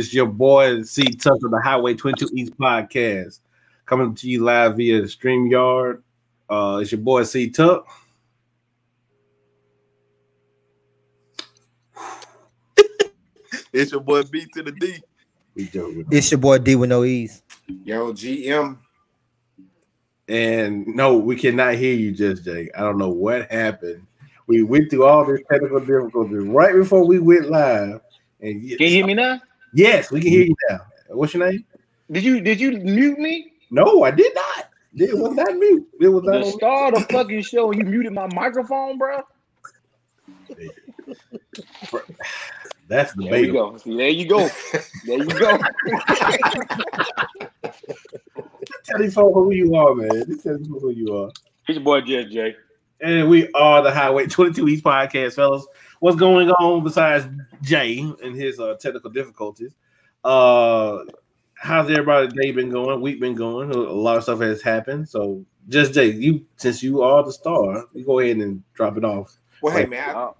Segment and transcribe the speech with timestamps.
[0.00, 3.40] It's your boy C Tuck of the Highway 22 East podcast
[3.84, 6.00] coming to you live via the StreamYard.
[6.48, 7.86] Uh, it's your boy C Tuck.
[13.74, 15.02] It's your boy B to the D.
[15.54, 16.06] We joking.
[16.10, 17.42] It's your boy D with no E's.
[17.84, 18.78] Yo, GM.
[20.28, 22.70] And no, we cannot hear you, just Jay.
[22.74, 24.06] I don't know what happened.
[24.46, 28.00] We went through all this technical difficulties right before we went live.
[28.40, 29.42] And yes, Can you hear me now?
[29.74, 30.80] Yes, we can hear you now.
[31.08, 31.64] What's your name?
[32.10, 33.52] Did you did you mute me?
[33.70, 34.68] No, I did not.
[34.94, 35.86] It was not mute.
[36.00, 36.54] It was not The on mute.
[36.54, 39.20] start of fucking show, you muted my microphone, bro.
[42.88, 43.70] That's There we debatable.
[43.72, 43.76] go.
[43.78, 44.48] See, there you go.
[45.06, 45.58] There you go.
[48.84, 50.08] Tell these folks who you are, man.
[50.26, 51.28] Just Tell these folks who you are.
[51.68, 52.56] It's your boy Jay.
[53.00, 55.64] And we are the Highway 22 East podcast, fellas.
[56.00, 57.26] What's going on besides
[57.62, 59.74] Jay and his uh, technical difficulties?
[60.24, 61.00] Uh,
[61.54, 63.00] how's everybody's day been going?
[63.00, 63.70] Week been going?
[63.70, 65.08] A lot of stuff has happened.
[65.08, 69.04] So, just Jay, you since you are the star, you go ahead and drop it
[69.04, 69.36] off.
[69.62, 70.32] Well, hey man, I- Uh,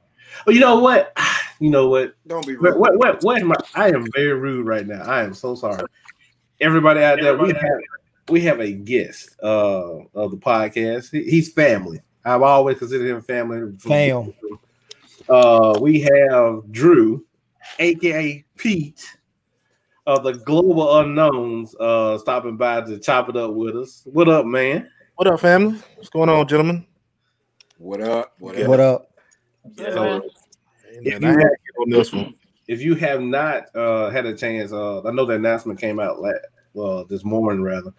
[0.47, 1.13] Oh, you know what?
[1.63, 2.15] You know what?
[2.27, 2.79] don't be rude.
[2.79, 3.57] what, what, what am I?
[3.75, 5.03] I am very rude right now.
[5.03, 5.83] I am so sorry.
[6.59, 7.81] Everybody out there, we have
[8.31, 11.11] we have a guest uh, of the podcast.
[11.11, 12.01] He- he's family.
[12.25, 13.77] I've always considered him family.
[13.77, 14.33] Fam.
[15.31, 17.25] Uh, we have Drew,
[17.79, 19.07] aka Pete,
[20.07, 24.03] of the Global Unknowns, uh, stopping by to chop it up with us.
[24.07, 24.91] What up, man?
[25.15, 25.79] What up, family?
[25.95, 26.85] What's going on, gentlemen?
[27.79, 28.33] What up?
[28.41, 28.67] What up?
[28.69, 29.11] What up?
[29.77, 30.23] yeah, So.
[31.03, 32.35] If you have- on this one.
[32.67, 36.21] if you have not uh, had a chance, uh, I know the announcement came out
[36.21, 36.33] la-
[36.75, 37.93] well this morning rather.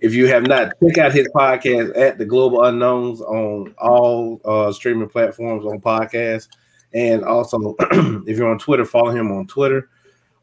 [0.00, 4.70] If you have not, check out his podcast at the Global Unknowns on all uh,
[4.72, 6.48] streaming platforms on podcasts,
[6.94, 7.74] and also
[8.26, 9.90] if you're on Twitter, follow him on Twitter.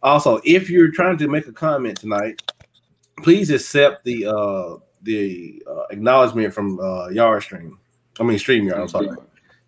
[0.04, 2.42] Also, if you're trying to make a comment tonight,
[3.24, 7.80] please accept the uh, the uh, acknowledgement from uh, Yard Stream.
[8.20, 8.80] I mean StreamYard.
[8.80, 9.10] I'm sorry.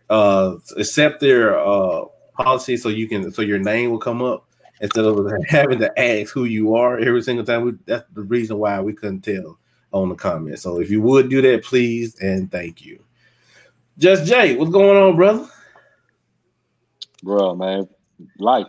[0.10, 2.06] Uh, accept their uh,
[2.36, 4.46] policy so you can so your name will come up
[4.82, 7.64] instead of having to ask who you are every single time.
[7.64, 9.58] We, that's the reason why we couldn't tell
[9.94, 10.60] on the comment.
[10.60, 13.02] So if you would do that, please and thank you.
[13.98, 15.48] Just Jay, what's going on, brother?
[17.24, 17.88] Bro, man.
[18.38, 18.68] Life.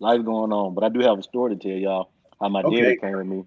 [0.00, 0.74] Life going on.
[0.74, 2.82] But I do have a story to tell y'all how my Okay.
[2.82, 3.44] daddy came to me.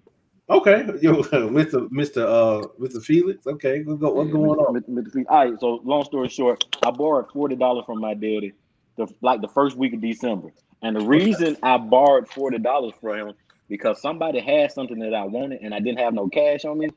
[0.48, 1.88] Okay, yo, Mr.
[1.88, 2.22] Mr.
[2.22, 3.02] Uh, Mr.
[3.02, 3.46] Felix.
[3.46, 4.74] Okay, what's, go, what's going on?
[4.74, 4.88] Mr.
[4.90, 5.24] Mr.
[5.28, 8.52] All right, so long story short, I borrowed forty dollars from my daddy,
[8.96, 10.50] the like the first week of December,
[10.82, 13.34] and the reason I borrowed forty dollars from him
[13.68, 16.90] because somebody had something that I wanted and I didn't have no cash on me.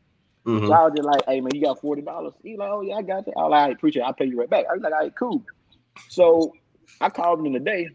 [0.46, 0.72] So Mhm.
[0.72, 3.02] I was just like, "Hey man, you got forty dollars?" He like, "Oh yeah, I
[3.02, 4.06] got that." I was like, "I appreciate it.
[4.06, 5.44] I'll pay you right back." I was like, "All right, cool."
[6.10, 6.54] So
[7.02, 7.90] I called him today.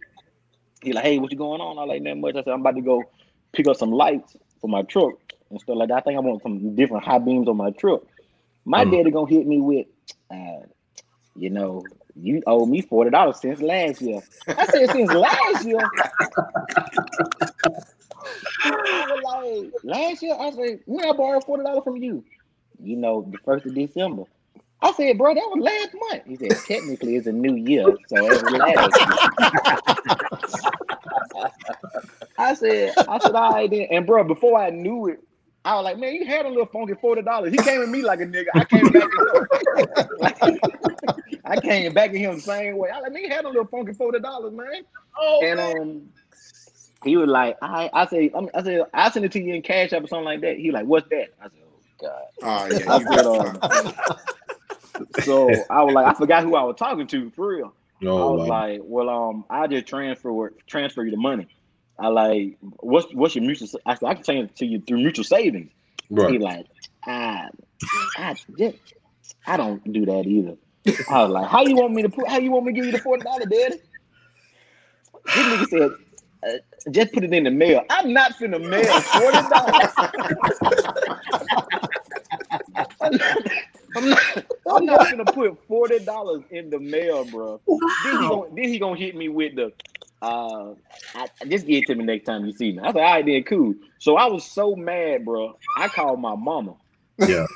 [0.83, 2.37] He like, "Hey, what you going on?" I like that much.
[2.37, 3.11] I said, "I'm about to go
[3.53, 5.15] pick up some lights for my truck
[5.51, 5.99] and stuff like that.
[5.99, 8.03] I think I want some different high beams on my truck."
[8.65, 8.93] My Mhm.
[8.93, 9.87] daddy gonna hit me with,
[10.31, 10.67] uh,
[11.37, 14.23] you know, you owe me forty dollars since last year.
[14.57, 15.91] I said since last year.
[18.65, 22.25] Like, last year, I said, when I borrowed forty dollars from you,
[22.83, 24.25] you know, the first of December.
[24.85, 26.25] I said, bro, that was last month.
[26.27, 29.17] He said, technically, it's a new year, so it was last year.
[32.37, 33.87] I said, I said, all right then.
[33.91, 35.21] And bro, before I knew it,
[35.65, 37.51] I was like, man, you had a little funky forty dollars.
[37.53, 38.49] He came at me like a nigga.
[38.55, 39.49] I came back at him.
[41.47, 42.91] I came back at him the same way.
[42.91, 44.83] I was like, man, you had a little funky forty dollars, man.
[45.19, 46.03] Oh, And um,
[47.05, 49.55] he was like, I, I say, I, mean, I said, I send it to you
[49.55, 50.59] in cash app or something like that.
[50.59, 51.29] He like, what's that?
[51.41, 52.23] I said, oh god.
[52.43, 53.63] Oh yeah, I you said, got um,
[55.23, 57.75] so I was like, I forgot who I was talking to for real.
[58.03, 58.61] I oh, was wow.
[58.61, 61.49] like, well, um, I just transfer transfer you the money.
[61.99, 63.69] I like, what's what's your mutual?
[63.87, 65.71] I said, I can change it to you through mutual savings.
[66.09, 66.41] He right.
[66.41, 66.67] like,
[67.07, 67.49] I,
[68.19, 68.77] I just,
[69.47, 70.57] I don't do that either.
[71.11, 72.29] I was like, how you want me to put?
[72.29, 73.77] How you want me to give you the forty dollar, daddy?
[75.25, 75.91] This nigga said,
[76.47, 77.83] uh, just put it in the mail.
[77.89, 79.89] I'm not finna mail forty dollars.
[83.95, 84.23] I'm not,
[84.71, 87.61] I'm not, gonna put forty dollars in the mail, bro.
[88.05, 89.73] Then he gonna then he gonna hit me with the
[90.23, 90.75] uh
[91.15, 92.81] I, just get it to me next time you see me.
[92.81, 93.75] I said, all right, then cool.
[93.99, 95.59] So I was so mad, bro.
[95.77, 96.75] I called my mama.
[97.19, 97.47] Yeah.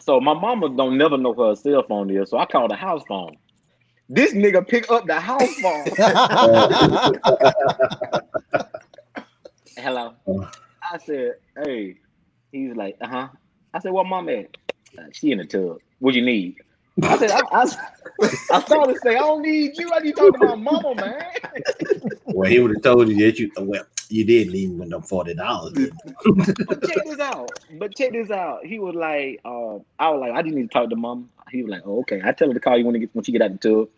[0.00, 3.02] So my mama don't never know her cell phone is, so I called the house
[3.08, 3.36] phone.
[4.08, 5.86] This nigga pick up the house phone.
[9.78, 10.14] Hello.
[10.82, 11.96] I said, hey.
[12.52, 13.28] He's like, uh huh.
[13.72, 14.54] I said, what mom at?
[15.12, 15.78] She in the tub.
[15.98, 16.56] What you need?
[17.02, 17.64] I said, I, I,
[18.52, 19.92] I started to say, I don't need you.
[19.92, 21.24] I need to talk to my mama, man.
[22.26, 25.34] Well, he would have told you that you well, you didn't even win them forty
[25.34, 25.72] dollars.
[26.66, 27.48] But check this out.
[27.78, 28.64] But check this out.
[28.64, 31.30] He was like, uh, I was like, I just need to talk to mom.
[31.50, 32.20] He was like, oh, okay.
[32.24, 33.88] I tell her to call you when, get, when she get out of the tub.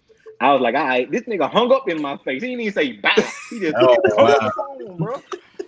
[0.40, 2.42] I was like, all right, this nigga hung up in my face.
[2.42, 3.10] He didn't even say bye.
[3.50, 4.32] He just Oh, hung wow.
[4.32, 4.50] up the
[4.87, 5.22] phone, bro.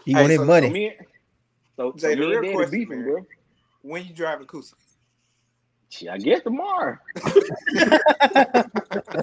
[0.05, 0.71] He Hey, wanted so- So money.
[0.71, 1.07] me, and-
[1.77, 3.05] so, so Jay, the me and real Daddy question, beefing, man.
[3.05, 3.27] bro.
[3.83, 4.75] When you driving Coosa?
[5.91, 6.99] Shit, I guess tomorrow.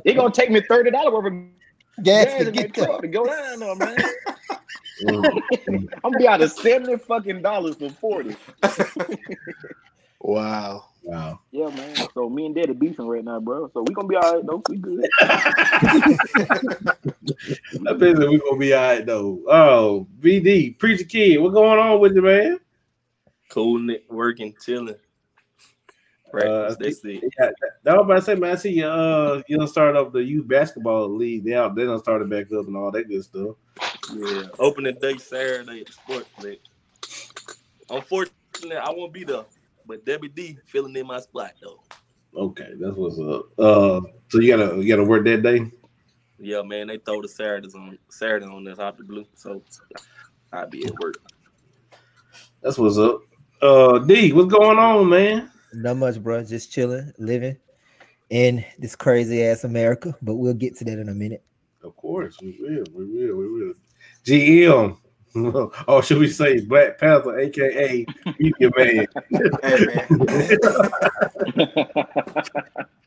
[0.03, 3.07] he gonna take me thirty dollars worth of Gas gas to get that truck to
[3.07, 3.97] go down there, man.
[5.07, 8.35] I'm gonna be out of seventy fucking dollars for forty.
[10.19, 10.85] Wow.
[11.03, 11.39] Wow.
[11.51, 11.95] Yeah, man.
[12.15, 13.69] So me and Daddy beefing right now, bro.
[13.73, 14.63] So we gonna be all right though.
[14.67, 15.07] We good.
[15.21, 15.38] I
[17.94, 19.39] bet that we're gonna be all right though.
[19.47, 22.59] Oh, BD, preacher kid, what's going on with you, man?
[23.50, 24.95] Cool, working, chilling.
[26.27, 27.04] Uh, Practice, that's.
[27.04, 27.50] Yeah,
[27.83, 28.51] that was about to say, man.
[28.51, 28.86] I see you.
[28.86, 31.45] Uh, you don't start up the youth basketball league.
[31.45, 31.75] They out.
[31.75, 33.56] They don't start it back up and all that good stuff.
[34.13, 36.60] Yeah, opening day Saturday at the sports clinic.
[37.89, 39.45] Unfortunately, I won't be there,
[39.86, 41.81] but Debbie D filling in my spot though.
[42.36, 43.48] Okay, that's what's up.
[43.57, 45.72] Uh, so you gotta you gotta work that day.
[46.38, 49.63] Yeah, man, they throw the Saturdays on Saturday on this the blue, so
[50.51, 51.16] I'll be at work.
[52.62, 53.22] That's what's up.
[53.62, 55.51] Uh, D, what's going on, man?
[55.73, 56.44] Not much, bro.
[56.44, 57.57] Just chilling, living
[58.29, 60.15] in this crazy ass America.
[60.21, 61.44] But we'll get to that in a minute.
[61.83, 62.83] Of course, we will.
[62.94, 63.38] We will.
[63.38, 63.73] We will.
[64.25, 64.97] GM.
[65.88, 68.06] or should we say Black Panther, aka
[68.39, 69.06] Media Man?
[69.62, 70.07] Hey man,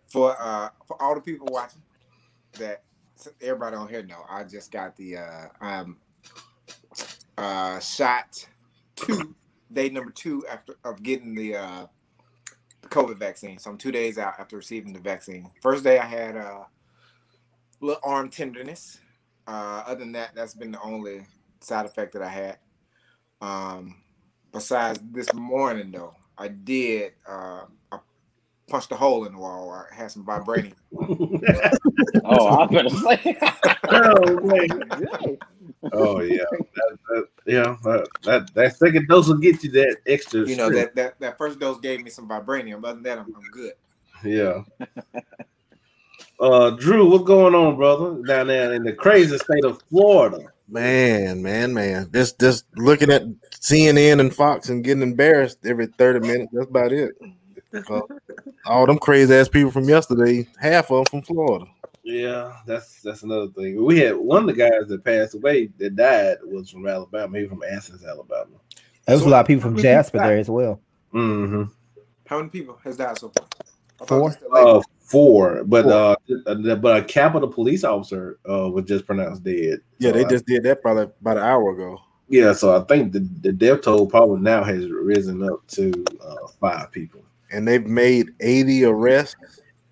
[0.09, 1.81] for uh for all the people watching
[2.59, 2.83] that
[3.41, 5.97] everybody on here know, I just got the uh um
[7.39, 8.47] uh shot
[8.97, 9.35] two
[9.73, 11.89] day number two after of getting the uh the
[12.91, 13.59] COVID vaccine.
[13.59, 15.51] So I'm two days out after receiving the vaccine.
[15.63, 16.65] First day I had uh
[17.81, 18.99] little arm tenderness.
[19.47, 21.27] Uh other than that, that's been the only
[21.61, 22.59] side effect that I had.
[23.41, 23.97] Um
[24.53, 27.63] besides this morning though, I did uh
[27.93, 27.99] I
[28.69, 29.71] punched a hole in the wall.
[29.71, 30.75] I had some vibranium.
[32.25, 33.39] oh, I'm gonna say.
[33.89, 35.39] oh, man.
[35.93, 37.77] Oh yeah, that, that, yeah.
[37.85, 40.41] That, that that second dose will get you that extra.
[40.41, 40.95] You know, strength.
[40.95, 42.85] that, that that first dose gave me some vibranium.
[42.85, 43.73] Other than that, I'm, I'm good.
[44.25, 44.63] Yeah.
[46.41, 48.23] Uh, Drew, what's going on, brother?
[48.23, 50.53] Down there in the crazy state of Florida.
[50.69, 52.11] Man, man, man.
[52.13, 56.53] Just just looking at CNN and Fox and getting embarrassed every 30 minutes.
[56.53, 57.15] That's about it.
[57.75, 58.01] Uh,
[58.67, 61.65] all them crazy ass people from yesterday, half of them from Florida.
[62.09, 63.85] Yeah, that's that's another thing.
[63.85, 67.37] We had one of the guys that passed away that died was from Alabama.
[67.37, 68.57] He was from Athens, Alabama.
[69.07, 70.81] There was a lot of people from how many people Jasper there as well.
[71.13, 71.65] Mm-hmm.
[72.27, 73.47] How many people has died so far?
[74.07, 74.19] Four.
[74.19, 74.67] it was still eight.
[74.67, 75.93] Uh, four, but Four.
[76.47, 79.81] uh, but a Capitol police officer uh was just pronounced dead.
[79.99, 82.01] Yeah, So they I- just did that probably about an hour ago.
[82.31, 82.55] yeah.
[82.55, 86.91] So I think the, the death toll probably now has risen up to uh, five
[86.91, 87.23] people.
[87.53, 89.37] And they've made 80 arrests.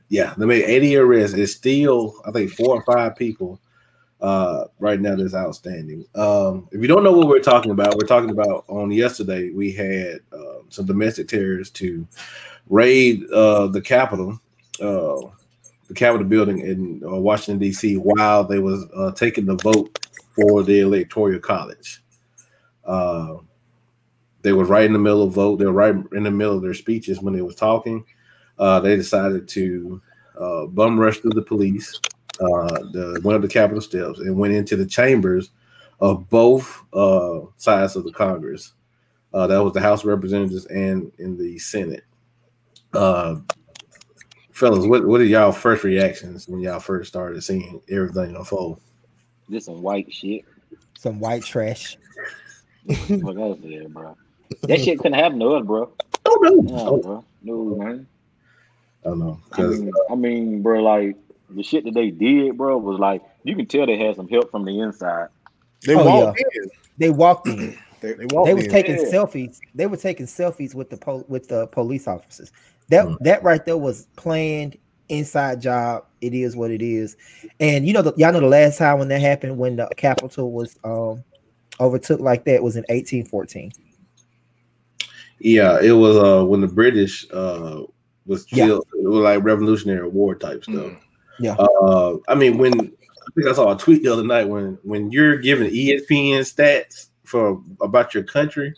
[0.08, 1.36] Yeah, they made 80 arrests.
[1.36, 3.60] It's still, I think, four or five people
[4.20, 6.04] uh, right now that's outstanding.
[6.14, 9.72] Um, if you don't know what we're talking about, we're talking about on yesterday, we
[9.72, 12.06] had uh, some domestic terrorists to
[12.68, 14.40] raid uh, the Capitol,
[14.80, 15.20] uh,
[15.88, 20.62] the Capitol building in uh, Washington, D.C., while they was uh, taking the vote for
[20.62, 22.02] the Electoral College.
[22.84, 23.36] Uh,
[24.42, 25.56] they was right in the middle of vote.
[25.56, 28.04] They were right in the middle of their speeches when they was talking
[28.58, 30.00] uh, they decided to
[30.38, 32.00] uh, bum rush through the police,
[32.40, 35.50] uh, the, went up the Capitol steps, and went into the chambers
[36.00, 38.72] of both uh, sides of the Congress.
[39.32, 42.04] Uh, that was the House of Representatives and in the Senate.
[42.92, 43.36] Uh,
[44.52, 48.80] fellas, what, what are y'all first reactions when y'all first started seeing everything unfold?
[49.48, 50.44] This some white shit.
[50.98, 51.96] Some white trash.
[53.08, 54.16] What else there, bro?
[54.62, 55.90] That shit couldn't happen to us, bro.
[56.28, 57.24] Oh no, No, oh, bro.
[57.42, 58.06] No, man.
[59.06, 61.16] I don't know, I mean, I mean, bro, like
[61.50, 64.50] the shit that they did, bro, was like you can tell they had some help
[64.50, 65.28] from the inside.
[65.86, 66.70] They Oh, walked in.
[66.98, 67.78] They walked in.
[68.02, 68.70] They, They walked They was in.
[68.72, 69.10] taking Yeah.
[69.10, 69.58] selfies.
[69.74, 72.52] They were taking selfies with the pol- with the police officers.
[72.90, 73.16] That Mm.
[73.20, 74.76] that right there was planned
[75.08, 76.04] inside job.
[76.20, 77.16] It is what it is.
[77.58, 80.52] And you know, the, y'all know the last time when that happened, when the capital
[80.52, 81.24] was um
[81.80, 83.72] overtook like that, was in 1814.
[85.38, 87.82] yeah, it was uh, when the British uh,
[88.26, 88.66] was Yeah.
[88.66, 88.86] killed.
[88.94, 90.74] It was like Revolutionary War type stuff.
[90.74, 90.98] Mm.
[91.38, 91.54] Yeah.
[91.54, 95.10] Uh, I mean, when I think I saw a tweet the other night when when
[95.10, 98.74] you're giving ESPN stats for about your country,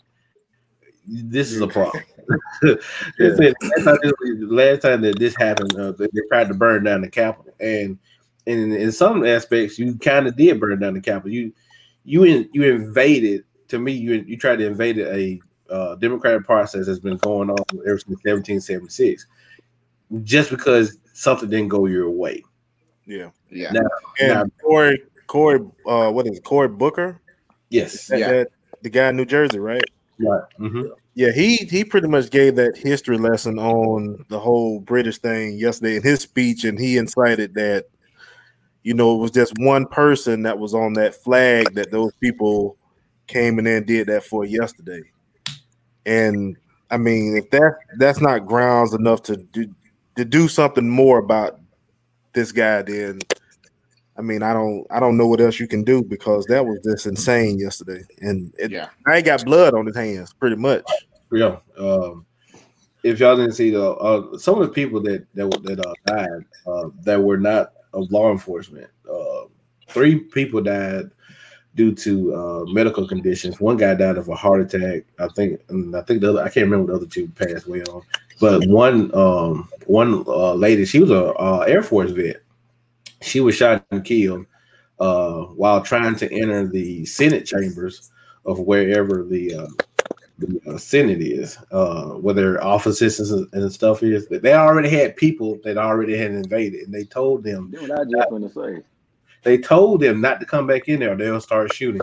[1.07, 2.03] this is a problem.
[2.61, 6.53] They said last time, this- last time that this happened, uh, they, they tried to
[6.53, 7.97] burn down the Capitol, and
[8.45, 11.31] and in some aspects, you kind of did burn down the Capitol.
[11.31, 11.51] You
[12.03, 13.45] you in, you invaded.
[13.69, 15.39] To me, you you tried to invade a
[15.73, 19.25] uh, democratic process that's been going on ever since 1776,
[20.23, 22.43] just because something didn't go your way.
[23.05, 23.29] Yeah.
[23.49, 23.71] Yeah.
[23.71, 23.81] Now,
[24.19, 27.19] And now, Cory, Cory, uh, what is it, Cory Booker?
[27.69, 28.31] yes, That- Yeah.
[28.31, 28.47] that-
[28.81, 29.83] the guy in New Jersey, right?
[30.19, 30.43] right.
[30.59, 30.89] mhm.
[31.15, 35.97] Yeah, he he pretty much gave that history lesson on the whole British thing yesterday
[35.97, 37.87] in his speech, and he incited that
[38.83, 42.77] you know it was just one person that was on that flag that those people
[43.27, 45.01] came in and did that for yesterday.
[46.05, 46.55] And
[46.89, 49.65] I mean, if that that's not grounds enough to do
[50.19, 51.61] to do something more about
[52.33, 53.19] this guy, then
[54.17, 56.79] I mean, I don't I don't know what else you can do because that was
[56.83, 58.89] just insane yesterday, and it, Yeah.
[59.07, 60.83] I ain't got blood on his hands, pretty much.
[61.31, 61.55] Yeah.
[61.77, 62.25] Um,
[63.03, 66.45] if y'all didn't see the uh, some of the people that that that uh, died
[66.67, 69.43] uh, that were not of law enforcement, uh,
[69.87, 71.11] three people died
[71.75, 73.61] due to uh, medical conditions.
[73.61, 75.03] One guy died of a heart attack.
[75.17, 77.83] I think, and I think the other I can't remember the other two passed away
[77.83, 78.01] on.
[78.41, 82.43] But one um, one uh, lady, she was a uh, Air Force vet.
[83.23, 84.45] She was shot and killed
[84.99, 88.11] uh, while trying to enter the Senate chambers
[88.45, 89.67] of wherever the uh,
[90.37, 94.27] the uh, Senate is, uh, where their offices and, and stuff is.
[94.27, 98.03] They already had people that already had invaded, and they told them That's what I
[98.03, 98.83] just want to say.
[99.41, 102.01] they told them not to come back in there, or they'll start shooting,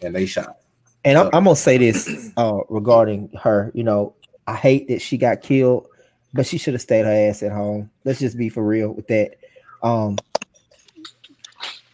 [0.00, 0.56] and they shot.
[1.04, 3.70] And I'm, I'm gonna say this uh, regarding her.
[3.74, 4.14] You know,
[4.46, 5.88] I hate that she got killed,
[6.34, 7.90] but she should have stayed her ass at home.
[8.04, 9.36] Let's just be for real with that.
[9.82, 10.16] Um,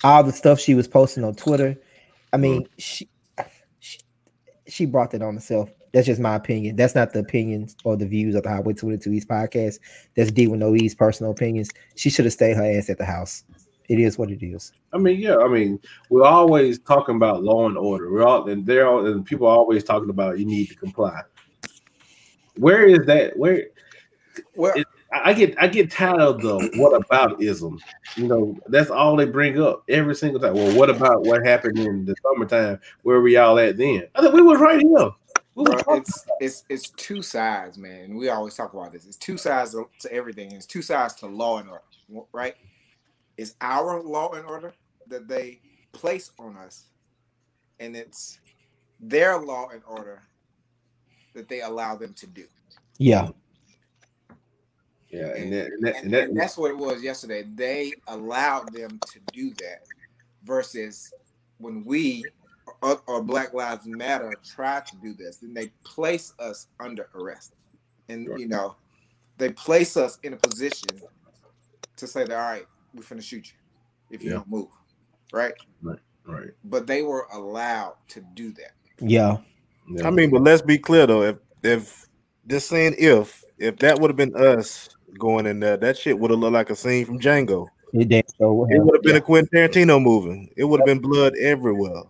[0.05, 1.77] all the stuff she was posting on Twitter.
[2.33, 3.09] I mean, she,
[3.81, 3.99] she
[4.67, 5.71] she brought that on herself.
[5.93, 6.77] That's just my opinion.
[6.77, 9.79] That's not the opinions or the views of the Highway 22 East podcast.
[10.15, 11.71] That's D with no E's personal opinions.
[11.97, 13.45] She should have stayed her ass at the house.
[13.89, 14.73] It is what it is.
[14.93, 15.81] I mean, yeah, I mean,
[16.11, 18.13] we're always talking about law and order.
[18.13, 21.23] We're all and they're all and people are always talking about you need to comply.
[22.57, 23.37] Where is that?
[23.39, 23.69] Where
[24.55, 27.81] Well, It- I I get I get tired of the what about ism.
[28.17, 30.55] You know, that's all they bring up every single time.
[30.55, 32.79] Well, what about what happened in the summertime?
[33.03, 34.05] Where we all at then?
[34.15, 35.11] I think we was right here.
[35.55, 38.17] We bro, it's it's it's two sides, man.
[38.17, 39.07] We always talk about this.
[39.07, 40.53] It's two sides to, to everything.
[40.53, 42.55] It's two sides to law and order, right?
[43.39, 44.75] It's our law and order
[45.07, 45.61] that they
[45.93, 46.85] place on us,
[47.81, 48.41] and it's
[49.01, 50.23] their law and order
[51.35, 52.45] that they allow them to do.
[52.99, 53.31] Yeah.
[55.11, 57.45] Yeah, and And, that, and that, and, and that, and that's what it was yesterday.
[57.55, 59.85] They allowed them to do that
[60.45, 61.13] versus
[61.59, 62.25] when we
[62.83, 67.55] or, or Black Lives Matter try to do this, then they place us under arrest.
[68.09, 68.39] And Sure.
[68.39, 68.77] you know,
[69.39, 70.91] they place us in a position
[71.97, 73.59] to say that all right, we're finna shoot you
[74.11, 74.37] if you Yeah.
[74.37, 74.69] don't move.
[75.33, 75.55] Right?
[75.83, 75.99] Right?
[76.27, 76.51] right.
[76.65, 78.73] But they were allowed to do that.
[79.01, 79.39] Yeah.
[79.91, 80.07] Yeah.
[80.07, 81.23] I mean, but let's be clear though.
[81.23, 82.07] If if
[82.47, 86.31] just saying if if that would have been us going in there, that shit would
[86.31, 87.69] have looked like a scene from Django.
[87.93, 88.85] It damn sure would It have.
[88.85, 90.53] would have been a Quentin Tarantino movie.
[90.57, 92.03] It would have been blood everywhere.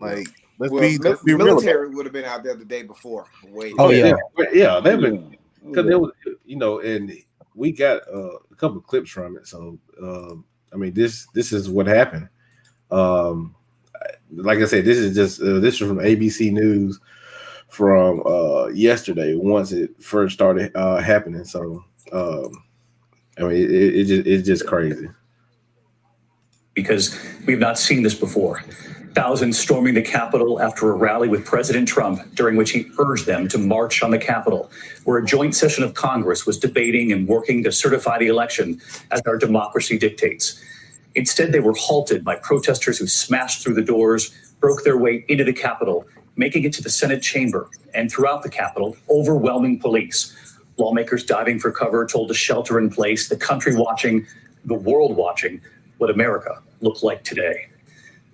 [0.00, 1.42] Like let's Well, be let's be real.
[1.42, 3.26] about military would have been out there the day before.
[3.50, 3.74] Wait.
[3.78, 4.14] Oh, yeah.
[4.38, 5.96] yeah, yeah, they've been because Yeah.
[5.96, 6.12] was
[6.44, 7.12] you know and
[7.54, 11.52] we got uh, a couple of clips from it so um i mean this this
[11.52, 12.28] is what happened
[12.90, 13.54] um
[14.32, 17.00] like i said this is just uh, this is from abc news
[17.68, 22.62] from uh yesterday once it first started uh happening so um
[23.38, 25.08] i mean it, it, it's just crazy
[26.78, 28.62] because we've not seen this before.
[29.14, 33.48] Thousands storming the Capitol after a rally with President Trump, during which he urged them
[33.48, 34.70] to march on the Capitol,
[35.02, 39.20] where a joint session of Congress was debating and working to certify the election as
[39.26, 40.62] our democracy dictates.
[41.16, 45.42] Instead, they were halted by protesters who smashed through the doors, broke their way into
[45.42, 50.47] the Capitol, making it to the Senate chamber, and throughout the Capitol, overwhelming police.
[50.78, 54.26] Lawmakers diving for cover, told to shelter in place, the country watching,
[54.64, 55.60] the world watching
[55.98, 57.66] what America looked like today.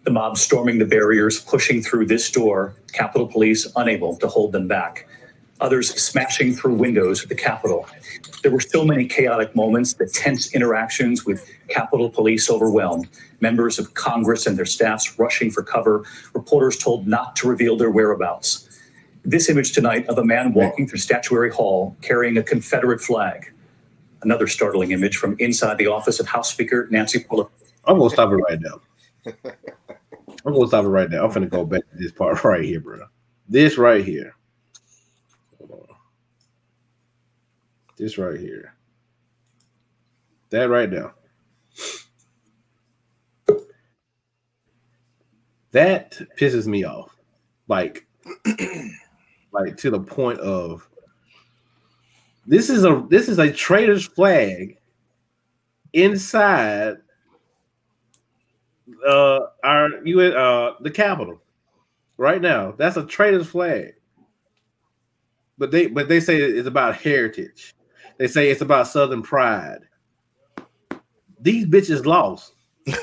[0.05, 4.69] The mob storming the barriers, pushing through this door, Capitol Police unable to hold them
[4.69, 5.09] back.
[5.61, 7.87] Others smashing through windows at the Capitol.
[8.43, 13.09] There were so many chaotic moments, the tense interactions with Capitol Police overwhelmed,
[13.41, 17.91] members of Congress and their staffs rushing for cover, reporters told not to reveal their
[17.91, 18.64] whereabouts
[19.25, 23.53] this image tonight of a man walking through Statuary Hall carrying a Confederate flag.
[24.23, 27.49] Another startling image from inside the office of House Speaker Nancy Pelosi.
[27.85, 28.81] I'm gonna stop it right now.
[30.47, 31.25] I'm gonna stop it right now.
[31.25, 33.07] I'm gonna go back to this part right here, bro.
[33.49, 34.35] This right here.
[37.97, 38.75] This right here.
[40.51, 41.13] That right now.
[45.73, 47.17] That pisses me off.
[47.69, 48.07] Like
[49.55, 50.87] like to the point of
[52.47, 54.77] this is a this is a traitor's flag
[55.93, 56.97] inside
[59.07, 61.41] uh our you uh the Capitol
[62.17, 62.73] right now.
[62.73, 63.95] That's a traitor's flag.
[65.57, 67.75] But they but they say it's about heritage.
[68.19, 69.81] They say it's about Southern pride.
[71.41, 72.55] These bitches lost.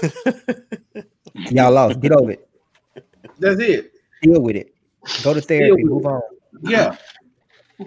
[1.34, 2.00] Y'all lost.
[2.00, 2.50] Get over it.
[3.40, 3.94] That's it.
[4.22, 4.76] Deal with it.
[5.24, 5.84] Go to therapy.
[5.84, 6.22] Move on.
[6.62, 6.96] Yeah.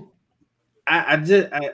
[0.87, 1.71] I, I just I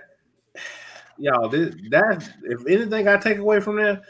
[1.18, 4.02] y'all this that if anything I take away from there,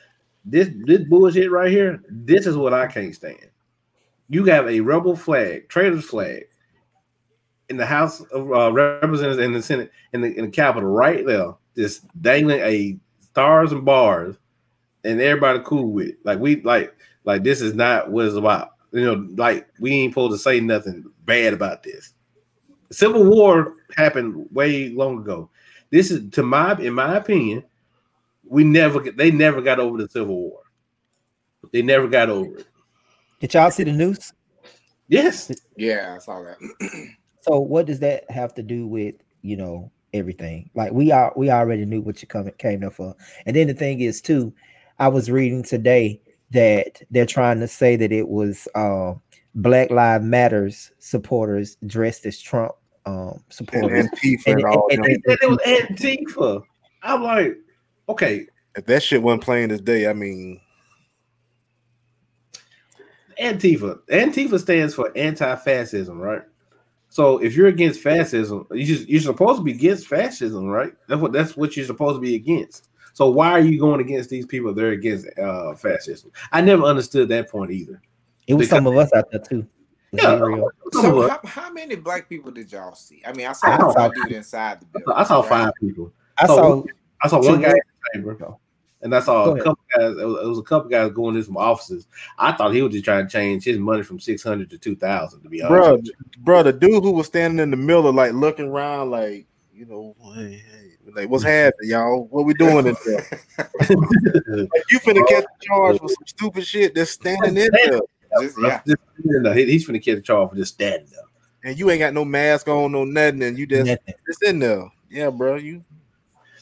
[0.44, 3.50] this this bullshit right here, this is what I can't stand.
[4.28, 6.44] You have a rebel flag, traitor's flag
[7.68, 11.25] in the House of uh, Representatives and the Senate in the in the Capitol right
[11.25, 14.36] there, just dangling a stars and bars,
[15.04, 16.08] and everybody cool with.
[16.08, 16.19] It.
[16.25, 18.71] Like we like like this is not what it's about.
[18.93, 22.12] You know, like we ain't supposed to say nothing bad about this.
[22.92, 25.50] Civil War happened way long ago.
[25.90, 27.64] This is to my in my opinion,
[28.44, 30.60] we never they never got over the Civil War.
[31.72, 32.66] They never got over it.
[33.40, 34.32] Did y'all see the news?
[35.08, 35.50] Yes.
[35.76, 36.58] Yeah, I saw that.
[37.42, 40.68] So what does that have to do with you know everything?
[40.74, 43.16] Like we are we already knew what you come came there for.
[43.46, 44.52] And then the thing is too,
[44.98, 49.14] I was reading today that they're trying to say that it was uh,
[49.54, 52.72] Black Lives Matters supporters dressed as Trump
[53.10, 54.06] um, supporters.
[54.06, 55.10] And Antifa And- and all and- them.
[55.10, 56.62] and- They it was Antifa.
[57.02, 57.56] I'm like,
[58.08, 58.46] okay,
[58.76, 60.60] If that shit wasn't playing this day, I mean,
[63.40, 63.99] Antifa.
[64.10, 66.42] Antifa stands for anti-fascism, right?
[67.08, 70.92] So if you're against fascism, you just you're supposed to be against fascism, right?
[71.08, 72.88] That's what that's what you're supposed to be against.
[73.14, 74.73] So why are you going against these people?
[74.73, 76.30] They're against uh, fascism.
[76.52, 78.00] I never understood that point either.
[78.46, 79.66] It was Because- some of us out there too.
[80.12, 80.70] Let's Yeah, be real.
[80.92, 83.23] some of So how, how many black people did y'all see?
[83.25, 85.12] I mean, I I saw saw- one dude inside the building.
[85.14, 85.49] I saw right?
[85.49, 86.12] five people.
[86.38, 86.84] I So- saw
[87.23, 87.82] I saw one guy in the
[88.34, 88.56] chamber,
[89.02, 90.10] and I saw Go a couple guys.
[90.16, 92.06] It was, it was a couple guys going to some offices.
[92.38, 94.96] I thought he was just trying to change his money from six hundred to two
[94.96, 95.42] thousand.
[95.42, 98.68] To be honest, bro, bro, the dude who was standing in the middle, like looking
[98.68, 102.26] around, like you know, hey, hey, like what's happening, y'all?
[102.30, 103.26] What we doing in there?
[103.88, 108.00] Like, you finna catch a charge for some stupid shit that's standing in there,
[108.40, 108.80] Just, yeah.
[108.86, 111.21] Just- no, he- he's finna catch a charge for just standing there.
[111.64, 114.14] and you ain't got no mask on, no nothing, and you just nothing.
[114.26, 114.84] just in there.
[115.10, 115.84] Yeah, bro, you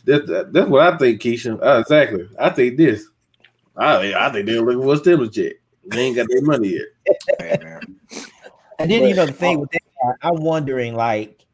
[0.04, 1.58] That, that- that's what I think, Keisha.
[1.62, 2.28] Uh, exactly.
[2.38, 3.06] I think this.
[3.76, 5.52] I, I think they're looking for a stimulus check.
[5.86, 7.16] They ain't got their money yet.
[7.38, 7.80] Hey, man.
[8.80, 9.82] And then you know the thing with that,
[10.22, 11.44] I- I'm wondering like,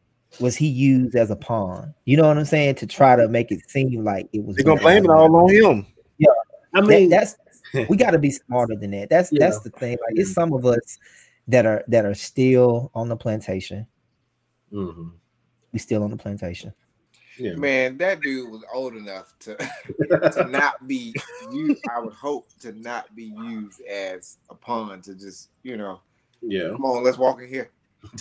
[0.40, 1.94] was he used as a pawn?
[2.06, 2.76] You know what I'm saying?
[2.76, 4.56] To try to make it seem like it was.
[4.56, 5.86] They're gonna blame it all on him.
[6.18, 6.28] Yeah,
[6.74, 7.36] I That- mean, that's
[7.88, 9.10] we got to be smarter than that.
[9.10, 9.40] That's Yeah.
[9.46, 9.98] that's the thing.
[10.06, 10.98] Like it's some of us
[11.48, 13.86] that are that are still on the plantation.
[14.72, 15.12] mhm.
[15.72, 16.72] We still on the plantation.
[17.38, 17.54] yeah.
[17.56, 19.56] Man, that dude was old enough to
[20.34, 21.14] to not be
[21.52, 21.82] used.
[21.94, 26.00] I would hope to not be used as a pawn to just you know,
[26.40, 26.70] yeah.
[26.70, 27.70] come on, let's walk in here.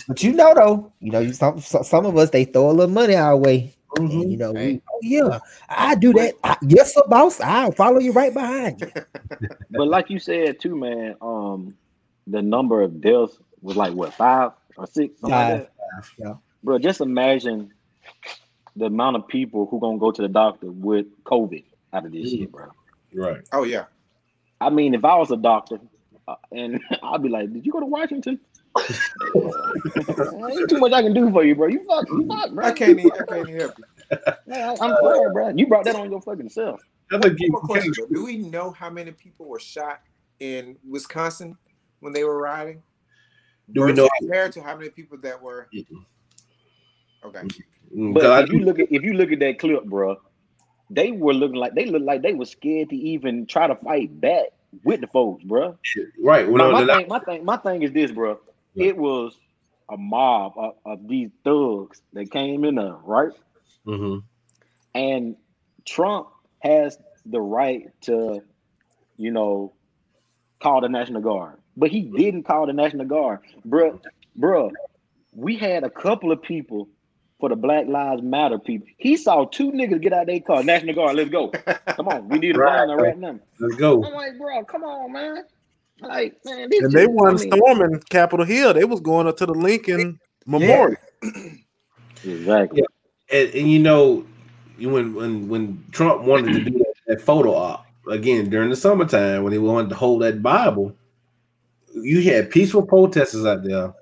[0.08, 2.72] But you know though, you know, you some some some of us they throw a
[2.72, 3.74] little money our way.
[3.96, 4.22] Mhm.
[4.22, 4.72] And, you know, Hey.
[4.74, 6.34] we, oh yeah, I do that.
[6.42, 7.40] I, yes, sir, boss.
[7.40, 8.90] I'll follow you right behind you.
[9.70, 11.76] But like you said too, man, um,
[12.26, 15.58] the number of deaths was like what five or six, something like Five.
[15.58, 16.04] that.
[16.18, 16.34] Yeah.
[16.62, 17.72] Bro, just imagine
[18.76, 22.32] the amount of people who gonna go to the doctor with COVID out of this
[22.32, 22.38] Mhm.
[22.38, 22.66] shit, bro.
[23.14, 23.42] Right.
[23.52, 23.84] Oh yeah,
[24.60, 25.78] I mean, if I was a doctor,
[26.26, 28.40] uh, and I'd be like, "Did you go to Washington?"
[28.76, 31.68] Ain't too much I can do for you, bro.
[31.68, 32.64] You fuck, you fuck, bro.
[32.66, 33.84] I can't even, I can't even help you.
[34.46, 35.48] Man, I- I'm sorry, bro.
[35.50, 36.80] You brought that on your fucking self.
[37.12, 37.92] I think One more question.
[38.12, 40.00] Do we know how many people were shot
[40.40, 41.56] in Wisconsin
[42.00, 42.82] when they were riding?
[43.72, 45.68] Do we know- compared to how many people that were?
[47.24, 47.60] Okay, 'cause
[47.92, 50.16] But I if you look at if you look at that clip, bro,
[50.90, 54.20] they were looking like they looked like they were scared to even try to fight
[54.20, 54.48] back
[54.82, 55.78] with the folks, bro.
[56.22, 56.46] right.
[56.48, 58.38] Well, my, no, my no, thing, my thing, my thing is this, bro.
[58.76, 59.38] It was
[59.90, 63.32] a mob of, of these thugs that came in there, right?
[63.86, 64.22] mhm.
[64.94, 65.36] And
[65.84, 66.28] Trump
[66.60, 68.42] has the right to,
[69.16, 69.72] you know,
[70.60, 74.00] call the National Guard, but he didn't call the National Guard, bro.
[74.36, 74.72] Bro,
[75.32, 76.88] we had a couple of people
[77.40, 78.86] for the Black Lives Matter people.
[78.96, 80.62] He saw two niggas get out their car.
[80.62, 81.48] National Guard, let's go.
[81.96, 82.86] Come on, we need a right.
[82.86, 83.38] right now.
[83.58, 84.04] Let's go.
[84.04, 85.44] I'm like, bro, come on, man.
[86.00, 88.74] Like, man, this And they just- I weren't storming Capitol Hill.
[88.74, 90.96] They was going up to the Lincoln Memorial.
[92.26, 92.82] Exactly.
[93.30, 94.24] and, and you know,
[94.78, 98.76] you when when when Trump wanted to do that, that photo op again during the
[98.76, 100.94] summertime when he wanted to hold that Bible,
[101.94, 103.92] you had peaceful protesters out there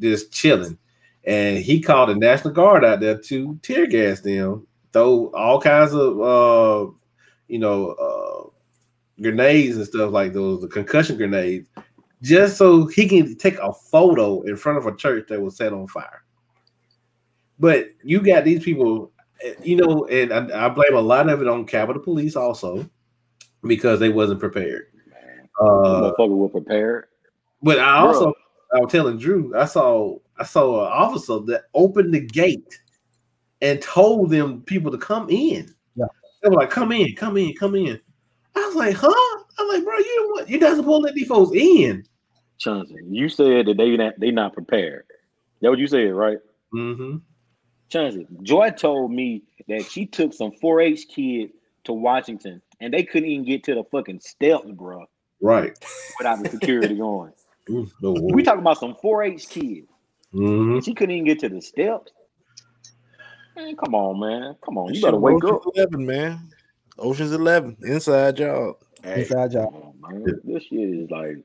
[0.00, 0.76] just chilling,
[1.24, 5.92] and he called the National Guard out there to tear gas them, throw all kinds
[5.94, 6.90] of uh,
[7.46, 8.50] you know uh,
[9.20, 11.68] grenades and stuff like those, the concussion grenades,
[12.22, 15.72] just so he can take a photo in front of a church that was set
[15.72, 16.24] on fire.
[17.58, 21.42] But you got these people, eh, you know, and I, I blame a lot of
[21.42, 22.88] it on Capitol Police also
[23.62, 24.86] because they wasn't prepared.
[25.60, 27.06] Uh, Motherfucker were prepared.
[27.62, 28.32] but I also,
[28.72, 32.80] I was telling Drew, I saw I saw an officer that opened the gate
[33.60, 35.74] and told them people to come in.
[35.96, 36.06] Yeah.
[36.42, 38.00] They were like, "Come in, come in, come in."
[38.58, 40.48] I was like, "Huh?" I'm like, "Bro, you what?
[40.48, 42.04] You not supposed to let these folks in?"
[42.58, 45.04] Johnson, you said that they not they not prepared.
[45.60, 46.38] That what you said, right?
[46.74, 47.18] Mm-hmm.
[47.88, 51.50] Johnson, Joy told me that she took some 4-H kid
[51.84, 55.06] to Washington and they couldn't even get to the fucking steps, bro,
[55.40, 55.72] Right.
[56.18, 57.32] without the security going.
[57.68, 59.88] No We talking about some 4-H kids.
[60.34, 60.84] Mhm.
[60.84, 62.12] She couldn't even get to the steps.
[63.56, 64.54] Man, come on, man.
[64.64, 64.88] Come on.
[64.88, 65.62] You Shit, better wake up.
[65.74, 66.38] Eleven, man.
[66.98, 68.76] Ocean's Eleven, inside job.
[69.02, 69.72] Hey, Inside job.
[70.00, 70.24] Man.
[70.44, 71.36] This shit is like,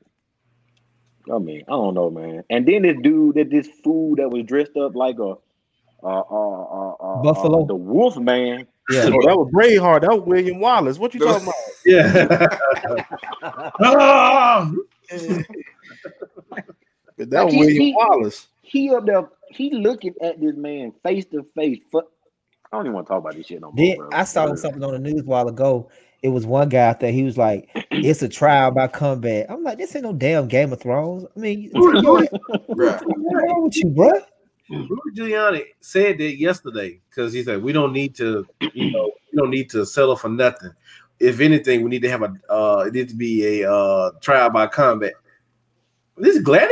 [1.32, 2.42] I mean, I don't know, man.
[2.50, 5.34] And then this dude, that this fool that was dressed up like a,
[6.02, 7.62] uh, uh, uh, uh, Buffalo.
[7.62, 8.66] uh, the Wolf Man.
[8.90, 9.04] Yeah.
[9.06, 10.02] Oh, that was Braveheart.
[10.02, 10.98] That was William Wallace.
[10.98, 11.54] What you talking about?
[11.86, 12.46] Yeah.
[13.80, 14.70] Ah!
[17.16, 18.48] That Like, was he- William he- Wallace.
[18.62, 21.78] He up there, he looking at this man face to face.
[21.92, 22.02] Fu-
[22.72, 23.76] I don't even want to talk about this shit no more.
[23.76, 24.08] Then bro.
[24.12, 25.90] I saw something on the news a while ago.
[26.22, 27.12] It was one guy out there.
[27.12, 30.72] He was like, "It's a trial by combat." I'm like, "This ain't no damn Game
[30.72, 32.28] of Thrones." I mean, Rudy, Rudy,
[32.70, 33.02] bruh.
[33.04, 34.12] what's wrong with you, bro?
[34.70, 39.36] Rudy Giuliani said that yesterday because he said we don't need to, you know, we
[39.36, 40.70] don't need to settle for nothing.
[41.20, 44.50] If anything, we need to have a uh it needs to be a uh trial
[44.50, 45.12] by combat.
[46.16, 46.70] This is gladiator?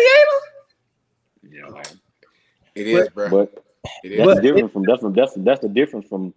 [1.51, 1.85] Yeah, man.
[2.75, 3.29] It is, bro.
[3.29, 4.37] But It that's is.
[4.37, 6.35] the difference from that's from that's that's the difference from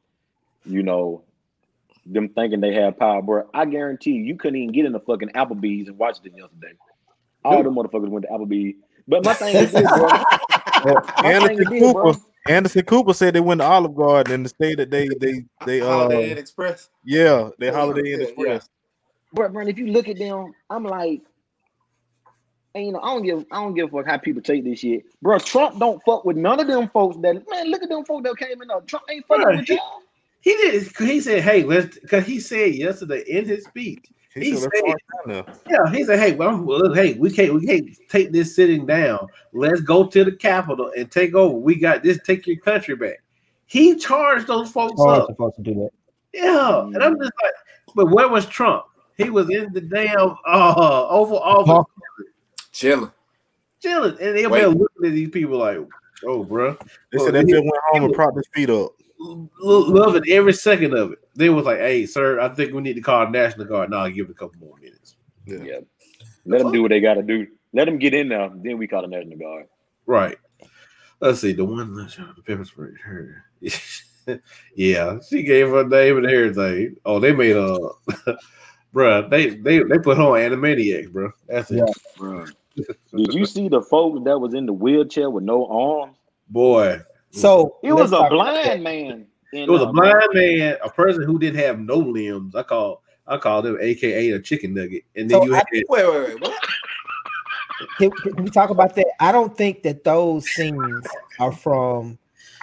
[0.65, 1.21] you know
[2.05, 3.49] them thinking they have power, bro.
[3.53, 6.73] I guarantee you, you couldn't even get in the fucking Applebee's and watch it yesterday.
[7.43, 8.75] All the motherfuckers went to Applebee's.
[9.07, 10.07] But my thing is this, bro.
[10.85, 12.13] My thing Anderson is this, bro.
[12.13, 12.19] Cooper.
[12.47, 15.81] Anderson Cooper said they went to Olive Garden and the state that they they they
[15.81, 16.89] uh Holiday Inn Express.
[17.03, 18.69] yeah they Yeah, Holiday Inn yeah, Express.
[19.33, 21.21] Bro, bro, if you look at them, I'm like,
[22.75, 24.79] and you know, I don't give, I don't give a fuck how people take this
[24.79, 25.39] shit, bro.
[25.39, 27.15] Trump don't fuck with none of them folks.
[27.17, 28.67] That man, look at them folks that came in.
[28.67, 28.81] There.
[28.81, 29.57] Trump ain't fucking Right.
[29.59, 30.01] with y'all.
[30.41, 30.93] He did.
[30.93, 34.63] 'cause He said, "Hey, let's." Because he said yesterday in his speech, He He said,
[34.63, 37.53] said- "Let's start down there." yeah, he said, "Hey, well, well, look, hey, we can't,
[37.53, 39.27] we can't take this sitting down.
[39.53, 41.55] Let's go to the Capitol and take over.
[41.57, 42.19] We got this.
[42.25, 43.23] Take your country back."
[43.67, 45.27] He charged those folks Oh, up.
[45.29, 45.89] supposed to do that.
[46.33, 47.53] Yeah, and I'm just like,
[47.95, 48.83] but where was Trump?
[49.17, 51.89] He was in the damn uh Oval Office
[52.75, 53.11] Chilling.
[53.81, 54.67] chilling, and they're Wait.
[54.67, 55.77] looking at these people like,
[56.25, 56.71] "Oh, bro."
[57.11, 58.91] They Well, said oh, they he- just went home and propped his feet up.
[59.17, 59.49] Lo-
[59.87, 61.19] loving every second of it.
[61.35, 64.25] They was like, "Hey, sir, I think we need to call National Guard." No, give
[64.27, 65.15] it a couple more minutes.
[65.45, 65.59] Yeah.
[65.63, 65.79] Yeah,
[66.45, 67.47] let them do what they got to do.
[67.73, 68.51] Let them get in there.
[68.53, 69.67] Then we call the National Guard.
[70.05, 70.37] Right.
[71.21, 71.53] Let's see.
[71.53, 72.89] The one that shot the pepper spray.
[73.03, 73.45] Her.
[74.75, 76.97] yeah, she gave her name and everything.
[77.05, 77.77] Oh, they made a,
[78.93, 79.29] bruh.
[79.29, 81.31] They they they put her on Animaniacs, bro.
[81.47, 81.85] That's it, Yeah.
[82.17, 82.45] Bro.
[83.15, 86.17] Did you see the folks that was in the wheelchair with no arms?
[86.49, 86.99] boy.
[87.31, 89.27] So It was a blind man.
[89.51, 92.55] in, It was a uh, blind man, a person who didn't have no limbs.
[92.55, 95.03] I call I call them AKA a chicken nugget.
[95.15, 96.41] And then So you I- had Wait, wait, wait.
[96.41, 96.53] What?
[97.97, 99.07] Can, can we talk about that?
[99.19, 101.05] I don't think that those scenes
[101.39, 102.17] are from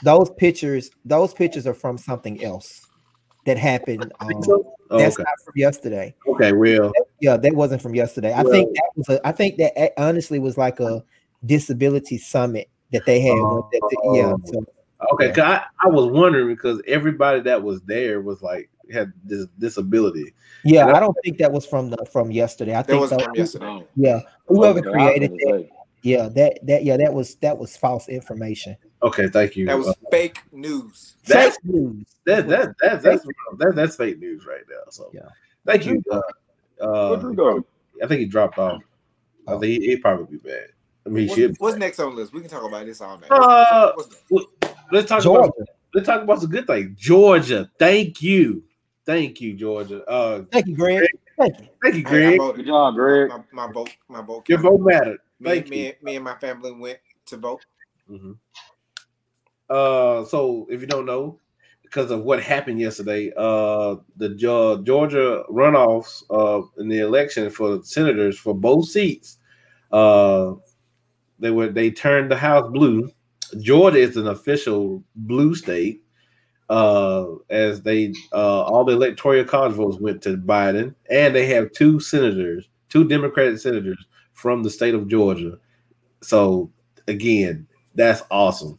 [0.04, 0.90] those pictures.
[1.04, 2.81] Those pictures are from something else
[3.44, 4.12] that happened.
[4.20, 4.74] Um, so?
[4.90, 5.22] Oh, that's okay.
[5.22, 6.14] not from yesterday.
[6.28, 8.32] Okay, well, Yeah, that wasn't from yesterday.
[8.34, 9.26] I think that was a.
[9.26, 11.02] I think that honestly was like a
[11.46, 13.32] disability summit that they had.
[13.38, 13.68] Oh.
[14.14, 14.64] yeah, so,
[15.14, 15.26] okay.
[15.28, 15.32] Yeah.
[15.32, 20.34] 'cause I, I was wondering because everybody that was there was like had this disability.
[20.64, 20.86] yeah.
[20.88, 20.94] Yeah.
[20.94, 22.72] I don't think that was from the from yesterday.
[22.74, 23.86] I That think wasn't that- from yesterday.
[23.96, 25.64] Yeah, whoever Okay, I was created gonna that.
[25.64, 25.70] say.
[26.02, 28.76] Yeah, that that yeah that was that was false information.
[29.02, 29.66] Okay, thank you.
[29.66, 31.16] That was Uh, fake news.
[31.26, 32.06] That's- Fake news.
[32.24, 33.24] that that that that's
[33.58, 34.82] that, that's fake news right now.
[34.90, 35.28] So Yeah.
[35.66, 36.02] thank you.
[36.10, 36.20] Uh,
[36.78, 37.64] Where'd uh, go?
[38.02, 38.82] I think he dropped off.
[39.48, 40.68] I think he, he'd probably be bad.
[41.04, 41.56] I mean, he What- should.
[41.58, 42.32] what's next on the list?
[42.32, 43.30] We can talk about this all night.
[43.30, 44.74] Uh, What's next?
[44.92, 45.48] Let's talk Georgia.
[45.48, 46.96] about let's talk about some good things.
[46.98, 48.62] Georgia, thank you,
[49.04, 50.04] thank you, Georgia.
[50.08, 51.06] Uh, Thank you, Greg.
[51.38, 51.68] Thank you.
[51.82, 52.38] thank you, Greg.
[52.38, 52.56] voted.
[52.56, 53.28] Good job, Greg.
[53.30, 54.48] My, my vote, my vote.
[54.48, 54.70] Your counted.
[54.70, 55.18] vote mattered.
[55.40, 55.92] Me, Thank me, you.
[56.02, 57.64] me and my family went to vote.
[58.10, 58.36] Mhm.
[59.70, 61.38] Uh, so if you don't know,
[61.82, 67.82] because of what happened yesterday, uh, the Ge- Georgia runoffs uh in the election for
[67.84, 69.38] senators for both seats,
[69.92, 70.54] Uh,
[71.38, 73.10] they were they turned the House blue.
[73.60, 76.02] Georgia is an official blue state.
[76.70, 81.72] Uh, as they uh, all the electoral college votes went to Biden, and they have
[81.72, 83.98] two senators, two Democratic senators
[84.34, 85.58] from the state of Georgia.
[86.22, 86.70] So
[87.08, 88.78] again, that's awesome.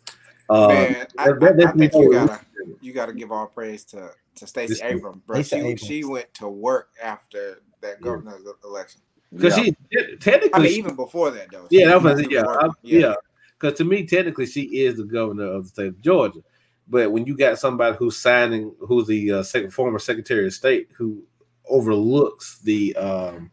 [0.54, 2.40] Uh, Man, I, that- that I, I think you gotta
[2.82, 5.42] you gotta give all praise to to Stacey This- Abrams, bro.
[5.42, 5.82] Stacey She Abrams.
[5.82, 9.02] she went to work after that governor's election.
[9.34, 9.64] because Yeah.
[9.64, 11.68] she technically I mean, even before that though.
[11.70, 12.58] Yeah, that was went yeah, work.
[12.64, 13.14] I- yeah.
[13.60, 16.40] Because to me, technically, she is the governor of the state of Georgia.
[16.88, 20.90] But when you got somebody who's signing, who's the uh, sec- former Secretary of State,
[20.98, 21.24] who
[21.70, 23.52] overlooks the um,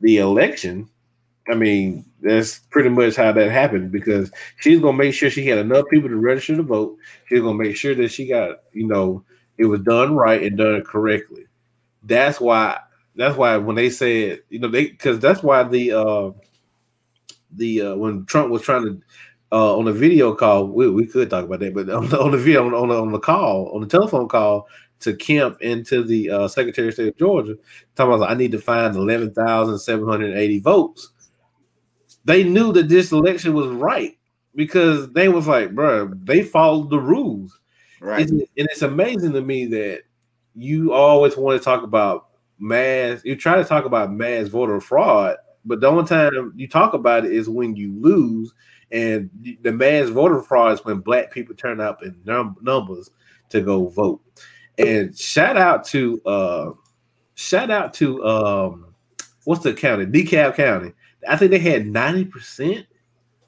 [0.00, 0.88] the election,
[1.48, 3.92] I mean, that's pretty much how that happened.
[3.92, 4.30] Because
[4.60, 6.96] she's gonna make sure she had enough people to register to vote.
[7.26, 9.24] She's gonna make sure that she got, you know,
[9.58, 11.46] it was done right and done correctly.
[12.02, 12.80] That's why.
[13.16, 15.92] That's why when they said, you know, they because that's why the.
[15.92, 16.30] Uh,
[17.56, 19.00] the uh, when Trump was trying to
[19.52, 22.32] uh, on a video call, we, we could talk about that, but on the, on
[22.32, 24.66] the video on, on, the, on the call on the telephone call
[24.98, 27.56] to Kemp and to the uh, Secretary of State of Georgia,
[27.94, 31.10] talking about I need to find eleven thousand seven hundred eighty votes.
[32.24, 34.16] They knew that this election was right
[34.54, 37.58] because they was like, bro, they followed the rules.
[38.00, 38.22] Right.
[38.22, 40.02] It's, and it's amazing to me that
[40.54, 43.22] you always want to talk about mass.
[43.24, 47.24] You try to talk about mass voter fraud, but the only time you talk about
[47.24, 48.54] it is when you lose.
[48.90, 49.30] And
[49.62, 53.10] the mass voter fraud is when black people turn up in num- numbers
[53.48, 54.20] to go vote.
[54.78, 56.72] And shout out to uh
[57.34, 58.94] shout out to um
[59.44, 60.06] what's the county?
[60.06, 60.92] DeKalb County.
[61.28, 62.86] I think they had 90%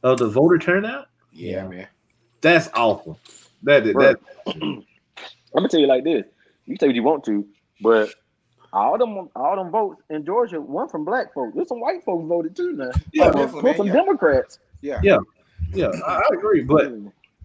[0.03, 1.07] of the voter turnout.
[1.33, 1.89] Yeah, man.
[2.41, 3.19] That's awful.
[3.63, 4.03] That is Bro.
[4.03, 4.85] that I'm
[5.55, 6.25] gonna tell you like this.
[6.67, 7.47] You say what you want to,
[7.81, 8.11] but
[8.73, 11.55] all them all them votes in Georgia, one from black folks.
[11.55, 12.91] There's some white folks voted too now.
[13.13, 13.93] Yeah, From- definitely, from some yeah.
[13.93, 14.59] Democrats.
[14.83, 15.01] Yeah.
[15.03, 15.19] Yeah.
[15.73, 16.63] yeah, I, I agree.
[16.63, 16.93] But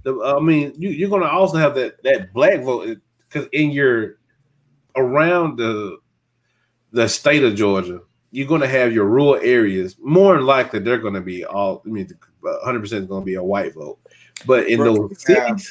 [0.03, 2.97] the, I mean, you, you're going to also have that that black vote
[3.29, 4.17] because in your
[4.95, 5.97] around the
[6.91, 9.97] the state of Georgia, you're going to have your rural areas.
[10.01, 11.81] More than likely, they're going to be all.
[11.85, 13.99] I mean, 100 percent is going to be a white vote.
[14.45, 15.61] But in Bro, those you have-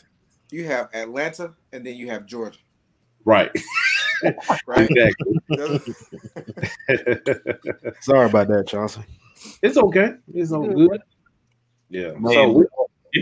[0.52, 2.58] You have Atlanta and then you have Georgia,
[3.24, 3.50] right?
[4.66, 4.88] right?
[4.90, 5.40] exactly.
[8.00, 9.02] Sorry about that, Chauncey.
[9.62, 10.14] it's okay.
[10.34, 11.00] It's all good.
[11.88, 12.12] Yeah.
[12.18, 12.64] Man, so we,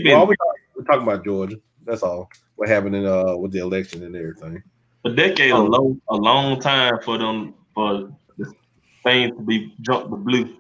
[0.03, 0.35] been, well, we,
[0.77, 1.57] we're talking about Georgia.
[1.85, 2.29] That's all.
[2.57, 4.63] What happened in uh with the election and everything.
[5.05, 8.28] a decade, a long, a long time for them for the
[9.03, 10.57] thing to be jumped the blue.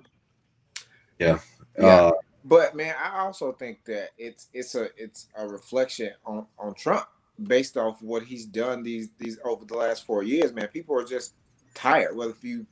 [1.18, 1.38] Yeah.
[1.78, 1.86] Yeah.
[1.86, 2.12] Uh,
[2.44, 7.06] But man, I also think that it's it's a it's a reflection on on Trump
[7.42, 10.52] based off what he's done these these over the last four years.
[10.52, 11.34] Man, people are just
[11.74, 12.16] tired.
[12.16, 12.66] Whether if you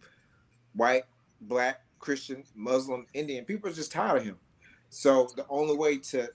[0.74, 1.04] white,
[1.42, 4.38] black, Christian, Muslim, Indian, people are just tired of him.
[4.88, 6.28] So the only way to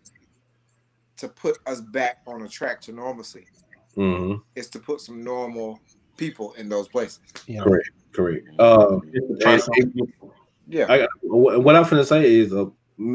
[1.18, 3.46] to put us back on a track to normalcy
[3.96, 4.42] mhm.
[4.56, 5.80] is to put some normal
[6.22, 7.20] people in those places.
[7.48, 7.64] Yeah.
[7.64, 7.90] Correct.
[8.14, 8.48] Correct.
[8.60, 10.14] Uh, Just to try and-
[10.68, 10.86] Yeah.
[10.88, 12.66] I, what what I'm going to say is uh,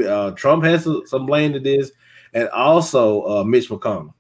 [0.07, 1.93] uh, Trump has some blame to this,
[2.35, 4.13] and also uh, Mitch McConnell.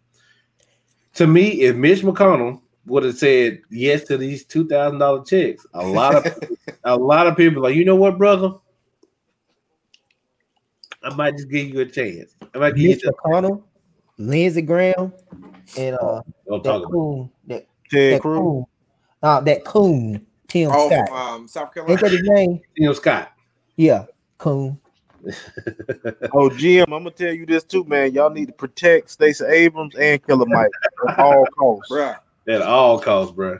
[1.14, 5.66] To me, if Mitch McConnell would have said yes to these two thousand dollar checks,
[5.74, 6.38] a lot of
[6.84, 8.52] a lot of people like, you know what, brother,
[11.02, 12.34] I might just give you a chance.
[12.54, 12.88] I might give you.
[12.90, 13.62] Mitch McConnell,
[14.18, 15.12] Lindsey Graham,
[15.76, 17.28] and uh Don't that talk about.
[17.48, 18.38] that, Ted that Cruz.
[18.38, 18.64] coon,
[19.26, 21.08] uh, that coon, Tim Oh, Scott.
[21.08, 22.00] from um, South Ain't Carolina.
[22.00, 22.60] that his name?
[22.76, 23.32] You know, Scott.
[23.76, 24.06] Yeah,
[24.38, 24.78] coon.
[26.32, 28.12] Oh, Jim, I'm gonna tell you this too, man.
[28.12, 30.70] Y'all need to protect Stacey Abrams and Killer Mike
[31.08, 31.90] at all costs.
[31.90, 32.16] Bruh.
[32.48, 33.58] At all costs, bro.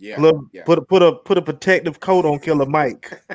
[0.00, 0.20] Yeah.
[0.20, 0.64] Look, yeah.
[0.64, 3.20] put a put a put a protective coat on Killer Mike.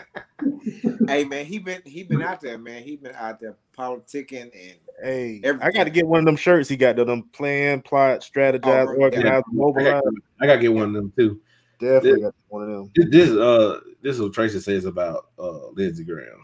[1.07, 2.83] Hey man, he been he been out there, man.
[2.83, 6.69] He been out there politicking and Hey, I got to get one of them shirts
[6.69, 6.95] he got.
[6.97, 10.01] To them plan, plot, strategize, Oh, organize, I mobilize.
[10.39, 11.41] I got to get one of them too.
[11.83, 12.91] Definitely got one of them.
[12.95, 16.43] This, this uh this is what Tracy says about uh Lindsey Graham.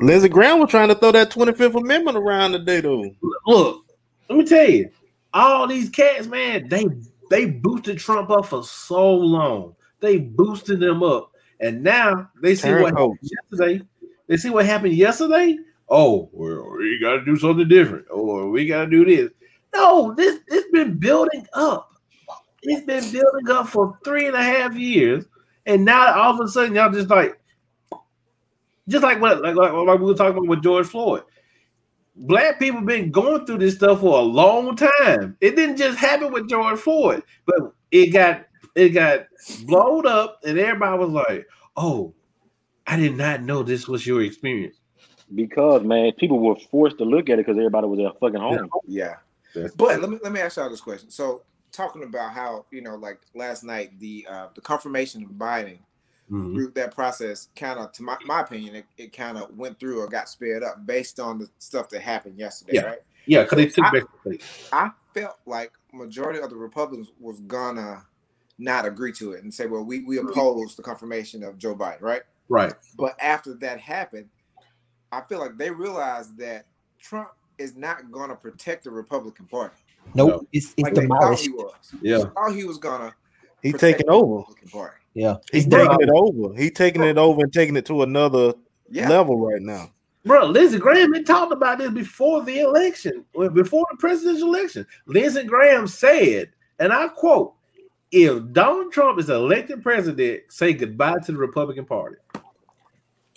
[0.00, 3.10] Lindsey Graham was trying to throw that 25th Amendment around today, though.
[3.46, 3.84] Look,
[4.28, 4.90] let me tell you,
[5.32, 6.86] all these cats, man, they
[7.30, 9.74] they boosted Trump up for so long.
[10.00, 13.82] They boosted them up, and now they see what happened yesterday.
[14.28, 15.58] They see what happened yesterday.
[15.88, 19.30] Oh, well, we got to do something different, or we got to do this.
[19.74, 21.92] No, this it's been building up.
[22.62, 25.24] It's been building up for three and a half years,
[25.66, 27.38] and now all of a sudden y'all just like,
[28.88, 31.22] just like what like, like, like we were talking about with George Floyd
[32.18, 35.36] black people been going through this stuff for a long time.
[35.40, 39.26] It didn't just happen with George Floyd, but it got it got
[39.64, 42.14] blown up, and everybody was like, "Oh,
[42.86, 44.80] I did not know this was your experience."
[45.34, 48.68] Because man, people were forced to look at it because everybody was at fucking home.
[48.86, 49.16] Yeah.
[49.62, 51.10] That's- But let me let me ask y'all this question.
[51.10, 51.42] So
[51.72, 55.78] talking about how you know, like last night, the uh the confirmation of Biden
[56.30, 56.52] Mhm.
[56.54, 59.98] through that process, kind of, to my, my opinion, it, it kind of went through
[59.98, 62.82] or got sped up based on the stuff that happened yesterday, Yeah.
[62.82, 62.98] right?
[63.24, 64.02] Yeah, because they took I- back.
[64.70, 68.04] I felt like majority of the Republicans was gonna
[68.58, 72.02] not agree to it and say, well, we we oppose the confirmation of Joe Biden,
[72.02, 72.22] right?
[72.50, 72.74] Right.
[72.98, 74.28] But after that happened,
[75.10, 76.66] I feel like they realized that
[76.98, 79.74] Trump is not gonna protect the Republican Party
[80.14, 80.46] Nope, No.
[80.52, 81.44] it's it's like demolished.
[81.44, 81.74] he was.
[82.00, 82.18] Yeah.
[82.18, 83.14] They thought he was gonna
[83.62, 84.36] He taking over.
[84.38, 84.96] Republican Party.
[85.14, 86.54] Yeah, he's it's taking it over.
[86.56, 88.54] He taking it over and taking it to another
[88.90, 89.08] Yeah.
[89.08, 89.90] level right now.
[90.24, 94.86] Bro, Lindsey Graham had talked about this before the election, before the presidential election.
[95.06, 97.54] Lindsey Graham said, and I quote,
[98.10, 102.16] if Donald Trump is elected president, say goodbye to the Republican Party.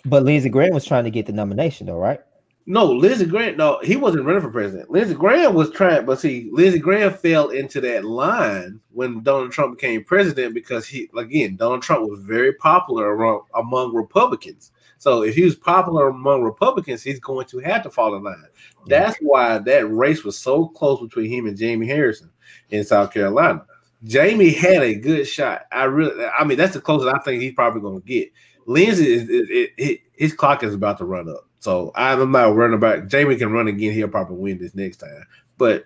[0.04, 2.20] But Lindsey Graham was trying to get the nomination, though, right?
[2.64, 4.88] No, Lindsey Graham, no, he wasn't running for president.
[4.88, 9.76] Lindsey Graham was trying, but see, Lindsey Graham fell into that line when Donald Trump
[9.76, 13.12] became president because he, again, Donald Trump was very popular
[13.56, 14.70] among Republicans.
[14.98, 18.44] So if he was popular among Republicans, he's going to have to fall in line.
[18.86, 22.30] That's why that race was so close between him and Jamie Harrison
[22.70, 23.66] in South Carolina.
[24.04, 25.62] Jamie had a good shot.
[25.72, 28.30] I really, I mean, that's the closest I think he's probably going to get.
[28.66, 31.48] Lindsey is, is, is- is- his clock is about to run up.
[31.62, 33.92] So I'm not worrying about Jamie can run again.
[33.92, 35.24] He'll probably win this next time.
[35.58, 35.84] But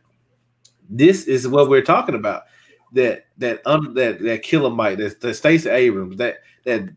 [0.88, 2.44] this is what we're talking about.
[2.92, 6.88] That that um, that that killer Mike, that, that Stacey Abrams, that that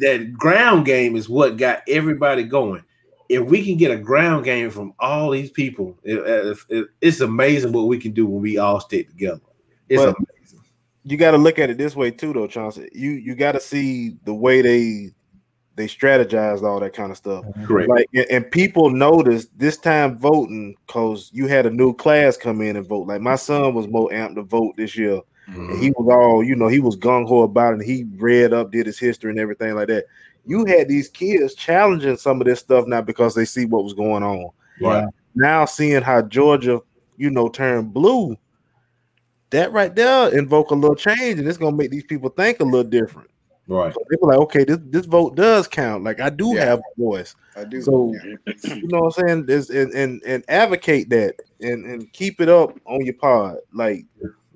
[0.00, 2.84] that ground game is what got everybody going.
[3.28, 7.20] If we can get a ground game from all these people, it- it- it- it's
[7.20, 9.40] amazing what we can do when we all stick together.
[9.88, 10.60] It's But- amazing.
[11.02, 12.88] You got to look at it this way too, though, Chauncey.
[12.92, 15.12] You you got to see the way they
[15.76, 17.44] they strategized all that kind of stuff.
[17.64, 17.88] Correct.
[17.88, 22.76] Like and- people noticed this time voting because you had a new class come in
[22.76, 23.06] and vote.
[23.06, 25.20] Like my son was more amped to vote this year.
[25.46, 25.80] And mm-hmm.
[25.80, 27.74] he was all, you know, he was gung ho about it.
[27.74, 30.06] And he read up, did his history and everything like that.
[30.44, 33.94] You had these kids challenging some of this stuff now because they see what was
[33.94, 34.50] going on.
[34.80, 35.06] Right.
[35.34, 36.80] Now seeing how Georgia,
[37.16, 38.36] you know, turned blue,
[39.50, 42.64] that right there invoke a little change, and it's gonna make these people think a
[42.64, 43.30] little different.
[43.68, 43.92] Right.
[43.92, 46.04] So they were like, okay, this, this vote does count.
[46.04, 46.66] Like I do Yeah.
[46.66, 47.34] have a voice.
[47.56, 47.82] I do.
[47.82, 48.52] So yeah.
[48.76, 49.46] you know what I'm saying?
[49.46, 53.56] There's, and, and and advocate that and and keep it up on your pod.
[53.72, 54.04] Like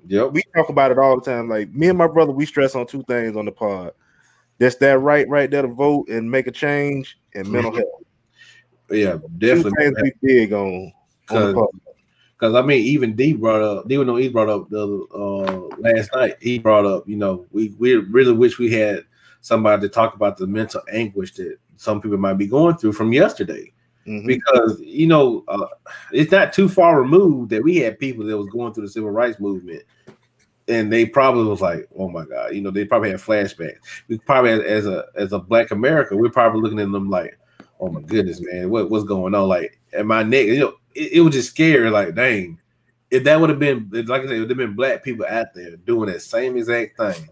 [0.07, 0.31] Yep.
[0.31, 1.49] we talk about it all the time.
[1.49, 3.91] Like me and my brother, we stress on two things on the pod.
[4.59, 7.79] That's that right, right there to vote and make a change and mental mm-hmm.
[7.79, 8.03] health.
[8.91, 9.71] Yeah, definitely.
[9.71, 10.93] Two things we big on.
[11.29, 11.67] on
[12.41, 15.75] the Cause, I mean, even D brought up, even though he brought up the uh,
[15.77, 19.03] last night, he brought up, you know, we we really wish we had
[19.41, 23.13] somebody to talk about the mental anguish that some people might be going through from
[23.13, 23.71] yesterday.
[24.07, 24.25] Mhm.
[24.25, 25.67] Because you know, uh,
[26.11, 29.11] it's not too far removed that we had people that was going through the civil
[29.11, 29.83] rights movement,
[30.67, 33.77] and they probably was like, "Oh my god," you know, they probably had flashbacks.
[34.07, 37.37] We probably, as, as a as a Black America, we're probably looking at them like,
[37.81, 41.13] "Oh my goodness, man, what what's going on?" Like, at my neck, you know, it,
[41.13, 41.89] it was just scary.
[41.89, 42.59] Like, dang,
[43.09, 45.47] if that would have been, like I said, it would have been black people out
[45.53, 47.29] there doing that same exact thing,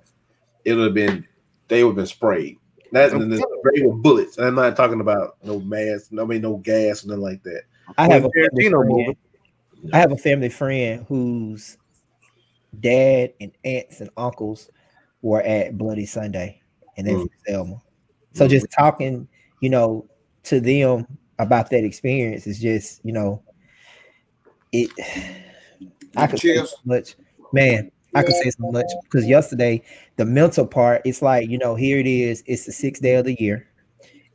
[0.65, 1.25] it would have been,
[1.69, 2.57] they would have been sprayed.
[2.91, 4.37] That's I'm the sprayed with bullets.
[4.37, 7.63] And I'm not talking about no mask, no, I mean, no gas, nothing like that.
[7.97, 9.17] I have a When family Tarantino friend, movie.
[9.93, 11.77] I have a family friend whose
[12.79, 14.69] dad and aunts and uncles
[15.21, 16.61] were at Bloody Sunday,
[16.97, 17.21] and they're Mm.
[17.21, 17.81] from Selma.
[18.33, 18.49] So Mm.
[18.49, 19.27] just talking,
[19.61, 20.07] you know,
[20.49, 23.41] to them about that experience is just, you know,
[24.71, 24.91] it.
[26.15, 27.15] I could say so much,
[27.53, 27.91] man.
[28.15, 29.83] I could say so much because yesterday
[30.17, 32.43] the mental part, it's like you know, here it is.
[32.47, 33.67] It's the sixth day of the year.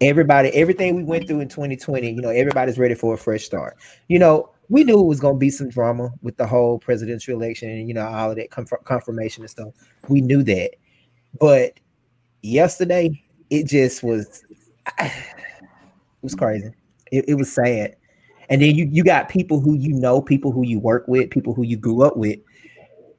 [0.00, 3.76] Everybody, everything we went through in 2020, you know, everybody's ready for a fresh start.
[4.08, 7.34] You know, we knew it was going to be some drama with the whole presidential
[7.34, 9.74] election and you know all of that conf- confirmation and stuff.
[10.08, 10.70] We knew that,
[11.40, 11.80] but
[12.42, 14.44] yesterday it just was,
[16.24, 16.72] was crazy.
[17.12, 17.96] It, it was sad,
[18.48, 21.54] and then you you got people who you know, people who you work with, people
[21.54, 22.40] who you grew up with,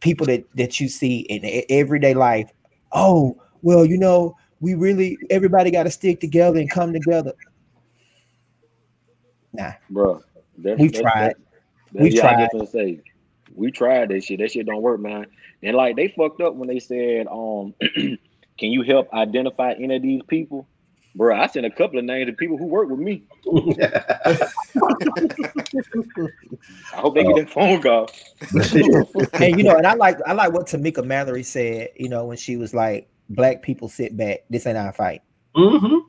[0.01, 2.51] people that that you see in everyday life.
[2.91, 7.33] Oh, well, you know, we really everybody got to stick together and come together.
[9.53, 10.21] Nah, bro.
[10.57, 11.35] That's, tried.
[11.93, 12.41] That's, We've yeah, I tried.
[12.43, 13.01] just gonna say
[13.55, 14.39] we tried that shit.
[14.39, 15.27] That shit don't work, man.
[15.63, 18.17] And like they fucked up when they said, um, can
[18.59, 20.67] you help identify any of these people?
[21.15, 23.23] Bro, I sent a couple of names of people who work with me.
[23.47, 24.49] I
[26.93, 28.09] hope they get that phone call.
[29.41, 31.89] and you know, and I like I like what Tamika Mallory said.
[31.95, 34.39] You know, when she was like, "Black people sit back.
[34.49, 35.21] This ain't our fight."
[35.55, 35.95] Mm-hmm.
[35.95, 36.03] It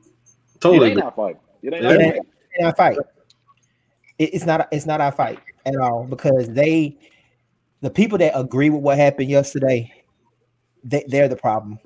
[0.61, 0.91] Totally.
[0.91, 1.37] ain't our fight.
[1.61, 1.89] It ain't Yeah.
[1.89, 2.05] our It fight.
[2.05, 2.25] ain't, it
[2.59, 2.97] ain't our fight.
[4.19, 4.67] It- it's not.
[4.71, 6.97] It's not our fight at all because they,
[7.81, 9.91] the people that agree with what happened yesterday,
[10.83, 11.79] they, they're the problem,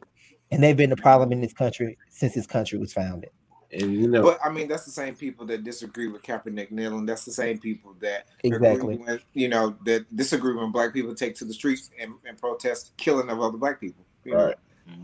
[0.51, 3.29] and they've been the problem in this country since this country was founded.
[3.73, 7.05] And you know, But I mean, that's the same people that disagree with Kaepernick kneeling.
[7.05, 8.95] That's the same people that Exactly.
[8.95, 12.37] agree with, you know, that disagree when black people take to the streets and, and
[12.37, 14.05] protest killing of other black people.
[14.25, 14.55] You know, Right.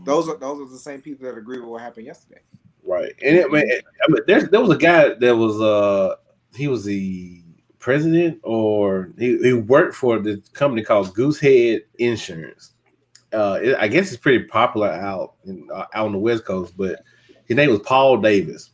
[0.04, 2.40] those are those are the same people that agree with what happened yesterday.
[2.84, 3.14] right?
[3.24, 6.16] And it, man, I mean, there's there was a guy that was uh
[6.54, 7.42] he was the
[7.78, 12.74] president or he, he worked for the company called Goosehead Insurance.
[13.32, 16.74] Uh, it, I guess it's pretty popular out in uh, out on the West Coast,
[16.76, 17.00] but
[17.44, 18.70] his name was Paul Davis.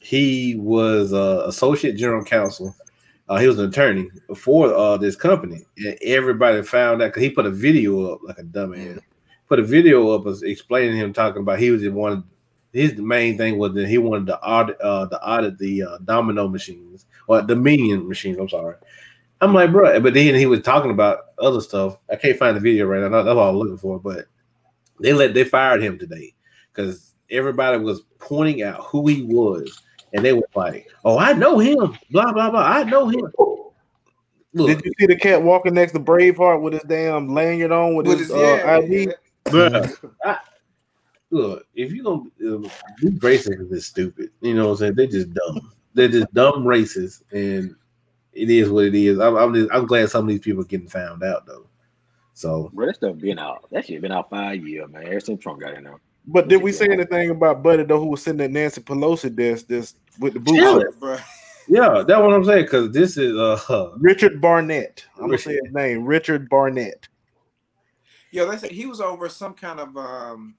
[0.00, 2.74] He was uh, associate general counsel.
[3.28, 7.30] Uh, he was an attorney for uh, this company, and everybody found out because he
[7.30, 9.00] put a video up like a dumbass.
[9.48, 12.24] Put a video up explaining him talking about he was the one.
[12.72, 17.06] His main thing was that he wanted to audit uh, audit the uh, domino machines
[17.26, 18.38] or Dominion machines.
[18.38, 18.76] I'm sorry.
[19.40, 21.98] I'm like, bro, but then he was talking about other stuff.
[22.10, 23.22] I can't find the video right now.
[23.22, 23.98] That's all I'm looking for.
[23.98, 24.26] But
[25.00, 26.34] they let they fired him today
[26.72, 29.82] because everybody was pointing out who he was,
[30.12, 32.60] and they were like, "Oh, I know him." Blah blah blah.
[32.62, 33.30] I know him.
[34.56, 37.96] Look, Did you see the cat walking next to Braveheart with his damn lanyard on
[37.96, 39.08] with, With his, his- uh, yeah, ID?
[39.46, 40.38] bruh, I-
[41.30, 42.22] look, if you gonna
[42.54, 42.68] uh,
[43.00, 44.30] be racist, is stupid.
[44.40, 44.94] You know what I'm saying?
[44.94, 45.72] They're just dumb.
[45.92, 47.74] They're just dumb racists, and
[48.34, 49.18] it is what it is.
[49.18, 51.66] I'm I'm, just, I'm glad some of these people are getting found out though.
[52.34, 53.68] So Bro, that stuff been out.
[53.70, 55.06] That shit been out five years, man.
[55.06, 56.00] Ever since Trump got in there.
[56.26, 59.66] But did we say anything about Buddy though, who was sitting at Nancy Pelosi desk
[59.66, 60.58] this with the boots?
[60.58, 60.80] Tell on?
[60.82, 61.00] it.
[61.00, 61.20] Bruh.
[61.68, 62.64] yeah, that's what I'm saying.
[62.64, 65.04] Because this is uh Richard Barnett.
[65.16, 67.08] I'm gonna say his name, Richard Barnett.
[68.30, 70.56] Yo, they said he was over some kind of um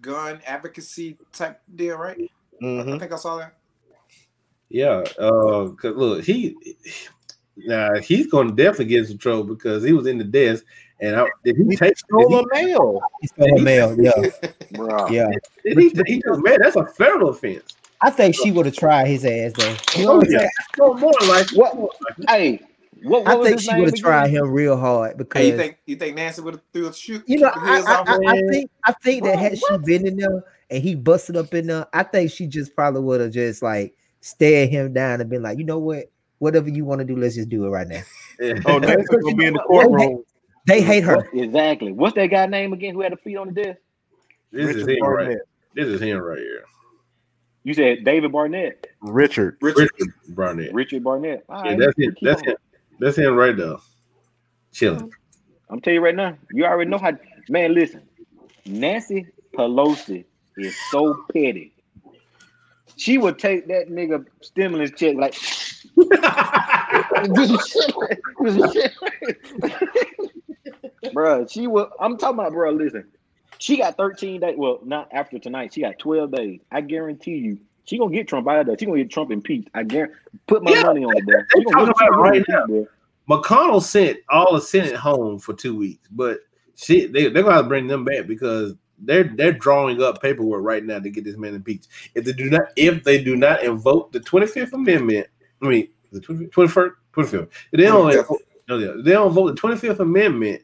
[0.00, 2.16] gun advocacy type deal, right?
[2.60, 2.98] I Mhm.
[3.00, 3.54] think I saw that.
[4.72, 5.04] Yeah.
[5.18, 6.56] Uh, cause look, he
[7.56, 10.64] now he's gonna definitely get in some trouble because he was in the desk
[11.00, 13.00] and I, did he He take stole did a mail.
[13.20, 13.96] He stole her mail.
[14.00, 14.12] Yeah,
[14.72, 15.08] Bro.
[15.08, 15.30] yeah.
[15.64, 17.76] he, did he, he just man, that's a federal offense.
[18.00, 20.00] I think she would have tried his ass though.
[20.00, 20.48] You know Oh what I'm yeah,
[20.78, 21.90] no more like What?
[22.28, 22.60] Hey,
[23.02, 25.76] what, what I think she would have tried him real hard because Hey, you think
[25.86, 27.22] you think Nancy would have threw a shoot?
[27.26, 28.18] You know, I, I, I.
[28.26, 31.52] I think I think that Bro, had she been in there and he busted up
[31.52, 35.28] in there, I think she just probably would have just like stared him down and
[35.28, 36.06] been like, you know what,
[36.38, 38.00] whatever you want to do, let's just do it right now.
[38.66, 40.24] Oh, Nancy's gonna be in the courtroom.
[40.66, 41.16] They hate her.
[41.16, 41.92] What- exactly.
[41.92, 43.78] What's that guy name again who had a feet on the desk?
[44.50, 45.24] this is Richard him right.
[45.26, 45.42] Barnett.
[45.74, 46.64] This is him right here.
[47.64, 49.56] You said David Barnett, Richard.
[49.60, 49.90] Richard.
[49.98, 50.72] Richard Barnett.
[50.74, 51.44] Richard Barnett.
[51.48, 52.14] All Yeah, right, that's we it.
[52.22, 52.48] That's on.
[52.48, 52.56] him.
[52.98, 53.76] That's him right there.
[54.72, 55.12] Chilling.
[55.70, 57.12] I'm telling you right now, you already know how.
[57.48, 58.02] Man, listen,
[58.66, 60.24] Nancy Pelosi
[60.56, 61.71] is so petty.
[62.96, 65.34] She would take that nigga stimulus check like.
[71.14, 71.90] Bruh, she will.
[72.00, 72.70] I'm talking about, bro.
[72.72, 73.04] Listen,
[73.58, 74.54] she got 13 days.
[74.56, 75.74] Well, not after tonight.
[75.74, 76.60] She got 12 days.
[76.70, 78.76] I guarantee you, she gonna get Trump out of there.
[78.78, 79.68] She gonna get Trump impeached.
[79.74, 80.14] I guarantee.
[80.46, 81.34] Put my Yeah, money on it, bro.
[81.54, 82.86] they She gonna talking get- she about right bro.
[83.30, 86.40] McConnell sent all the Senate home for two weeks, but
[86.76, 88.74] shit, they, they're gonna have to bring them back because
[89.04, 91.88] they're they're drawing up paperwork right now to get this man impeached.
[92.14, 95.26] If they do not, if they do not invoke the 25th Amendment,
[95.60, 98.14] I mean the 21st, 25th, if they don't,
[98.68, 100.62] no, they don't vote the 25th Amendment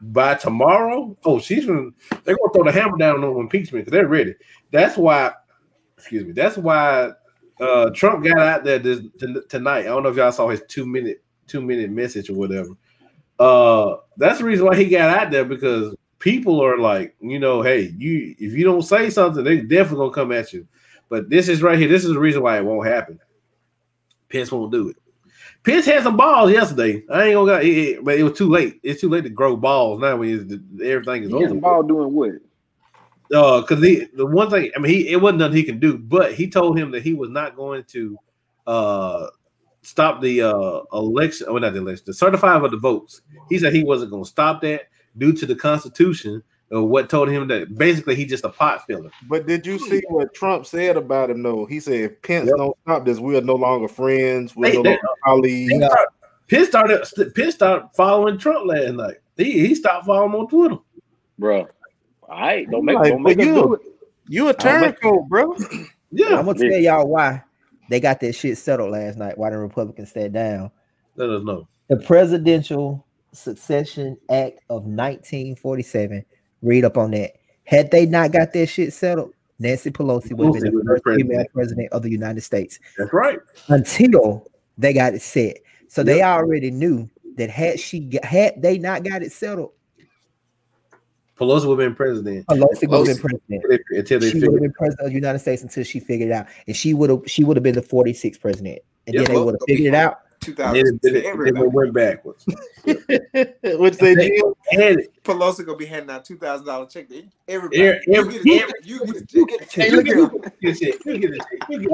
[0.00, 1.16] by tomorrow.
[1.24, 1.90] Oh, she's gonna
[2.24, 4.34] they're gonna throw the hammer down on impeachment because they're ready.
[4.70, 5.32] That's why,
[5.96, 7.12] excuse me, that's why
[7.60, 9.80] uh Trump got out there this t- tonight.
[9.80, 12.70] I don't know if y'all saw his two minute two minute message or whatever.
[13.38, 17.62] Uh that's the reason why he got out there because people are like, you know,
[17.62, 20.68] hey, you if you don't say something, they definitely gonna come at you.
[21.10, 21.88] But this is right here.
[21.88, 23.20] This is the reason why it won't happen.
[24.30, 24.96] Pence won't do it.
[25.64, 27.04] Pence had some balls yesterday.
[27.10, 28.80] I ain't gonna, it, it- but it was too late.
[28.84, 31.56] It's too late to grow balls now when everything is He over.
[31.56, 32.32] ball doing what?
[33.34, 35.98] Uh, because he the one thing, I mean, he it wasn't nothing he can do,
[35.98, 38.18] but he told him that he was not going to
[38.66, 39.28] uh
[39.82, 43.22] stop the uh election, or not the election, the certifying of the votes.
[43.48, 44.82] He said he wasn't going to stop that
[45.18, 46.42] due to the Constitution.
[46.72, 49.10] Or what told him that basically he just a pot filler.
[49.28, 51.66] But did you see what Trump said about him though?
[51.66, 52.56] He said if Pence Yep.
[52.58, 55.72] don't stop this, we are no longer friends, we're They- no they- longer colleagues.
[56.46, 59.16] Pitt started, Pence started Pitt started following Trump last night.
[59.36, 60.76] He he stopped following him on Twitter.
[61.40, 61.66] Bro.
[62.28, 63.80] All right, don't make Like, don't make you- do it.
[64.28, 65.56] You a don't turncoat, bro.
[66.12, 67.42] Yeah, I'm gonna tell y'all why
[67.88, 69.36] they got that shit settled last night.
[69.38, 70.70] Why the Republicans sat down.
[71.16, 71.66] let us know.
[71.88, 76.24] The Presidential Succession Act of 1947.
[76.62, 77.32] Read up on that.
[77.64, 81.26] Had they not got that shit settled, Nancy Pelosi would have been the first female
[81.26, 81.52] president.
[81.52, 83.38] president of the United States That's right.
[83.68, 84.46] until
[84.78, 85.58] they got it set.
[85.88, 89.72] So they already knew that had she had they not got it settled,
[91.38, 93.82] Pelosi would have been president Pelosi would have been president.
[93.90, 96.32] until they She would have been president of the United States until she figured it
[96.32, 99.34] out, and she would have she would have been the 46th president, and Yeah, then
[99.34, 100.20] they would have figured it out.
[100.46, 101.68] And then, then, it- then it Everybody.
[101.68, 102.46] went backwards.
[103.62, 104.54] What's they Jim?
[104.72, 107.82] And Pelosi gonna be handing out two thousand dollar check to everybody.
[108.14, 108.74] Every- you, get a check.
[108.84, 109.84] you get a check.
[109.84, 110.30] Hey, look at him.
[110.60, 111.04] you get it.
[111.04, 111.42] You get it.
[111.68, 111.90] You get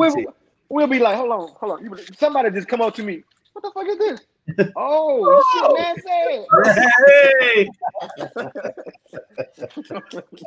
[0.68, 1.84] We'll, be like, hold on, hold on.
[1.84, 3.22] You Somebody just come up to me.
[3.52, 4.20] What the fuck is this?
[4.76, 6.44] Oh, shit,
[7.08, 7.68] Hey!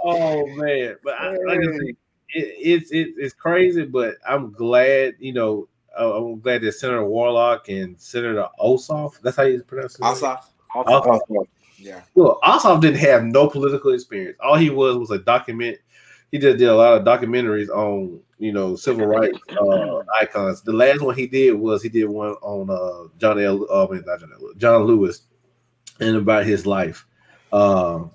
[0.05, 1.95] oh man, but I, like I said, it,
[2.33, 5.67] it's it, it's crazy, but I'm glad you know
[5.99, 9.19] I'm glad that Senator Warlock and Senator Ossoff.
[9.21, 10.01] That's how you pronounce it.
[10.01, 10.45] Ossoff.
[10.75, 11.19] Ossoff.
[11.77, 12.01] Yeah.
[12.15, 14.37] Well, Ossoff didn't have no political experience.
[14.41, 15.77] All he was was a document.
[16.31, 20.61] He just did a lot of documentaries on you know civil rights uh, icons.
[20.61, 23.65] The last one he did was he did one on uh, John L.
[23.69, 24.49] Uh, not John L.
[24.57, 25.21] John Lewis
[25.99, 27.05] and about his life.
[27.51, 28.11] Um,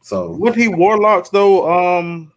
[0.00, 1.98] so Wasn't he Warlocks though?
[1.98, 2.32] Um,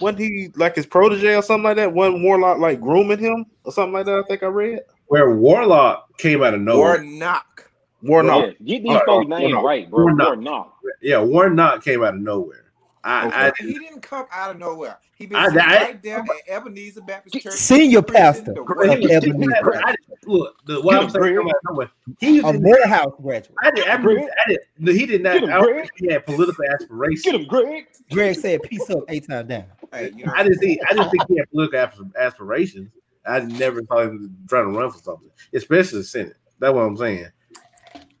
[0.00, 1.92] wasn't he like his protege or something like that?
[1.92, 4.18] Wasn't Warlock like grooming him or something like that?
[4.18, 4.80] I think I read.
[5.08, 7.02] where Warlock came out of nowhere.
[7.02, 7.70] Warnock.
[8.02, 8.44] Warlock.
[8.44, 9.06] Yeah, get these Warnock.
[9.06, 10.04] folks' names right, bro.
[10.04, 10.26] Warnock.
[10.28, 10.74] Warnock.
[11.02, 12.67] Yeah, Warnock came out of nowhere.
[13.04, 14.98] I, he didn't come out of nowhere.
[15.14, 17.54] He been I- sitting I- right there at Ebenezer Baptist Church.
[17.54, 18.90] Senior pastor the of word.
[18.90, 19.82] I, he was- Ebenezer.
[19.84, 19.94] I,
[20.26, 21.90] look, the, what I'm saying, come out of nowhere.
[22.20, 23.54] He A was Morehouse graduate.
[23.62, 23.86] I did.
[23.88, 24.58] I, did, I did.
[24.78, 25.34] no, He did not.
[25.34, 27.22] Get him, I don't think he had political aspirations.
[27.24, 27.86] Get him, Greg.
[28.10, 30.80] Greg said, "Peace up, eight times down." Hey, you know, I didn't think.
[30.90, 32.90] I didn't think he had political aspirations.
[33.26, 36.36] I never thought he was trying to run for something, especially the Senate.
[36.58, 37.26] That's what I'm saying.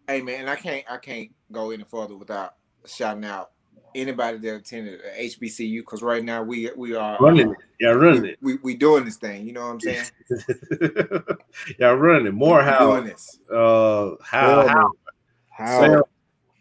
[0.06, 2.54] hey man, I can't I can't go any further without
[2.86, 3.50] shouting out
[4.00, 7.56] anybody that attended HBCU because right now we we are Running it.
[7.80, 8.38] Yeah, running we, it.
[8.42, 9.46] we we doing this thing.
[9.46, 10.04] You know what I'm saying?
[11.78, 12.34] yeah, running it.
[12.34, 13.00] More We doing how.
[13.00, 13.38] this.
[13.50, 14.48] Uh, how?
[14.48, 14.90] Well, How?
[15.50, 15.80] How?
[15.80, 16.08] Well,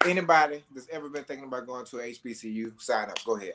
[0.06, 3.18] Anybody that's ever been thinking about going to a HBCU, sign up.
[3.26, 3.54] Go ahead.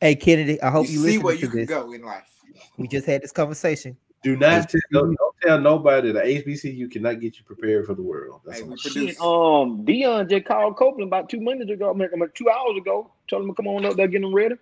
[0.00, 1.68] Hey Kennedy, I hope you you, see listen where to you can this.
[1.68, 2.28] go in life.
[2.76, 3.96] We just had this conversation.
[4.22, 8.02] Do not tell, don't, don't tell nobody that HBCU cannot get you prepared for the
[8.02, 8.40] world.
[8.44, 8.76] That's Hey, all.
[8.76, 9.20] Shit, produce.
[9.20, 12.76] um, Deion just called Copeland about two minutes ago, I mean, I mean, two hours
[12.76, 13.12] ago.
[13.28, 14.56] Told him to come on up there, getting ready.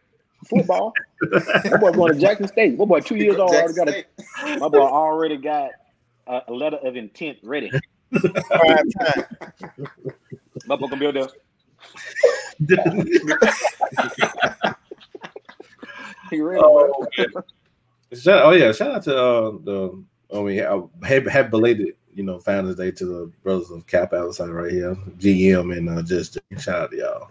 [0.49, 0.93] Football.
[1.65, 2.79] my boy going to Jackson State.
[2.79, 4.05] My boy two years old already got a,
[4.59, 5.71] my boy already got
[6.27, 7.71] a, a letter of intent ready.
[8.13, 9.25] Prime time.
[10.67, 11.29] My boy gonna be there.
[16.31, 17.43] He ready, Oh, bro.
[18.15, 20.05] Shout, oh yeah, shout out to uh, the
[20.35, 24.13] I mean I have, have belated you know Founders Day to the brothers of Cap
[24.13, 27.31] outside right here, GM and uh, just shout out to y'all.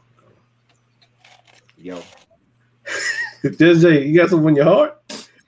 [1.77, 2.01] Yo,
[3.57, 4.99] Just Jay, you got something in your heart?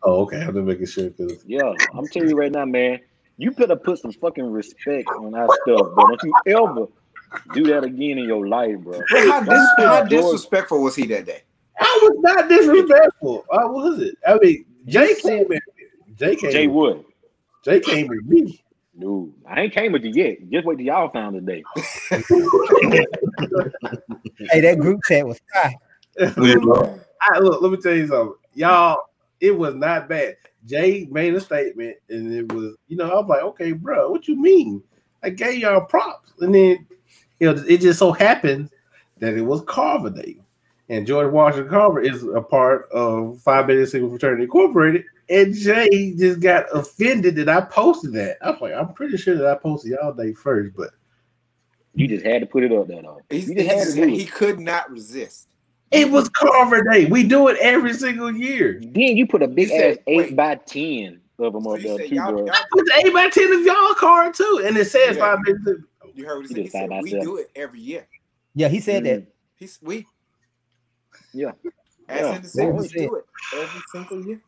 [0.04, 0.42] Oh, okay.
[0.42, 3.00] I'm just making sure because Yeah, I'm telling you right now, man.
[3.38, 6.08] You better put some fucking respect on our stuff, bro.
[6.08, 6.88] Don't you ever
[7.54, 9.02] do that again in your life, bro.
[9.10, 11.42] Bro, how, dis- how disrespectful was he that day?
[11.80, 13.46] I was not disrespectful.
[13.52, 14.16] I was it.
[14.26, 15.60] I mean, Jay came in.
[16.16, 16.52] Jay came.
[16.52, 16.74] Jay in.
[16.74, 17.06] Wood.
[17.64, 18.62] Jay came with me.
[18.98, 20.38] Dude, I ain't came with you yet.
[20.50, 21.64] Just wait till y'all found today.
[24.52, 25.74] Hey, that group chat was fire.
[26.20, 29.00] I, look, let me tell you something, y'all.
[29.40, 30.36] It was not bad.
[30.66, 34.28] Jay made a statement, and it was, you know, I was like, okay, bro, what
[34.28, 34.82] you mean?
[35.24, 36.86] I gave y'all props, and then,
[37.40, 38.70] you know, it just so happened
[39.20, 40.38] that it was Carver Day,
[40.90, 46.14] and George Washington Carver is a part of Phi Beta Sigma Fraternity Incorporated, and Jay
[46.18, 48.38] just got offended that I posted that.
[48.42, 50.92] I was like, I'm pretty sure that I posted y'all day first, but
[51.96, 53.22] You just had to put it up there, though.
[53.30, 55.48] He's, You just had to he could not resist.
[55.92, 57.06] it was Carver Day.
[57.06, 58.80] We do it every single year.
[58.82, 60.36] Then you put a big said- ass eight wait.
[60.36, 62.46] by ten of them So up you there said too, y'all, bro.
[62.46, 65.22] y'all, It's eight by ten of y'all card too, and it says Yeah.
[65.36, 65.84] five minutes.
[66.14, 66.90] you heard what he He said.
[66.92, 68.08] He said we do it every year.
[68.54, 69.26] Yeah, he said that.
[69.56, 70.06] He's we
[71.36, 71.52] Yeah.
[72.08, 72.36] as Yeah.
[72.36, 74.42] in the same, we do it every single year.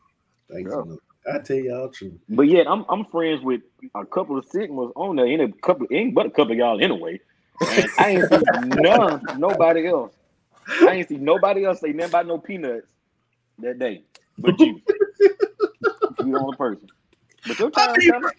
[0.50, 0.70] Thanks.
[0.70, 0.82] Yeah.
[0.84, 0.98] man.
[1.32, 2.18] I tell y'all true.
[2.30, 3.60] But yet, I'm I'm friends with
[3.94, 6.80] a couple of Sigmas on there, and a couple, ain't but a couple of y'all
[6.82, 7.20] anyway.
[7.60, 8.40] And I ain't see
[8.80, 10.14] none, nobody else.
[10.82, 12.86] I ain't see nobody else say nothing about no peanuts
[13.58, 14.04] that day,
[14.38, 14.80] but you.
[15.20, 15.36] you
[16.18, 16.88] the only person.
[17.46, 18.30] But your time coming.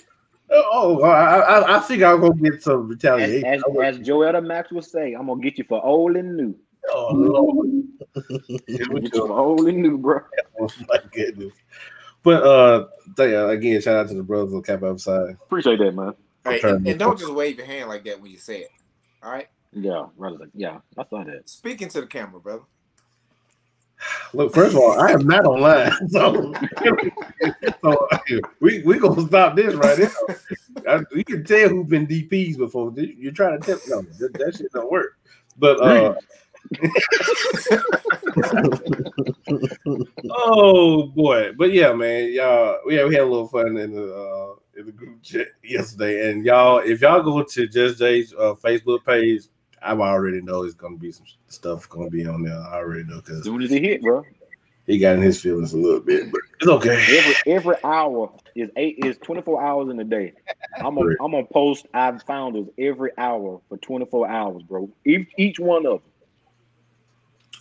[0.52, 3.46] Oh, oh I, I, I think I'm gonna get some retaliation.
[3.46, 6.36] as, I was- as Joetta Max would say, I'm gonna get you for old and
[6.36, 6.56] new.
[6.92, 7.70] Oh, Lord.
[8.68, 10.22] Get you for old and new, bro.
[10.62, 11.54] Oh, my goodness.
[12.22, 15.38] But uh, thank you, again, shout out to the brothers on Cap Outside.
[15.42, 16.14] Appreciate that, man.
[16.44, 18.72] Hey, and, and don't just wave your hand like that when you say it.
[19.24, 19.48] All right.
[19.72, 20.50] Yeah, brother.
[20.54, 21.48] Yeah, I saw that.
[21.50, 22.64] Speaking to the camera, brother.
[24.34, 26.54] Look, first of all, I am not online, so,
[27.82, 28.08] so
[28.60, 30.36] we we gonna stop this right now.
[30.88, 32.94] I, you can tell who's been DPs before.
[32.96, 35.18] You're trying to tell no, that, that shit don't work.
[35.58, 36.16] But uh,
[40.32, 44.56] oh boy, but yeah, man, y'all, yeah, we had a little fun in the uh,
[44.78, 49.06] in the group chat yesterday, and y'all, if y'all go to Just Jay's uh, Facebook
[49.06, 49.44] page,
[49.82, 52.60] I already know it's gonna be some stuff gonna be on there.
[52.60, 54.24] I already know because soon as it hit, bro,
[54.88, 57.04] he got in his feelings a little bit, but it's okay.
[57.18, 60.34] Every every hour is eight is twenty four hours in a day.
[60.80, 64.90] I'm gonna I'm gonna post I've founders every hour for twenty four hours, bro.
[65.06, 66.12] Each, each one of them.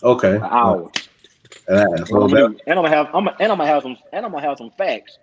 [0.03, 0.35] Okay.
[0.35, 0.91] An hour.
[1.67, 3.97] So and, I'm gonna, and I'm gonna have I'm gonna, and I'm gonna have some
[4.13, 5.17] and I'm gonna have some facts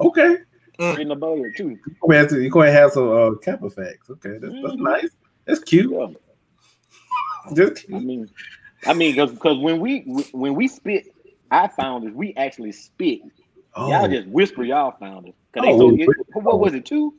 [0.00, 0.38] okay.
[0.78, 1.70] in the boat too.
[1.70, 4.10] You gonna have to, you gonna have some uh, Kappa facts.
[4.10, 4.78] Okay, that's, that's Mhm.
[4.78, 5.10] nice.
[5.44, 5.90] That's cute.
[5.92, 6.06] Yeah.
[7.54, 8.30] That's I mean,
[8.86, 10.00] I mean, because because when we
[10.32, 11.06] when we spit,
[11.50, 12.14] I found it.
[12.14, 13.20] We actually spit.
[13.74, 14.62] Oh, Y'all just whisper.
[14.62, 15.34] Y'all found it.
[15.52, 16.84] Cause Oh, they told we- you, what was it?
[16.86, 17.14] Two,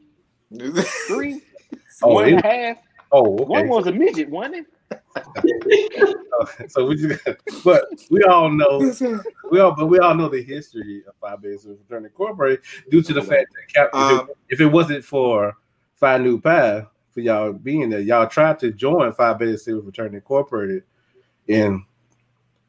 [1.07, 1.41] three,
[2.03, 2.77] oh, one and it- a half.
[3.11, 3.67] oh, One okay.
[3.69, 4.65] was a midget, wasn't it?
[6.67, 7.23] so we just,
[7.63, 8.79] but we all know
[9.51, 13.01] we all, but we all know the history of Phi Beta Sigma Fraternity Incorporated due
[13.01, 15.57] to the fact that Cap, if, Um, it, if it wasn't for
[15.95, 20.17] Phi New Pi for y'all being there, y'all tried to join Phi Beta Sigma Fraternity
[20.17, 20.83] Incorporated,
[21.47, 21.81] and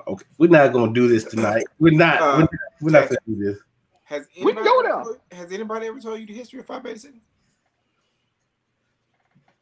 [0.07, 1.65] okay, we're not gonna do this tonight.
[1.79, 2.21] We're not.
[2.21, 2.51] Uh, we're not,
[2.81, 3.59] we're not gonna do this.
[4.05, 6.79] Has We anybody, go ever told, has anybody ever told you the history of Phi
[6.79, 7.21] Beta Sigma?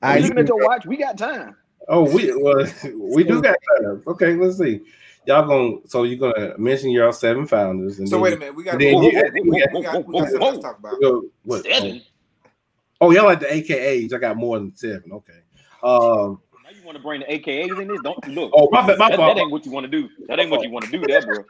[0.02, 0.84] I looking at your watch.
[0.84, 1.56] We got time.
[1.88, 2.66] Oh, we well,
[2.96, 4.02] we do got time.
[4.06, 4.80] Okay, let's see.
[5.26, 8.54] Y'all gonna so you're gonna mention your seven founders and So then wait a minute,
[8.56, 11.00] we got then you- talk about.
[11.00, 11.64] Go, what?
[11.64, 12.02] Seven.
[13.00, 14.12] Oh, y'all like the AKAs.
[14.12, 15.12] I got more than seven.
[15.12, 15.32] Okay.
[15.82, 16.40] Um.
[16.64, 17.98] Now you want to bring the AKAs in this?
[18.02, 18.50] Don't look.
[18.54, 18.98] Oh, my bad.
[18.98, 19.36] My that, fault.
[19.36, 20.08] that ain't what you want to do.
[20.28, 21.44] That ain't what you want to do, that bro.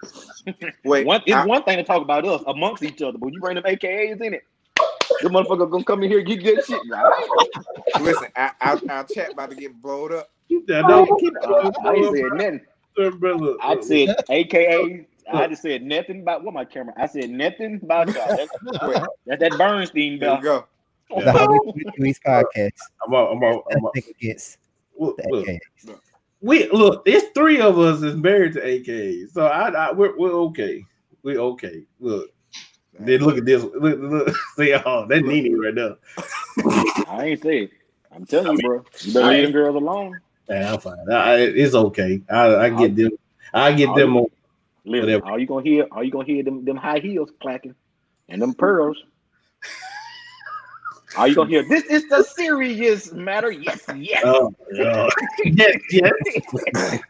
[0.84, 3.40] Wait, One, it's I- one thing to talk about us amongst each other, but you
[3.40, 4.42] bring them AKAs in it.
[5.22, 7.24] The motherfucker gonna come in here and get good shit, right?
[8.00, 10.30] listen, our, our, our chat about to get blowed up.
[10.48, 11.04] Yeah, no,
[11.42, 13.18] Uh, I ain't said nothing.
[13.18, 13.54] brother.
[13.62, 15.06] I said AKA.
[15.32, 16.92] I just said nothing about what my camera.
[16.96, 18.36] I said nothing about y'all.
[18.36, 18.52] That's,
[19.26, 20.40] that's that Bernstein here we bell.
[20.40, 20.66] go.
[21.24, 21.58] the Hobby
[21.98, 22.70] Weeks podcast.
[23.06, 23.36] I'm on.
[23.36, 23.62] I'm on.
[23.70, 23.92] I I'm on.
[23.92, 24.58] think against
[24.98, 25.46] Look, look,
[26.40, 27.04] we look.
[27.04, 30.84] There's three of us is married to AKs, so I, I we're, we're okay.
[31.22, 31.84] We're okay.
[32.00, 32.31] Look.
[32.98, 33.62] Then look at this.
[33.62, 34.36] Look, look.
[34.56, 35.96] See, oh, that Nene right there.
[37.08, 37.70] I ain't said.
[38.14, 38.84] I'm telling you, bro.
[39.00, 40.20] You better leave them girls alone.
[40.48, 41.10] Man, I'm fine.
[41.10, 42.20] I, it's okay.
[42.28, 43.12] I, I get them.
[43.54, 44.16] I get I'll- them.
[44.16, 44.26] On,
[44.84, 45.26] Listen, Whatever.
[45.26, 47.74] all you gonna hear, all you gonna hear them them high heels clacking
[48.28, 49.00] and them pearls.
[51.16, 53.52] All you gonna hear, this is the serious matter.
[53.52, 54.22] Yes, yes.
[54.24, 55.08] oh, yeah.
[55.44, 57.00] yes, yes.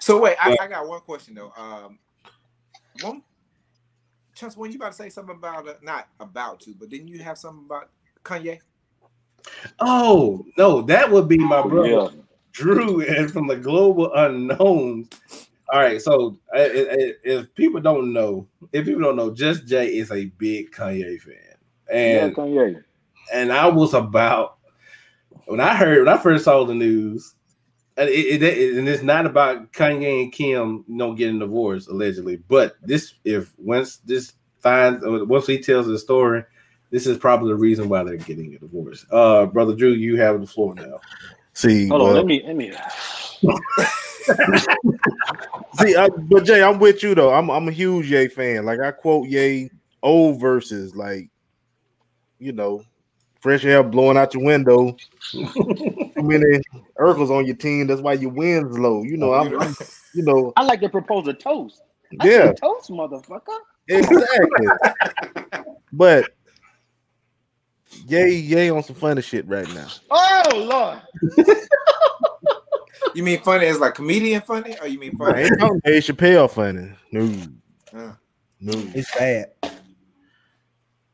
[0.00, 1.52] So wait, I, I got one question though.
[1.56, 1.98] Um,
[3.02, 3.22] one,
[4.34, 7.20] Chance, when you about to say something about uh, not about to, but didn't you
[7.20, 7.90] have something about
[8.24, 8.58] Kanye?
[9.80, 11.88] Oh no, that would be my brother.
[11.88, 12.08] Yeah.
[12.52, 15.08] Drew and from the global unknowns.
[15.72, 19.96] All right, so uh, if, if people don't know, if people don't know, Just Jay
[19.96, 21.34] is a big Kanye fan,
[21.90, 22.84] Yeah, and Kanye.
[23.32, 24.58] and I was about
[25.46, 27.34] when I heard when I first saw the news,
[27.96, 31.88] and it, it, it- and it's not about Kanye and Kim, you know, getting divorced
[31.88, 36.44] allegedly, but this if once this finds once he tells the story,
[36.90, 39.04] this is probably the reason why they're getting a divorce.
[39.10, 41.00] Uh, brother Drew, you have the floor now.
[41.52, 42.72] See, Hold on, let me let me.
[45.80, 47.32] see, I, but Jay, I'm with you though.
[47.32, 48.64] I'm I'm a huge Ye fan.
[48.64, 49.70] Like I quote Ye
[50.02, 51.30] old verses, like
[52.38, 52.84] you know,
[53.44, 54.96] fresh air blowing out your window.
[55.30, 56.62] Too many
[56.98, 57.86] Urkels on your team.
[57.86, 59.02] That's why your wins low.
[59.02, 59.76] You know, I'm, I'm
[60.14, 61.82] you know, I like to propose a toast.
[62.20, 63.58] I yeah, toast, motherfucker.
[63.88, 64.66] exactly.
[65.92, 66.30] but
[68.08, 69.88] yay, yay on some funny shit right now.
[70.10, 71.56] Oh Lord.
[73.14, 75.42] You mean funny as like comedian funny, or you mean I funny?
[75.42, 76.90] ain't talking Dave Chappelle funny.
[77.12, 77.30] No,
[77.96, 78.12] Uh,
[78.58, 79.52] no, It's bad.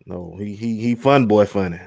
[0.07, 0.35] no.
[0.39, 1.79] He he he fun boy funny.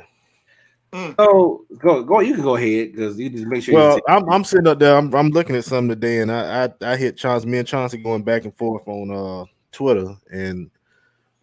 [0.93, 2.19] So go go.
[2.19, 3.73] You can go ahead because you just make sure.
[3.73, 4.95] Well, you I'm I'm sitting up there.
[4.95, 7.47] I'm I'm looking at something today, and I I, I hit Chauncey.
[7.47, 10.69] Me and Chauncey going back and forth on uh Twitter, and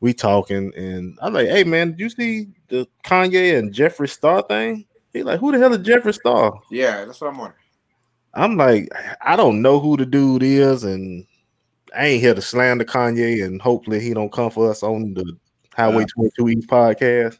[0.01, 4.43] we talking, and I'm like, "Hey man, did you see the Kanye and Jeffree Star
[4.43, 7.57] thing?" He like, "Who the hell is Jeffree Star?" yeah, that's what I'm wondering.
[8.35, 8.89] I'm like,
[9.21, 11.27] I don't know who the dude is, and
[11.97, 15.37] I ain't here to slander Kanye, and hopefully he don't come for us on the
[15.75, 17.39] Highway 22 East podcast.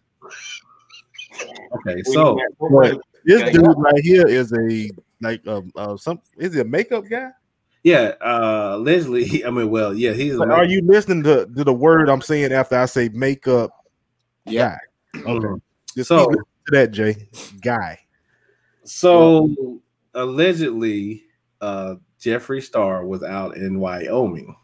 [1.73, 2.03] Okay.
[2.05, 3.53] So But this Okay.
[3.53, 4.91] dude right here is a
[5.21, 7.31] like um uh, some is he a makeup guy?
[7.83, 9.45] Yeah, uh Leslie.
[9.47, 10.35] I mean, well, yeah, he's.
[10.35, 13.71] a But are you listening to, to the word I'm saying after I say makeup
[14.45, 14.77] Yeah.
[15.13, 15.21] guy?
[15.23, 15.61] Mhm.
[15.95, 16.39] Just So- to
[16.73, 17.29] that, Jay.
[17.63, 17.99] Guy.
[18.85, 19.81] So
[20.15, 21.25] allegedly,
[21.61, 24.55] uh, Jeffree Star was out in Wyoming,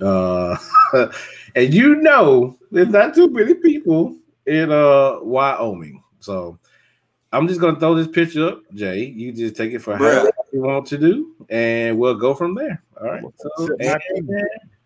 [0.00, 0.56] uh,
[1.54, 6.02] and you know there's not too many people in uh Wyoming.
[6.22, 6.58] So
[7.32, 9.04] I'm just gonna throw this picture up, Jay.
[9.04, 10.22] You just take it for Bruh.
[10.24, 12.82] how you want to do, and we'll go from there.
[13.00, 13.24] All right.
[13.36, 14.00] So, and,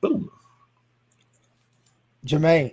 [0.00, 0.30] boom.
[2.24, 2.72] Jermaine,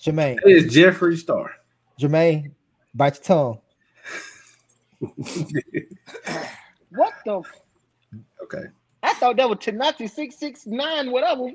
[0.00, 1.52] Jermaine, That is Jeffree Star.
[1.98, 2.52] Jermaine,
[2.94, 3.58] bite your tongue.
[6.94, 7.42] What the?
[8.42, 8.64] Okay.
[9.22, 11.46] I thought that was Tekashi six six nine whatever.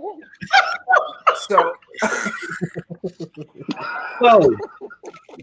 [1.35, 1.73] So
[4.21, 4.55] So,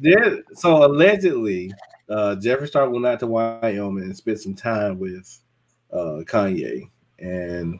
[0.01, 1.72] there, so allegedly,
[2.09, 5.39] uh, Jeffree Star went out to Wyoming and spent some time with
[5.93, 7.79] uh, Kanye, and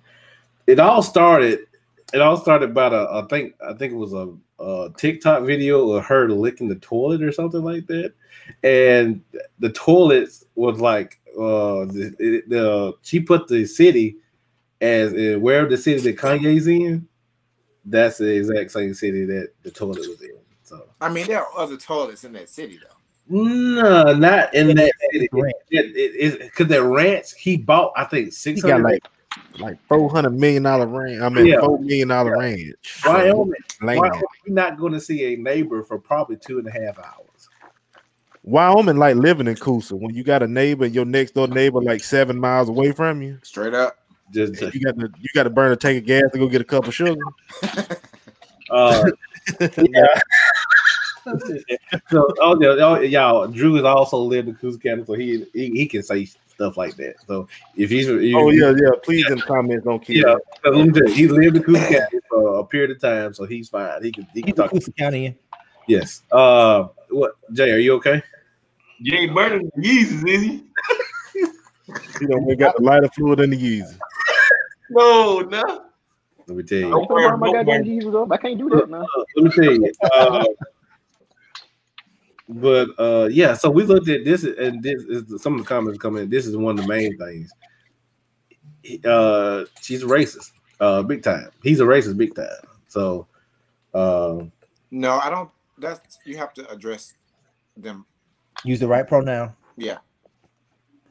[0.66, 1.61] it all started.
[2.12, 4.30] It all started about a, I think, I think it was a,
[4.62, 8.12] a TikTok video of her licking the toilet or something like that,
[8.62, 9.22] and
[9.59, 14.18] the toilet was like, uh, the, it- the she put the city
[14.85, 17.09] as in wherever the city that Kanye's in,
[17.87, 20.37] that's the exact same city that the toilet was in.
[20.62, 20.87] So.
[21.01, 22.97] I mean, there are other toilets in that city though.
[23.26, 25.28] No, not in that city.
[25.32, 25.55] Ranch.
[25.70, 29.03] It, because that ranch he bought, I think He six got like
[29.59, 31.20] like four hundred million dollar ranch.
[31.20, 31.61] I mean Yeah.
[31.61, 33.03] four million dollar ranch.
[33.05, 33.55] Wyoming.
[33.80, 34.01] Land.
[34.01, 37.49] Wyoming, you're not going to see a neighbor for probably two and a half hours.
[38.43, 39.97] Wyoming like living in Coosa.
[39.97, 43.39] When you got a neighbor, your next door neighbor like seven miles away from you,
[43.43, 44.03] Straight up.
[44.35, 46.61] Just, you got to you got to burn a tank of gas to go get
[46.61, 47.14] a cup of sugar.
[48.70, 49.11] uh,
[49.61, 50.20] yeah.
[52.11, 55.70] so, oh, yeah, oh, y'all, Drew has also lived in Coosa County, so he, he
[55.70, 57.14] he can say stuff like that.
[57.28, 58.91] So if he's, if, Oh yeah, yeah.
[59.05, 60.16] Please in the comments don't keep.
[60.16, 63.01] yeah, so let me tell you, he lived in Coosa County for a period of
[63.01, 64.03] time, so he's fine.
[64.03, 64.70] He can, he can He's talk.
[64.70, 65.26] Coosa County.
[65.26, 65.37] in.
[65.87, 66.22] Yes.
[66.32, 67.70] Uh, what, Jay?
[67.70, 68.20] Are you okay?
[68.99, 70.64] You ain't burning the Yeezys, is he?
[72.20, 73.99] You know, we got the lighter fluid in the Yeezy.
[74.91, 75.85] No, no.
[76.47, 76.91] Let me tell you.
[76.91, 77.85] Don't Come burn, on, my don't goddamn.
[77.85, 78.30] Jesus up.
[78.30, 79.07] I can't do that now.
[79.37, 79.93] let me tell you.
[80.14, 80.45] Uh,
[82.49, 85.99] but uh, yeah, so we looked at this, and this is some of the comments
[85.99, 86.28] coming.
[86.28, 87.51] This is one of the main things.
[89.05, 91.51] Uh, she's a racist, uh, big time.
[91.62, 92.49] He's a racist, big time.
[92.87, 93.26] So,
[93.95, 94.45] uh,
[94.91, 95.51] No, I don't.
[95.78, 97.14] That's you have to address
[97.76, 98.05] them.
[98.62, 99.55] Use the right pronoun.
[99.76, 99.99] Yeah.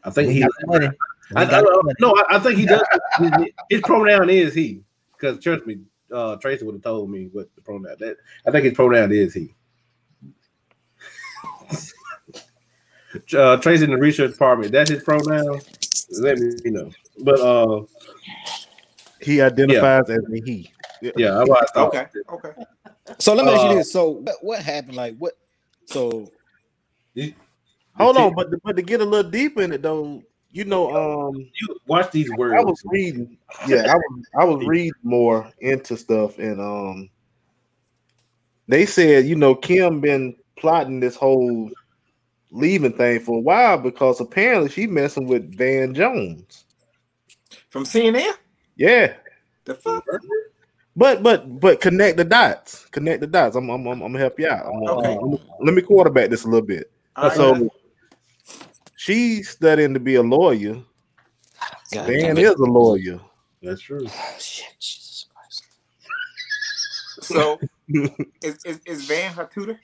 [0.03, 0.45] I think We he.
[1.29, 1.47] Got the money.
[1.47, 1.95] We I, I, don't- money.
[1.99, 2.81] no, I, I think he does.
[3.19, 3.31] His,
[3.69, 5.79] his pronoun is he, because trust me,
[6.11, 7.95] uh, Tracy would have told me what the pronoun.
[7.99, 8.17] That
[8.47, 9.53] I think his pronoun is he.
[13.37, 14.71] uh, Tracy in the research department.
[14.71, 15.61] That's his pronoun.
[16.19, 16.91] Let me you know.
[17.19, 17.81] But uh,
[19.21, 20.71] He identifies as a he.
[21.01, 21.83] yeah, I, I.
[21.83, 22.05] Okay.
[22.31, 22.51] Okay.
[23.19, 24.95] So let me ask you Uh, this: So what, what happened?
[24.95, 25.33] Like what?
[25.85, 26.31] So
[27.95, 31.35] Hold on, but but to get a little deeper in it though, you know, um,
[31.59, 32.55] You watch these words.
[32.57, 33.37] I was reading,
[33.67, 37.09] yeah, I was I was reading more into stuff, and um,
[38.67, 41.71] they said, you know, Kim been plotting this whole
[42.51, 46.65] leaving thing for a while because apparently she messing with Van Jones.
[47.69, 48.33] From CNN.
[48.75, 49.13] Yeah,
[49.65, 50.05] The fuck.
[50.95, 52.85] but but but connect the dots.
[52.91, 53.55] Connect the dots.
[53.55, 54.67] I'm I'm, I'm, I'm gonna help you out.
[54.67, 55.15] I'm gonna- Okay.
[55.19, 56.91] let, me, let me quarterback this a little bit.
[57.15, 57.69] All right.
[59.03, 60.81] So she's studying to be a lawyer.
[61.91, 63.19] God Van is a lawyer.
[63.61, 64.05] That's true.
[64.07, 65.63] Oh, shit, Jesus Christ.
[67.21, 67.59] So
[68.41, 69.79] is, is is Van her tutor?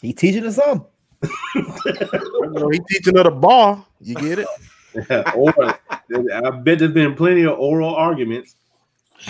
[0.00, 0.86] He teaching us something.
[1.54, 3.86] You know, he teaching at a bar.
[4.00, 4.48] You get it?
[5.36, 8.56] or I bet there's been plenty of oral arguments.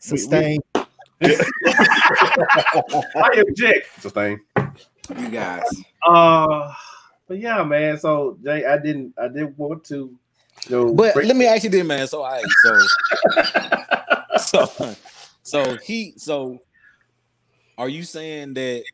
[0.00, 0.60] Sustain.
[1.22, 1.38] I
[3.48, 3.88] object.
[3.96, 4.40] It's a thing.
[5.18, 5.62] You guys.
[6.06, 6.72] Uh,
[7.28, 7.98] but yeah, man.
[7.98, 10.16] So Jay, I didn't, I didn't want to.
[10.68, 12.06] You know, But break- let me ask you this, man.
[12.06, 12.78] So I so
[14.68, 14.94] so
[15.42, 16.60] so he so
[17.76, 18.84] are you saying that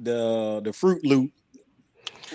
[0.00, 1.30] the the fruit loop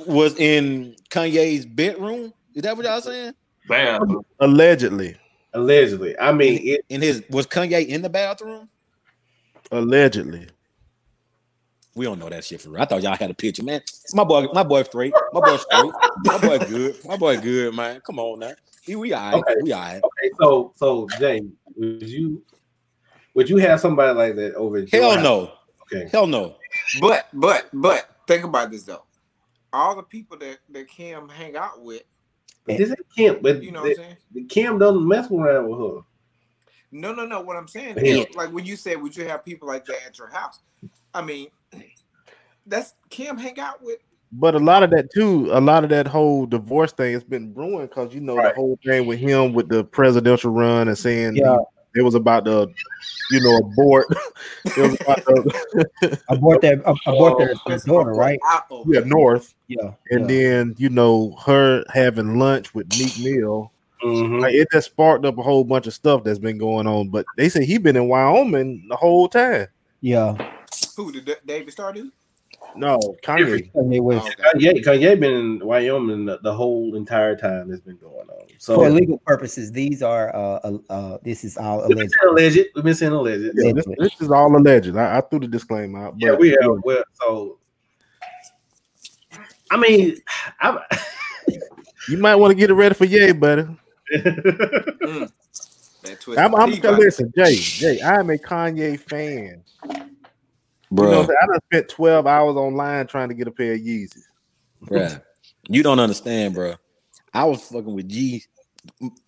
[0.05, 2.33] was in Kanye's bedroom?
[2.53, 3.33] Is that what y'all saying?
[3.67, 4.21] Bam.
[4.39, 5.15] Allegedly.
[5.53, 6.17] Allegedly.
[6.19, 8.69] I mean, it, In his was Kanye in the bathroom?
[9.71, 10.47] Allegedly.
[11.95, 12.81] We don't know that shit for real.
[12.81, 13.81] I thought y'all had a picture, man.
[14.13, 15.13] My boy, my boy straight.
[15.33, 15.91] My boy straight.
[16.23, 17.05] My boy good.
[17.05, 18.01] My boy good, man.
[18.05, 18.53] Come on now.
[18.83, 19.39] He, we all right.
[19.39, 19.55] Okay.
[19.63, 20.01] We all right.
[20.03, 20.31] okay.
[20.39, 21.41] So, so Jay,
[21.75, 22.43] would you,
[23.33, 24.85] would you have somebody like that over?
[24.91, 25.23] Hell house?
[25.23, 25.51] no.
[25.91, 26.09] Okay.
[26.11, 26.55] Hell no.
[27.01, 29.03] But but but think about this though.
[29.73, 32.18] all the people that that Kim hang out with, But
[32.77, 34.47] this ain't Kim, but you know what I'm saying?
[34.49, 36.01] Kim doesn't mess around with her.
[36.91, 37.41] No, no, no.
[37.41, 38.21] What I'm saying Yeah.
[38.21, 40.59] is, like when you said, would you have people like that at your house?
[41.13, 41.47] I mean,
[42.65, 43.99] that's Kim hang out with.
[44.31, 47.51] But a lot of that too, a lot of that whole divorce thing has been
[47.51, 48.53] brewing because you know Right.
[48.53, 51.57] the whole thing with him with the presidential run and saying Yeah.
[51.95, 52.67] It was about the,
[53.31, 54.07] you know, abort.
[54.65, 58.39] it was about the abort that ab- abort their, their daughter, right?
[58.47, 58.83] Apple.
[58.87, 60.39] yeah North, Yeah, and yeah.
[60.57, 63.71] then you know her having lunch with Meek Mill.
[64.03, 64.39] Mhm.
[64.41, 67.09] Like it just sparked up a whole bunch of stuff that's been going on.
[67.09, 69.67] But they say he been in Wyoming the whole time.
[70.01, 70.35] yeah.
[70.95, 72.11] Who did Da- David Stardew?
[72.75, 73.71] No, Kanye.
[73.73, 74.35] Kanye West.
[74.39, 74.71] Oh, okay.
[74.73, 78.47] Kanye, Kanye been in Wyoming the, the whole entire time that's been going on.
[78.57, 82.13] So For legal purposes, these are uh, uh, uh this is all we've been alleged.
[82.19, 82.69] saying alleged.
[82.75, 83.55] We've been saying alleged.
[83.55, 84.95] Yeah, this, this is all alleged.
[84.95, 86.19] I, I threw the disclaimer out.
[86.19, 86.83] But Yeah, we have.
[86.83, 87.59] Well, so
[89.71, 90.17] I mean,
[90.61, 90.79] I'm,
[92.09, 93.67] you might want to get it ready for Ye, buddy.
[95.01, 95.31] Mm.
[96.37, 97.55] I'm, I'm gonna listen, Jay.
[97.55, 99.63] Jay, I'm a Kanye fan.
[100.91, 101.05] Bro.
[101.05, 104.23] You know, I'm done spent 12 hours online trying to get a pair of Yeezys.
[104.85, 105.21] Bruh,
[105.67, 106.75] you don't understand, bro.
[107.33, 108.43] I was fucking with G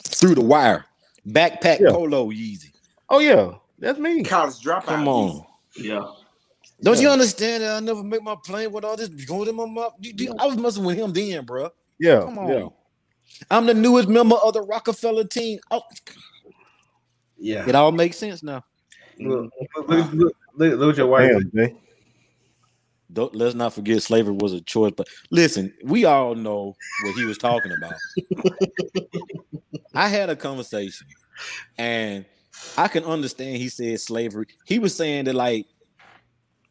[0.03, 0.85] through the wire.
[1.27, 1.91] Backpack Yeah.
[1.91, 2.71] polo Yeezy.
[3.09, 4.23] Oh yeah, that's me.
[4.23, 4.85] college dropout.
[4.85, 5.45] Come on.
[5.75, 6.05] Yeah.
[6.81, 9.67] Don't you understand that I never make my plane with all this going in my
[9.67, 9.93] mouth?
[9.99, 11.69] You- you- I was messing with him then, bro.
[11.99, 12.47] Yeah, Come on.
[12.49, 12.67] yeah.
[13.51, 15.59] I'm the newest member of the Rockefeller team.
[15.69, 15.83] Oh,
[17.37, 17.67] yeah.
[17.67, 18.63] it all makes sense now.
[19.19, 19.51] Look,
[19.87, 21.31] look, look, wife.
[21.53, 21.77] Damn,
[23.11, 24.93] Don't, let's not forget slavery was a choice.
[24.95, 27.93] But listen, we all know what he was talking about.
[29.93, 31.07] I had a conversation,
[31.77, 32.25] and
[32.77, 33.57] I can understand.
[33.57, 34.45] He said slavery.
[34.65, 35.65] He was saying that like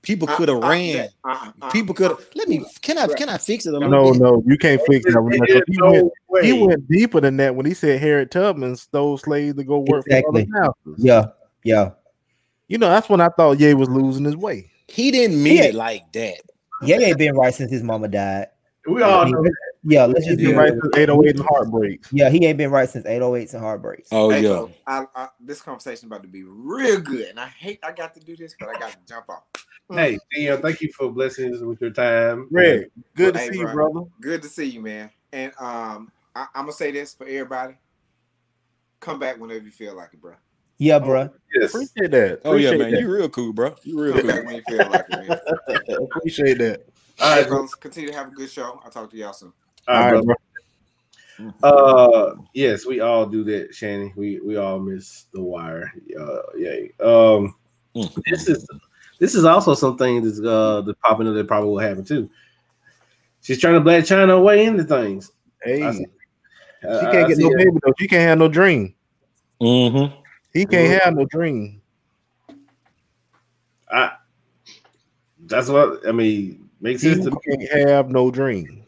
[0.03, 0.97] people could have Uh, uh, ran.
[0.97, 2.17] that- uh, uh, People could.
[2.35, 2.65] Let me.
[2.81, 3.07] Can I?
[3.09, 4.23] Can I fix it a little No, bit?
[4.23, 5.21] no, you can't fix that.
[5.21, 6.47] one, because He, No went, way.
[6.47, 10.07] he went deeper than that when he said Harriet Tubman stole slaves to go work
[10.07, 10.47] Exactly.
[10.47, 11.05] for other houses.
[11.05, 11.27] Yeah,
[11.65, 11.91] yeah.
[12.71, 14.71] You know, that's when I thought Ye was losing his way.
[14.87, 15.65] He didn't mean Yeah.
[15.65, 16.41] it like that.
[16.83, 18.47] Yeah, ain't been right since his mama died.
[18.87, 19.53] We all know that.
[19.83, 22.09] Yeah, let's He's just be been right since 808 and heartbreaks.
[22.13, 24.09] Yeah, he ain't been right since 808s and heartbreaks.
[24.13, 24.49] Oh Hey, yeah.
[24.51, 28.15] so I, I, this conversation about to be real good, and I hate I got
[28.15, 29.43] to do this, but I got to jump off.
[29.93, 32.49] Hey, Daniel, thank you for blessing us with your time.
[32.53, 33.91] Greg, good to Hey, see you, bro.
[33.91, 34.07] brother.
[34.21, 35.11] Good to see you, man.
[35.33, 37.75] And um, I, I'm gonna say this for everybody:
[39.01, 40.35] come back whenever you feel like it, bro.
[40.83, 41.31] Yeah, bruh.
[41.55, 41.75] Yes.
[41.75, 42.41] Appreciate that.
[42.45, 42.91] Oh yeah, man.
[42.93, 43.01] that.
[43.01, 43.75] You real cool, bro.
[43.85, 44.27] You real cool.
[44.27, 45.99] back when you feel like it, man.
[46.17, 46.81] Appreciate that.
[47.21, 47.57] All All right, right, bro.
[47.59, 48.81] fellas, continue to have a good show.
[48.83, 49.53] I'll talk to y'all soon.
[49.87, 50.35] All All right, right, bro.
[51.61, 51.69] bro.
[51.71, 54.13] Uh, yes, we all do that, Shanny.
[54.17, 55.93] We we all miss the wire.
[56.19, 56.77] Uh, yeah.
[57.01, 57.55] Um,
[57.97, 58.23] Mm.
[58.31, 58.65] this is
[59.19, 62.31] this is also something that's uh the popping up that probably will happen too.
[63.43, 65.33] She's trying to Blac Chyna away into things.
[65.61, 66.07] Hey, I she see-
[66.89, 67.57] Uh, can't I get no it.
[67.59, 67.93] baby though.
[67.99, 68.95] She can't have no dream.
[69.61, 70.20] Mm-hmm.
[70.53, 71.81] He can't have no dream.
[73.91, 74.13] I,
[75.47, 76.69] that's what I mean.
[76.81, 77.37] Makes He sense to me.
[77.47, 78.85] can't have no dream.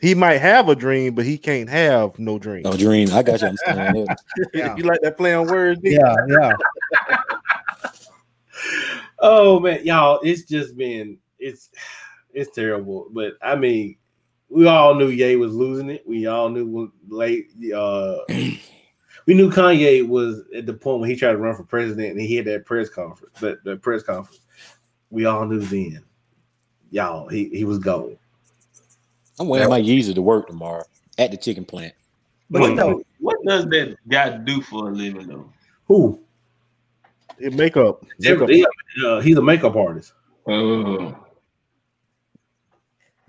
[0.00, 2.62] He might have a dream, but he can't have no dream.
[2.62, 3.08] No dream.
[3.12, 3.48] I got you.
[3.68, 4.08] I'm saying.
[4.52, 4.76] Yeah.
[4.76, 5.80] you like that play on words?
[5.82, 5.94] Nick?
[5.94, 6.52] Yeah, yeah.
[9.18, 11.70] Oh man, y'all, it's just been it's
[12.34, 13.08] it's terrible.
[13.10, 13.96] But I mean,
[14.48, 16.06] we all knew Ye was losing it.
[16.06, 18.18] We all knew when late uh
[19.26, 22.20] we knew Kanye was at the point when he tried to run for president and
[22.20, 24.40] he had that press conference, that, that press conference.
[25.10, 26.02] We all knew then.
[26.90, 28.16] Y'all, he, he was gone.
[29.38, 30.84] I'm wearing my Yeezy to work tomorrow
[31.18, 31.92] at the chicken plant.
[32.48, 35.52] But what, you what does that guy do for a living though?
[35.88, 36.20] Who?
[37.38, 38.04] It makeup.
[38.18, 38.48] makeup.
[38.48, 38.66] He-
[39.04, 40.12] uh, he's a makeup artist.
[40.46, 41.12] Uh,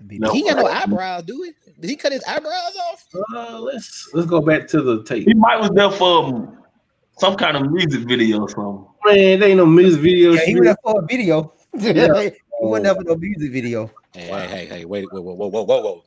[0.00, 0.32] No.
[0.32, 1.72] He got no eyebrows, do he?
[1.80, 3.06] Did he cut his eyebrows off?
[3.34, 5.26] Uh, let's let's go back to the tape.
[5.26, 6.58] he might was there for um,
[7.18, 8.86] some kind of music video or something.
[9.04, 10.32] Man, there ain't no music video.
[10.32, 10.60] yeah, he shit.
[10.60, 11.52] went up for a video.
[11.78, 12.22] Yeah.
[12.22, 12.32] he
[12.62, 13.90] went up for no music video.
[14.14, 16.02] Hey, hey, hey, hey, wait, whoa, whoa, whoa, whoa, whoa,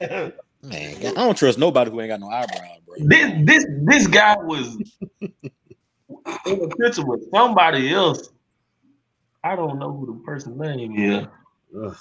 [0.00, 0.32] whoa.
[0.62, 2.96] Man, I don't trust nobody who ain't got no eyebrows, bro.
[2.98, 4.76] This this this guy was
[5.20, 8.30] in a picture with somebody else.
[9.44, 11.24] I don't know who the person's name is.
[11.24, 11.30] Ugh,
[11.72, 11.94] no,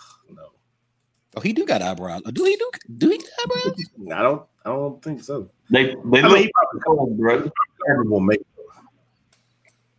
[1.35, 2.21] Oh, he do got eyebrows.
[2.31, 2.71] Do he do?
[2.97, 3.75] Do he got eyebrows?
[4.13, 4.43] I don't.
[4.65, 5.49] I don't think so.
[5.69, 7.51] They they I mean, look he probably cold, bro.
[7.85, 8.45] terrible makeup.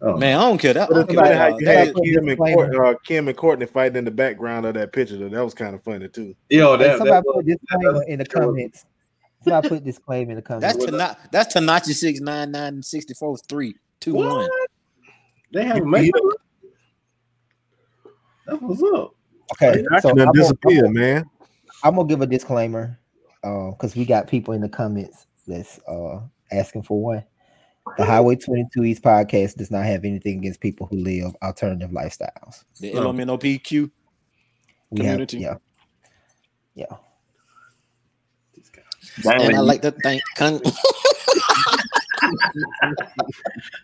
[0.03, 0.75] Oh, Man, I don't care.
[0.75, 1.17] That, I But don't care.
[1.17, 1.87] like how about you that.
[1.87, 5.17] had Kim and, Court, uh, Kim and Courtney fighting in the background of that picture.
[5.17, 5.29] Though.
[5.31, 6.35] That was kind of funny too.
[6.51, 8.85] yo, Hey, that, somebody that put disclaimer in the that was- comments.
[9.43, 10.75] Somebody put disclaimer in the comments.
[10.77, 14.29] That's Tana- that's Tekashi six nine nine sixty four three two one.
[14.29, 14.51] What?
[15.53, 16.21] they have makeup.
[18.47, 19.15] That was up.
[19.53, 21.25] Okay, I so can I'm gonna- man.
[21.85, 22.99] I'm gonna give a disclaimer,
[23.43, 26.21] because we got people in the comments that's uh
[26.53, 27.25] asking for one.
[27.99, 32.65] The Highway 22 East podcast does not have anything against people who live alternative lifestyles.
[32.81, 33.71] The LMNOPQ
[34.91, 35.39] We have, community.
[35.39, 35.55] yeah,
[36.75, 36.87] yeah.
[39.25, 40.21] And I like to thank.
[40.37, 40.61] Con-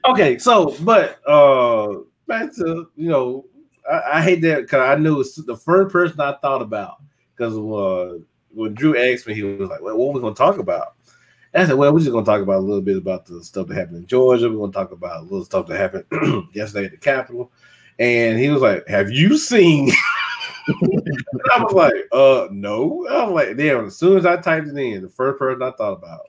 [0.06, 3.44] Okay, so but uh back to you know,
[3.90, 6.96] I, I hate that because I knew the first person I thought about
[7.36, 8.18] because uh,
[8.54, 10.94] when Drew asked me, he was like, "Well, what are we gonna talk about?"
[11.52, 13.68] And I said, "Well, we're just gonna talk about a little bit about the stuff
[13.68, 14.48] that happened in Georgia.
[14.48, 16.04] We're gonna talk about a little stuff that happened
[16.52, 17.52] yesterday at the Capitol."
[17.98, 19.90] And he was like, "Have you seen?"
[21.52, 24.76] I was like, "Uh, no." I was like, "Damn!" As soon as I typed it
[24.76, 26.20] in, the first person I thought about,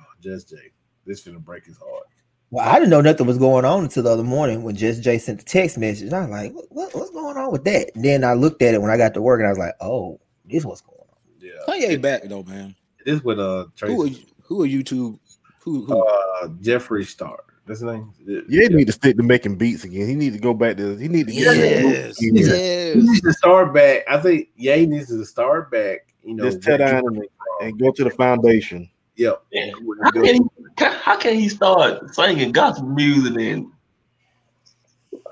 [0.00, 0.72] oh, Just Jay.
[1.04, 2.06] This finna break his heart.
[2.50, 5.18] Well, I didn't know nothing was going on until the other morning when Just Jay
[5.18, 6.12] sent the text message.
[6.12, 7.90] I was like, what, what- what's going on with that?
[7.94, 9.74] And then I looked at it when I got to work and I was like,
[9.80, 11.06] oh, this what's going on.
[11.40, 12.74] Yeah, Kanye back though, man.
[13.04, 13.94] this with uh Tracy.
[13.94, 15.18] Who are you, who are you two?
[15.60, 16.00] Who who?
[16.06, 17.40] uh Jeffree Star.
[17.66, 18.12] That's his name.
[18.24, 20.06] Yeah, he need to stick to making beats again.
[20.06, 20.96] He need to go back to.
[20.96, 22.94] He need to get yes, He yes.
[22.94, 24.02] needs to start back.
[24.08, 26.06] I think Ye needs to start back.
[26.22, 27.24] You know, just tear down and,
[27.60, 28.88] and go to the foundation.
[29.16, 29.42] Yep.
[29.50, 29.70] Yeah.
[30.02, 30.40] How can he,
[30.78, 33.66] how can he start singing gospel music and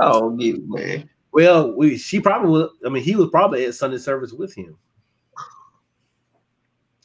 [0.00, 1.10] oh get it, man.
[1.32, 2.70] Well, we she probably was.
[2.86, 4.76] I mean, he was probably at Sunday service with him.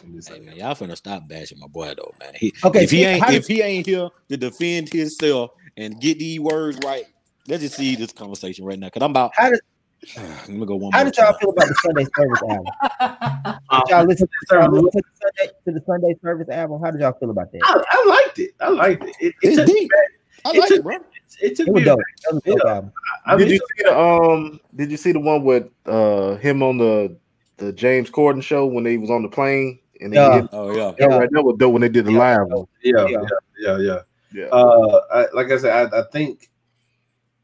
[0.02, 2.34] Hey, man, y'all finna stop bashing my boy though, man.
[2.36, 6.40] He, Okay, if he ain't if he ain't here to defend himself and get these
[6.40, 7.04] words right,
[7.48, 8.90] let's just see this conversation right now.
[8.90, 9.32] Cause I'm about.
[9.36, 9.60] How did
[10.18, 11.36] Let me go one how did y'all time.
[11.40, 12.66] feel about the Sunday service album?
[13.72, 16.82] Did y'all listen to, y'all listen to, the Sunday, to the Sunday service album?
[16.84, 17.62] How did y'all feel about that?
[17.64, 18.52] I, I liked it.
[18.60, 19.16] I liked it.
[19.20, 19.90] It, it It's deep.
[19.90, 20.00] back.
[20.46, 20.96] I It like took it, bro.
[21.42, 21.86] It took It was me.
[21.86, 22.00] dope.
[22.00, 22.06] back.
[22.24, 22.92] That was a dope album.
[23.26, 24.60] I did you see the um?
[24.76, 27.16] Did you see the one with uh him on the
[27.58, 30.42] the James Corden show when he was on the plane and Yeah.
[30.42, 30.94] hit, Oh yeah.
[30.98, 32.66] that, right, that was dope when they did the live one.
[32.84, 33.22] yeah, Yeah.
[33.22, 33.28] yeah,
[33.60, 34.00] yeah, yeah.
[34.32, 34.46] Yeah.
[34.46, 36.49] Uh, I, like I said, I, I think.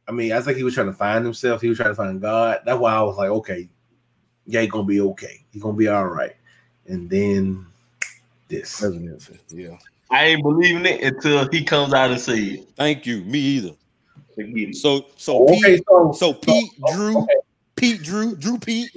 [0.07, 1.61] I mean, I think he was trying to find himself.
[1.61, 2.61] He was trying to find God.
[2.65, 3.67] That's why I was like, okay,
[4.45, 5.43] yeah, he gonna be okay.
[5.51, 6.35] He gonna be all right.
[6.87, 7.65] And then
[8.47, 8.79] this.
[8.79, 9.39] Presidency.
[9.49, 9.77] Yeah.
[10.11, 12.69] I ain't believing it until he comes out and say it.
[12.75, 13.21] Thank you.
[13.23, 13.71] Me either.
[14.35, 14.75] Forget.
[14.75, 17.33] So so Okay, Pete, so so Pete oh, Drew, okay.
[17.75, 18.91] Pete Drew, Drew Pete.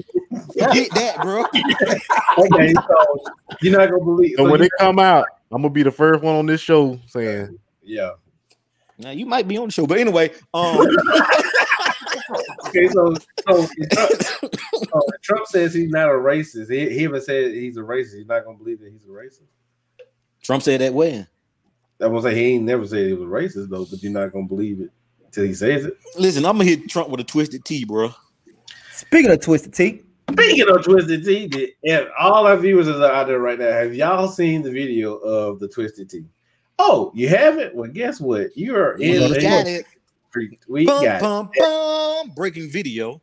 [0.73, 1.41] Get that, bro.
[2.39, 3.21] okay, so
[3.63, 4.35] you're not gonna believe.
[4.37, 6.61] So so when you- it come out, I'm gonna be the first one on this
[6.61, 8.11] show saying yeah.
[8.99, 10.87] Now you might be on the show, but anyway, um,
[12.69, 13.15] Okay, so
[13.49, 16.71] so Trump, so Trump says he's not a racist.
[16.71, 18.17] He, he even said he's a racist.
[18.17, 19.49] He's not gonna believe that he's a racist.
[20.43, 21.27] Trump said that when.
[22.01, 24.47] I'm gonna say he ain't never said he was racist though, but you're not gonna
[24.47, 24.91] believe it
[25.25, 25.97] until he says it.
[26.17, 28.13] Listen, I'm gonna hit Trump with a Twisted Tea, bro.
[28.93, 33.39] Speaking of Twisted Tea, Speaking of Twisted Tea, and all our viewers are out there
[33.39, 36.27] right now, have y'all seen the video of the Twisted Tea?
[36.79, 37.75] Oh, you haven't?
[37.75, 38.57] Well, guess what?
[38.57, 39.87] You are We in got it.
[40.33, 40.59] treat.
[40.69, 41.21] We Bum, got it.
[41.21, 42.31] bum, bum.
[42.37, 43.21] Breaking video.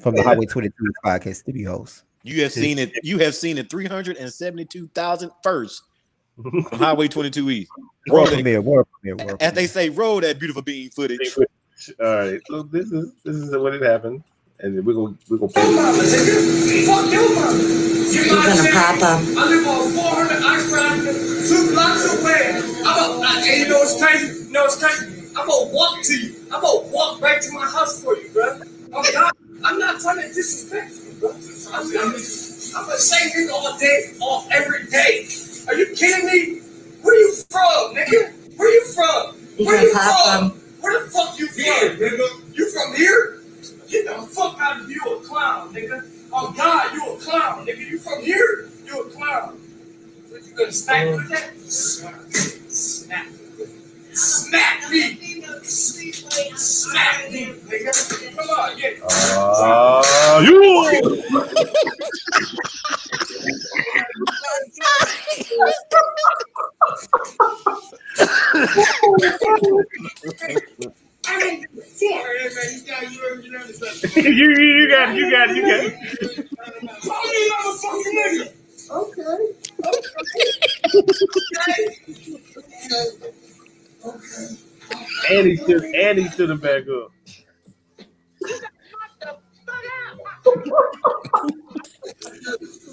[0.00, 0.72] from the Highway 22
[1.04, 2.02] podcast studios.
[2.22, 2.92] You have seen it.
[3.02, 3.70] You have seen it.
[3.70, 5.82] Three hundred and seventy-two thousand first
[6.42, 7.70] from Highway 22 East.
[8.08, 11.34] Roll World that, premiere, world premiere, world as they say, roll that beautiful bean footage.
[11.38, 11.46] All
[12.16, 14.22] right, so this is this is what it happened,
[14.60, 15.62] and we're gonna we're gonna play.
[15.74, 16.86] mama, nigga.
[16.86, 17.86] Fuck your mama.
[18.06, 18.72] You know what I'm saying?
[18.72, 19.20] pop up.
[19.20, 22.62] I live on 400 Ice two blocks away.
[22.86, 24.46] I'm a, I, and you know what's crazy?
[24.46, 25.28] You know what's crazy?
[25.36, 26.34] I'm gonna walk to you.
[26.52, 28.60] I'm gonna walk right to my house for you, bro.
[28.94, 29.32] Oh God,
[29.64, 31.30] I'm not trying to disrespect you, bro.
[31.30, 35.28] I'm, I'm, I'm gonna say nigga all day, all every day.
[35.68, 36.60] Are you kidding me?
[37.02, 38.32] Where you from, nigga?
[38.56, 39.36] Where you from?
[39.58, 40.50] You Where from you Pop from?
[40.80, 42.56] Where the fuck you from, nigga?
[42.56, 43.35] You from here?
[43.88, 46.04] Get the fuck out of here, you, a clown, nigga.
[46.32, 47.88] Oh God, you a clown, nigga.
[47.88, 48.68] You from here?
[48.84, 49.60] You a clown.
[50.28, 51.56] What, you gonna smack me with that?
[51.60, 52.20] Smack.
[52.68, 53.30] Smack
[54.90, 55.18] me.
[55.62, 58.36] Smack me, nigga.
[58.36, 58.90] Come on, yeah.
[59.08, 60.62] Uh, you.
[71.26, 72.52] I mean, forehead.
[72.72, 74.02] You got you, you understand?
[74.16, 75.94] you you got it, you got it, you got it.
[77.02, 78.52] Call me motherfucking nigga.
[78.90, 79.54] Okay.
[84.06, 84.56] Okay.
[85.30, 87.12] And he stood and he stood him back up.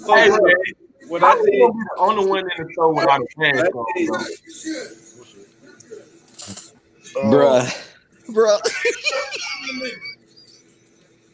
[0.06, 0.40] So, Hey, man,
[1.08, 3.70] what I I was said, gonna the only one in the show without a pants
[3.74, 3.86] on.
[4.06, 4.20] bro.
[7.24, 7.83] Bruh.
[8.28, 8.60] Bruh.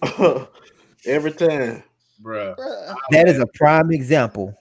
[1.07, 1.82] every time.
[2.22, 2.57] bruh.
[3.11, 4.57] That is a prime example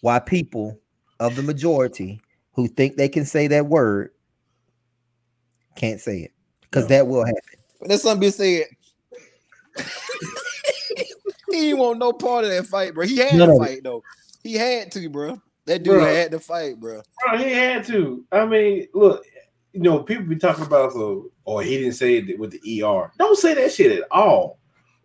[0.00, 0.78] why people
[1.20, 2.20] of the majority
[2.52, 4.10] who think they can say that word
[5.76, 7.42] can't say it because that will happen.
[7.82, 8.64] That's something be said.
[11.50, 13.06] he didn't want no part of that fight, bro.
[13.06, 14.02] He had None to of fight though.
[14.42, 15.40] He had to, bro.
[15.66, 16.14] That dude Bruh.
[16.14, 17.02] had to fight, bro.
[17.26, 18.24] Bro, he had to.
[18.32, 19.24] I mean, look,
[19.72, 23.12] you know, people be talking about so, oh, he didn't say it with the ER.
[23.18, 24.58] Don't say that shit at all.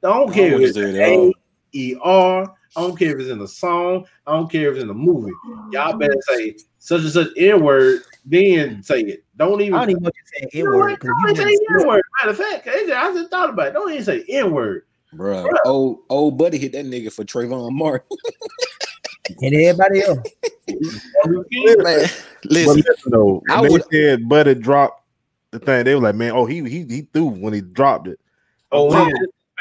[0.04, 1.30] I don't I care don't if it's say it at all.
[1.30, 1.34] A
[1.74, 2.56] E R.
[2.76, 4.06] I don't care if it's in a song.
[4.26, 5.34] I don't care if it's in a movie.
[5.72, 9.24] Y'all better say such and such N word, then say it.
[9.38, 9.76] Don't even.
[9.76, 12.02] I don't even want you saying You N word Don't even say N word.
[12.20, 13.74] Matter of fact, I just- I just thought about it.
[13.74, 14.86] Don't even say N word.
[15.14, 18.08] Bro, old old buddy hit that nigga for Trayvon Martin.
[19.30, 20.20] and everybody else.
[20.68, 21.50] Man, But
[22.46, 25.02] listen, listen though, I when they would- said Buddy dropped
[25.52, 28.20] the thing, they were like, man, oh, he he he threw when he dropped it.
[28.72, 29.14] Oh, Bro, yeah.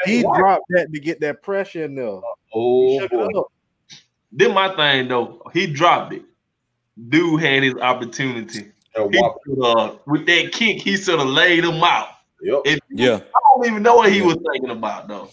[0.05, 2.19] he dropped that to get that pressure in there.
[2.53, 3.27] Oh, Shut boy.
[3.29, 3.45] it.
[4.35, 5.41] Did my thing though.
[5.53, 6.23] He dropped it.
[7.09, 8.71] Dude had his opportunity.
[8.95, 9.19] He
[9.63, 12.07] uh, with that kick, he sort of laid him out.
[12.41, 12.61] Yep.
[12.65, 13.15] If- yeah.
[13.15, 15.29] I don't even know what he was thinking about though.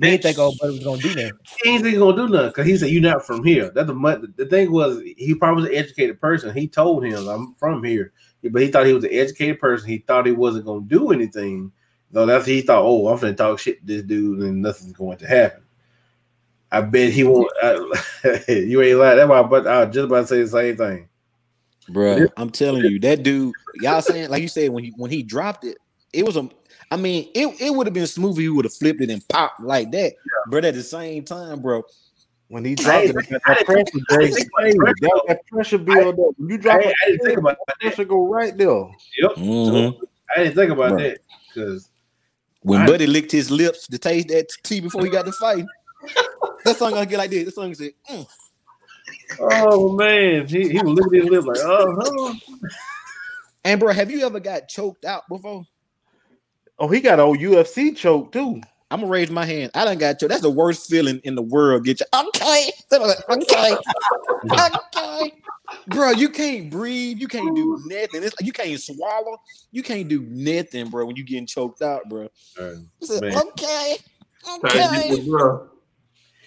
[0.00, 1.32] They didn't think old buddy was gonna do that.
[1.62, 3.70] He ain't gonna do nothing because he said you're not from here.
[3.70, 6.54] That's the mu- the thing was he probably was an educated person.
[6.54, 8.12] He told him I'm from here,
[8.50, 9.88] but he thought he was an educated person.
[9.88, 11.70] He thought he wasn't gonna do anything.
[12.14, 15.18] So that's he thought, oh, I'm gonna talk shit to this dude and nothing's going
[15.18, 15.62] to happen.
[16.72, 17.52] I bet he won't.
[17.62, 17.72] I,
[18.48, 19.16] you ain't lying.
[19.18, 19.42] That's why.
[19.42, 21.08] But I was just about to say the same thing.
[21.88, 25.22] Bro, I'm telling you, that dude, y'all saying like you said when he when he
[25.22, 25.76] dropped it,
[26.12, 26.48] it was a.
[26.90, 29.26] I mean, it, it would have been smooth if he would have flipped it and
[29.28, 30.14] popped like that.
[30.48, 31.82] But at the same time, bro,
[32.48, 34.94] When he dropped it, didn't- that I didn't- pressure, I didn't think about hey, the
[35.02, 36.34] that, that pressure build up.
[36.36, 37.78] When you drop I, it, I didn't think about that.
[37.80, 38.68] pressure go right there.
[39.18, 39.32] Yep.
[39.36, 39.96] Mhm.
[40.36, 40.98] I didn't think about Bro.
[40.98, 41.18] that
[41.54, 41.90] because
[42.62, 45.64] when I- Buddy licked his lips to taste that tea before he got the fight,
[46.64, 47.44] that song gonna get like this.
[47.44, 48.26] That song said, mm.
[49.38, 52.34] oh man, he, he was looking at his lip like, oh,
[53.64, 55.64] and bro, have you ever got choked out before?
[56.80, 58.60] Oh, he got old UFC choke too.
[58.90, 59.70] I'm gonna raise my hand.
[59.74, 60.30] I done got choked.
[60.30, 61.84] That's the worst feeling in the world.
[61.84, 62.70] Get you okay,
[63.30, 63.76] okay,
[64.50, 65.32] okay,
[65.88, 66.10] bro.
[66.10, 67.18] You can't breathe.
[67.18, 68.24] You can't do nothing.
[68.24, 69.36] It's like you can't swallow.
[69.70, 71.04] You can't do nothing, bro.
[71.04, 72.28] When you getting choked out, bro.
[72.58, 72.90] Man.
[73.00, 73.36] It's like, Man.
[73.36, 73.96] okay,
[74.64, 75.16] okay.
[75.16, 75.68] to bro.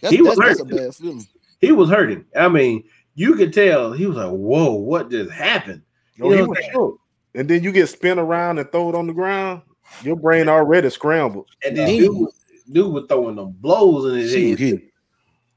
[0.02, 0.86] That's, He was that's, that's a hurt.
[0.86, 1.28] bad feeling.
[1.62, 2.26] he was hurting.
[2.36, 2.84] I mean,
[3.16, 5.84] you could tell he was like, whoa, what just happened?
[6.16, 7.00] You he know was what shook.
[7.36, 9.62] And then you get spin around and throw it on the ground.
[10.02, 11.48] Your brain already scrambled.
[11.66, 12.40] And then dude, was-
[12.72, 14.80] dude was throwing them blows in his Shoot, head.
[14.80, 14.90] he-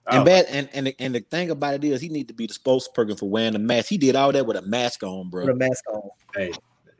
[0.08, 2.34] And was bad and and the, and the thing about it is he need to
[2.34, 3.88] be the spokesperson for wearing the mask.
[3.88, 6.02] He did all that with a mask on, Put a mask on.
[6.34, 6.52] Hey,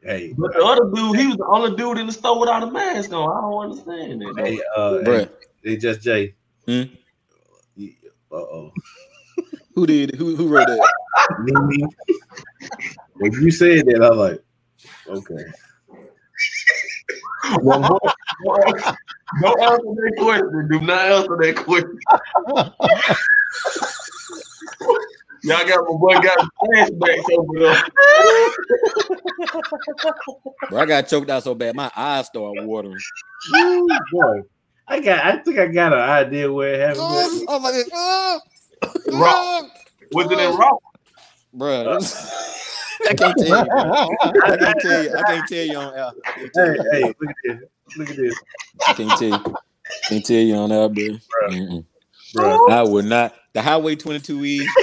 [0.03, 2.71] hey, But the other dude, he was the only dude in the store without a
[2.71, 3.31] mask on.
[3.31, 4.45] I don't understand it.
[4.45, 5.29] hey, uh, Bro, hey,
[5.63, 6.35] hey, just Jay.
[6.67, 6.83] Hmm?
[8.33, 8.73] Uh oh.
[9.75, 10.89] who did who who wrote that?
[11.41, 11.85] Mimi.
[13.15, 14.43] when you said that, I was like,
[15.19, 15.45] okay.
[17.63, 18.03] Well, don't,
[19.41, 20.69] don't answer- that question.
[20.71, 21.99] Do not answer that question.
[25.43, 27.83] Y'all got my boy got flashbacks over there.
[30.71, 32.99] Bro, I got choked out so bad, my eyes started watering.
[33.53, 34.43] Woo, boy.
[34.89, 35.25] I got.
[35.25, 37.01] I think I got an idea where it happened.
[37.01, 38.41] Oh, I was like, oh,
[39.13, 39.35] Rock.
[39.37, 39.69] Oh.
[40.13, 40.81] Was it in rock?
[41.53, 41.99] bro.
[43.09, 43.55] I can't tell you.
[44.45, 45.15] I can't tell you.
[45.15, 46.11] I can't tell you on air.
[46.25, 47.61] I can't tell Hey, hey, look at this.
[47.97, 48.35] Look at this,
[48.89, 49.57] I can't tell you.
[50.09, 51.85] Can't tell you on air, bro.
[52.35, 52.69] Bro.
[52.69, 53.35] I would not.
[53.53, 54.69] The Highway 22 E.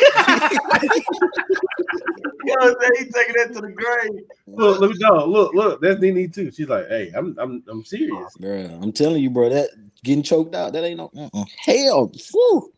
[2.46, 3.06] You know what I'm saying?
[3.06, 4.26] He taking that to the grave.
[4.48, 5.82] Look, look, no, look, look.
[5.82, 6.52] That's Nene too.
[6.52, 8.36] She's like, hey, I'm, I'm, I'm serious.
[8.38, 9.70] Bro, I'm telling you, bro, that
[10.04, 11.48] getting choked out, that ain't no mm-mm.
[11.58, 12.12] hell.
[12.32, 12.74] Whew.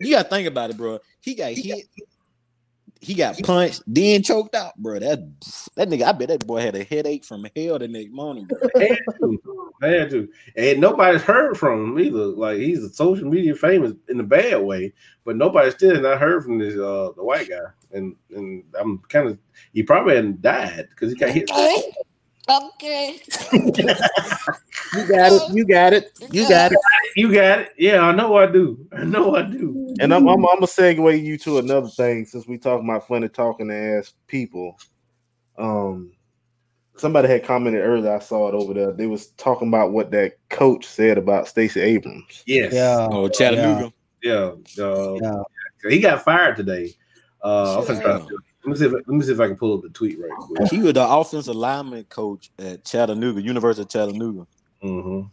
[0.00, 0.98] You gotta think about it, bro.
[1.20, 1.86] He got hit,
[3.00, 4.98] he got punched, then choked out, bro.
[4.98, 5.20] That
[5.76, 8.58] that nigga, I bet that boy had a headache from hell the next morning, bro.
[8.76, 9.40] Had to,
[9.80, 12.26] had to, and nobody's heard from him either.
[12.26, 14.92] Like he's a social media famous in a bad way,
[15.24, 17.66] but nobody still has not heard from this uh the white guy.
[17.92, 19.38] And and I'm kind of
[19.72, 21.50] he probably hadn't died because he got hit.
[22.48, 23.20] Okay.
[23.52, 25.42] You got it.
[25.52, 26.10] You got it.
[26.30, 26.78] You got it.
[27.14, 27.72] You got it.
[27.76, 28.86] Yeah, I know I do.
[28.92, 29.94] I know I do.
[30.00, 33.28] And I'm, I'm, I'm gonna segue you to another thing since we talking about funny
[33.28, 34.78] talking ass people.
[35.58, 36.12] Um,
[36.96, 38.14] somebody had commented earlier.
[38.14, 38.92] I saw it over there.
[38.92, 42.42] They was talking about what that coach said about Stacey Abrams.
[42.46, 42.72] Yes.
[42.72, 43.08] Yeah.
[43.10, 43.92] Oh, Chattanooga.
[44.22, 44.52] Yeah.
[44.78, 45.42] Uh, Yeah.
[45.88, 46.94] He got fired today.
[47.42, 48.28] Uh, I'm
[48.64, 48.66] finna try Yeah.
[48.66, 48.84] to- let me see.
[48.86, 50.68] If, let me see if I can pull up the tweet right quick.
[50.70, 54.46] He was the offensive lineman coach at Chattanooga, University of Chattanooga.
[54.82, 55.26] Mm-hmm.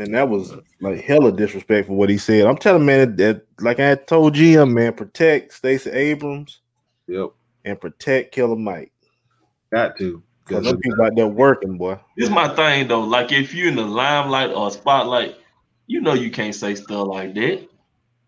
[0.00, 2.46] and that was like hella disrespectful what he said.
[2.46, 6.60] I'm telling man that, like I told GM, man, protect Stacey Abrams
[7.08, 7.32] Yep,
[7.66, 8.92] and protect Killer Mike.
[9.70, 10.22] got to.
[10.46, 11.98] Cause them people out there working, boy.
[12.16, 13.02] This my thing though.
[13.02, 15.36] Like if you're in the limelight or spotlight,
[15.86, 17.68] you know you can't say stuff like that.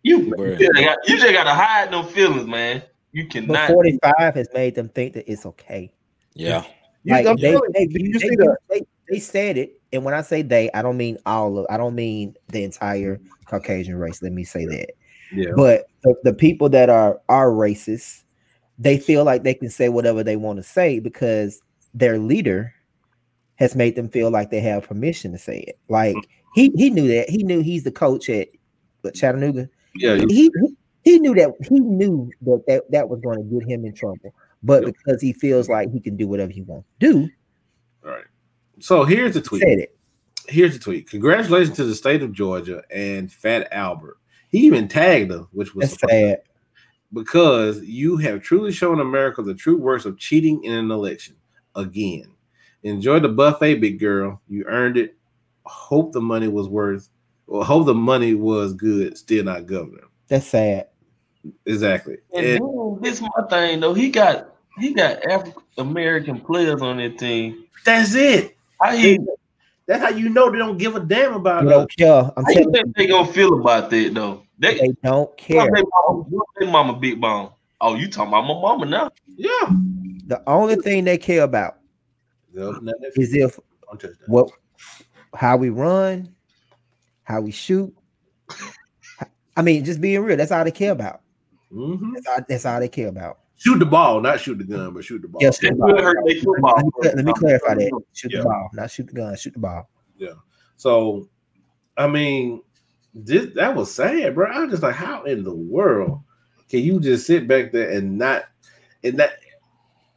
[0.03, 2.83] You, you, just got, you just gotta hide them feelings, man.
[3.15, 5.95] You But 45 has made them think that it's okay.
[6.35, 6.65] Yeah.
[7.05, 8.37] You- Like I'm they, they, you, did you
[8.69, 11.67] they, they, they said it, and when I say they, I don't mean all of,
[11.71, 14.21] I don't mean the entire Caucasian race.
[14.21, 14.89] Let me say that.
[15.33, 18.25] Yeah, But the, the people that are are racist,
[18.79, 21.61] they feel like they can say whatever they want to say because
[21.93, 22.75] their leader
[23.57, 25.79] has made them feel like they have permission to say it.
[25.89, 26.17] Like
[26.55, 28.49] he he knew that he knew he's the coach at
[29.03, 29.69] what, Chattanooga.
[29.95, 30.15] yeah.
[30.15, 30.51] you- He
[31.05, 34.35] he knew that he knew that that, that was going to get him in trouble.
[34.63, 34.95] But Yep.
[34.95, 37.29] because he feels like he can do whatever he wants to do,
[38.05, 38.25] All right.
[38.81, 39.63] So here's the tweet.
[39.63, 39.97] said it.
[40.49, 41.09] Here's the tweet.
[41.09, 44.19] Congratulations to the state of Georgia and Fat Albert.
[44.51, 46.43] He even tagged him, which was sad.
[47.13, 51.37] because you have truly shown America the true worst of cheating in an election
[51.77, 52.31] again.
[52.83, 54.41] Enjoy the buffet, big girl.
[54.49, 55.17] You earned it.
[55.65, 57.09] Hope the money was worth.
[57.47, 59.17] Well, hope the money was good.
[59.17, 60.05] Still not governor.
[60.29, 60.89] That's sad.
[61.67, 62.19] Exactly.
[62.35, 63.95] And And- then, this my thing though.
[63.95, 67.65] He got he got African American players on that team.
[67.85, 68.57] that's it.
[68.81, 69.19] How he
[69.87, 71.75] That's how you know they don't give a damn about You us.
[71.75, 72.33] don't care.
[72.37, 74.43] I'm how you think they gonna feel about that though?
[74.59, 75.65] They, they don't care.
[75.71, 77.51] they mama, what they mama big bone.
[77.81, 79.11] Oh, you talking about my mama now?
[79.37, 79.51] Yeah.
[80.27, 81.79] The only thing they care about
[82.55, 83.59] Yep, nothing that- is if
[83.91, 84.29] don't touch that.
[84.29, 84.51] what
[85.35, 86.35] how we run,
[87.25, 87.95] how we shoot.
[89.57, 90.37] I mean, just being real.
[90.37, 91.21] That's all they care about.
[91.75, 92.13] Mhm.
[92.15, 93.39] That's all, that's all they care about.
[93.57, 95.43] Shoot the ball, not shoot the gun, but shoot the ball.
[95.43, 95.95] Yeah, shoot the ball.
[95.95, 96.75] could hurt their football.
[96.77, 96.85] Let
[97.17, 98.03] me, let me clarify that.
[98.13, 98.39] Shoot Yeah.
[98.41, 99.37] the ball, not shoot the gun.
[99.37, 99.89] Shoot the ball.
[100.17, 100.35] Yeah.
[100.77, 101.29] So,
[101.97, 102.63] I mean,
[103.15, 104.47] this that was sad, bro.
[104.51, 106.21] I'm just like, how in the world
[106.69, 108.45] can you just sit back there and not
[109.05, 109.35] and that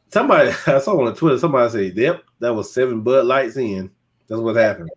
[0.08, 3.90] somebody I saw on Twitter, somebody say, Yep, that was seven Bud Lights in.
[4.26, 4.90] That's what happened.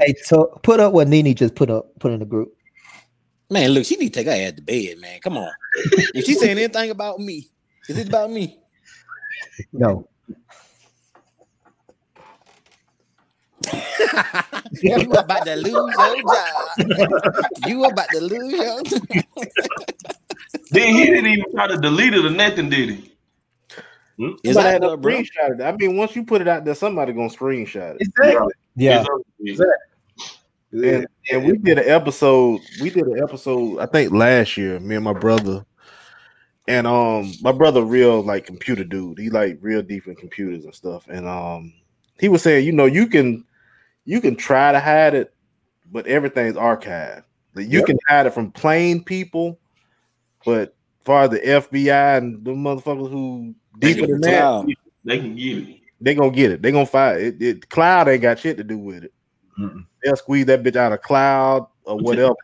[0.00, 2.54] Hey, so put up what Nini just put up, put in the group.
[3.50, 5.20] Man, look, she need to take her ass to bed, man.
[5.20, 5.50] Come on.
[6.14, 7.48] if she's saying anything about me,
[7.88, 8.58] is it about me?
[9.72, 10.06] No,
[14.82, 17.44] you about to lose your job.
[17.66, 19.02] you about to lose your job.
[20.70, 23.12] Then he didn't even try to delete it or nothing, did he?
[24.18, 24.32] Hmm?
[24.44, 25.62] Is that had to screenshot.
[25.62, 28.02] I mean, once you put it out there, somebody gonna screenshot it.
[28.02, 28.52] Exactly.
[28.76, 29.04] yeah,
[29.40, 29.66] It's-
[30.72, 32.60] And, and we did an episode.
[32.80, 33.78] We did an episode.
[33.78, 34.78] I think last year.
[34.80, 35.64] Me and my brother.
[36.66, 39.18] And um, my brother, real like computer dude.
[39.18, 41.06] He like real deep in computers and stuff.
[41.08, 41.72] And um,
[42.20, 43.44] he was saying, you know, you can,
[44.04, 45.32] you can try to hide it,
[45.90, 47.22] but everything's archived.
[47.54, 47.86] Like, you Yep.
[47.86, 49.58] can hide it from plain people,
[50.44, 50.74] but
[51.04, 54.66] far as the FBI and the motherfuckers who deeper than that,
[55.04, 55.80] They can get it.
[56.02, 56.60] they gonna get it.
[56.62, 57.42] They gonna find it.
[57.42, 57.68] it.
[57.70, 59.12] Cloud ain't got shit to do with it.
[59.58, 59.84] Mm-mm.
[60.02, 62.34] They'll squeeze that bitch out of cloud or whatever.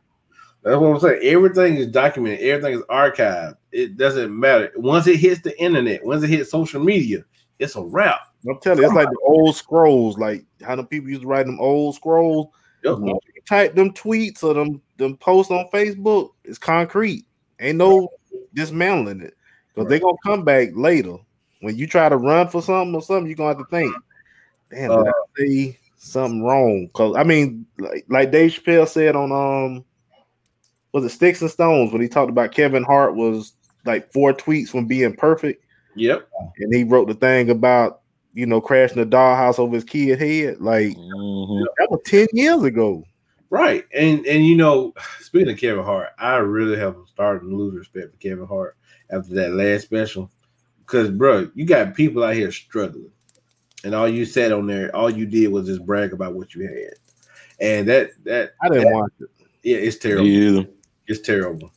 [0.63, 1.21] That's what I'm saying.
[1.23, 3.57] Everything is documented, everything is archived.
[3.71, 4.73] It doesn't matter.
[4.77, 7.25] Once it hits the internet, once it hits social media,
[7.59, 8.21] it's a wrap.
[8.49, 11.47] I'm telling you, it's like the old scrolls, like how the people used to write
[11.47, 12.49] them old scrolls.
[12.83, 12.99] Yep.
[13.01, 17.27] You type them tweets or them them posts on Facebook, it's concrete.
[17.61, 18.09] Ain't no
[18.55, 19.35] dismantling it.
[19.75, 21.17] Because they're gonna come back later.
[21.61, 23.95] When you try to run for something or something, you're gonna have to think,
[24.71, 26.89] damn, did I uh, say something wrong?
[26.95, 29.85] Cause I mean, like like Dave Chappelle said on um
[30.93, 33.55] was it Sticks and Stones when he talked about Kevin Hart was
[33.85, 35.65] like four tweets from being perfect
[35.97, 36.29] Yep.
[36.59, 38.01] and he wrote the thing about
[38.33, 40.61] you know crashing the dollhouse over his kid head.
[40.61, 41.65] Like Mhm.
[41.79, 43.05] that was ten years ago.
[43.51, 43.85] Right.
[43.95, 48.11] And and you know, speaking of Kevin Hart, I really have started to lose respect
[48.13, 48.77] for Kevin Hart
[49.11, 50.31] after that last special.
[50.81, 53.11] Because bro, you got people out here struggling.
[53.85, 56.63] And all you said on there, all you did was just brag about what you
[56.67, 56.95] had.
[57.61, 59.29] And that that I didn't watch it.
[59.63, 60.27] yeah, it's terrible.
[60.27, 60.63] Yeah.
[61.07, 61.71] It's terrible.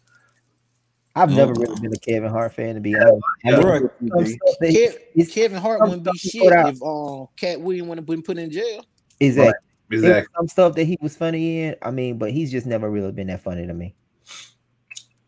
[1.16, 1.62] I've never Mm.
[1.62, 3.22] really been a Kevin Hart fan to be honest.
[3.44, 3.52] Yeah.
[3.52, 3.80] mean, Bro,
[4.10, 4.90] some stuff that he-
[5.24, 8.38] Kev- Kevin Hart wouldn't be shit put out- if um Katt Williams wouldn't been put
[8.38, 8.86] in jail.
[9.20, 9.54] Exactly.
[9.90, 10.34] There's Exactly.
[10.38, 11.76] some stuff that he was funny in.
[11.82, 13.96] I mean, but he's just never really been that funny to me.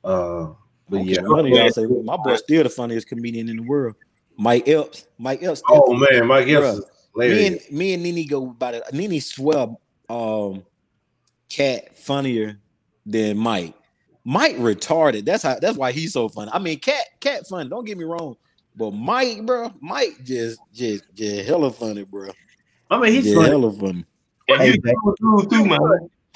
[0.03, 0.49] Uh
[0.89, 1.15] but yeah.
[1.17, 1.85] care what y'all say.
[1.85, 3.95] My boy's still the funniest comedian in the world.
[4.39, 5.05] Mike Epps.
[5.17, 5.61] Mike Epps.
[5.69, 6.77] Oh man, Mike Bruh.
[6.77, 6.85] Epps is
[7.15, 8.83] me and me and Nene go about it.
[8.93, 9.67] Nene swear
[10.09, 10.63] um
[11.49, 12.57] Katt funnier
[13.05, 13.73] than Mike.
[14.23, 15.25] Mike retarded.
[15.25, 16.51] That's how that's why he's so funny.
[16.53, 18.35] I mean, Katt Katt funny, don't get me wrong.
[18.75, 22.29] But Mike, bro, Mike just just just hella funny, bro.
[22.89, 23.49] I mean, he's Just funny.
[23.49, 24.05] hella funny.
[24.47, 24.95] And Hey, you Zach.
[25.03, 25.79] do too, too, man.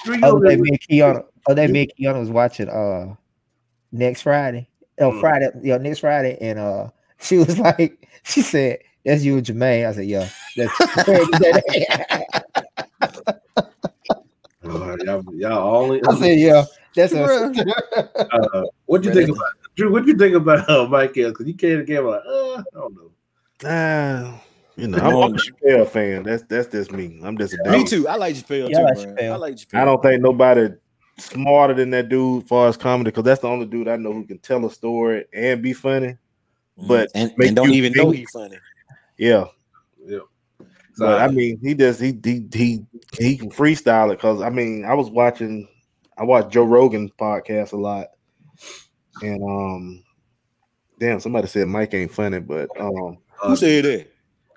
[0.04, 2.30] Drew, you Other over day, there- me and Kiana, other day, me and Kiana was
[2.30, 3.14] watching uh
[3.92, 4.68] next Friday.
[5.00, 5.20] Oh, Mm.
[5.20, 6.88] Friday, yeah, next Friday, and uh
[7.24, 9.88] she was like, she said, That's you and Jermaine.
[9.88, 10.80] I said, Yeah, that's
[14.66, 16.02] Oh, y'all, y'all only.
[16.08, 16.64] I said, Yeah,
[16.94, 17.52] that's a
[18.32, 19.90] Uh, what you think about Drew?
[19.90, 21.32] What do you think about uh, Mike Ellis?
[21.32, 23.10] Because you came again like, uh, I don't know.
[23.64, 24.42] Ah,
[24.76, 26.22] you know, I'm, I'm a Chappelle fan.
[26.24, 27.20] That's that's just me.
[27.22, 28.06] I'm just a Me too.
[28.08, 28.96] I like Chappelle Yeah, I too, like.
[28.98, 29.32] Chappelle.
[29.32, 29.80] I like Chappelle.
[29.80, 30.68] I don't think nobody
[31.18, 34.12] smarter than that dude as far as comedy because that's the only dude I know
[34.12, 36.16] who can tell a story and be funny.
[36.76, 38.58] But and, and don't you even know he's funny.
[39.16, 39.44] Yeah,
[40.04, 40.18] Yeah.
[40.98, 42.00] but I mean, he does.
[42.00, 42.84] He he he
[43.18, 45.68] he can freestyle it because I mean, I was watching.
[46.18, 48.08] I watch Joe Rogan podcast a lot,
[49.22, 50.04] and um,
[50.98, 54.08] damn, somebody said Mike ain't funny, but um, Who said that?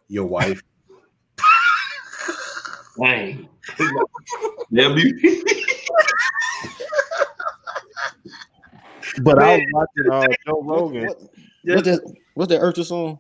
[0.08, 0.62] Your wife.
[3.00, 3.48] Dang.
[4.72, 5.44] Yeah, be-
[9.24, 11.06] but I was watching uh, Joe Rogan.
[11.08, 11.22] What,
[11.76, 12.16] what's that?
[12.34, 13.20] What's that Urcha song?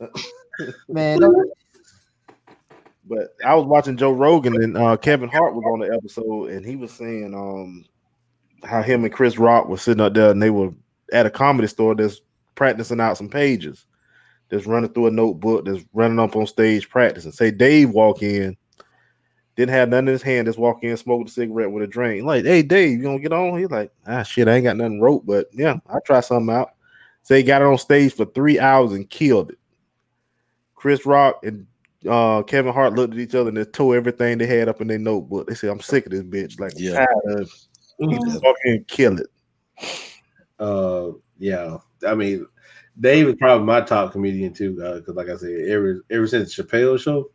[0.88, 1.20] man.
[3.04, 6.64] But I was watching Joe Rogan and uh, Kevin Hart was on the episode, and
[6.64, 7.84] he was saying um,
[8.64, 10.72] how him and Chris Rock were sitting up there and they were
[11.12, 12.20] at a comedy store that's
[12.54, 13.86] practicing out some pages,
[14.50, 17.32] just running through a notebook, that's running up on stage practicing.
[17.32, 18.56] Say Dave walk in,
[19.56, 22.24] didn't have nothing in his hand, just walk in, smoked a cigarette with a drink.
[22.24, 23.58] Like, hey Dave, you gonna get on?
[23.58, 26.72] He's like, ah shit, I ain't got nothing wrote, but yeah, I'll try something out.
[27.28, 29.58] So he got it on stage for three hours and killed it.
[30.74, 31.66] Chris Rock and
[32.08, 34.86] uh, Kevin Hart looked at each other and they tore everything they had up in
[34.88, 35.46] their notebook.
[35.46, 36.58] They said, "I'm sick of this bitch.
[36.58, 36.92] Like, Yeah.
[36.92, 37.52] yeah, tired of
[37.98, 38.10] it.
[38.10, 39.26] He just walk in and kill it."
[40.58, 41.76] Uh, yeah.
[42.06, 42.46] I mean,
[42.98, 44.76] Dave is probably my top comedian too.
[44.76, 47.30] Because, like I said, ever ever since Chappelle show,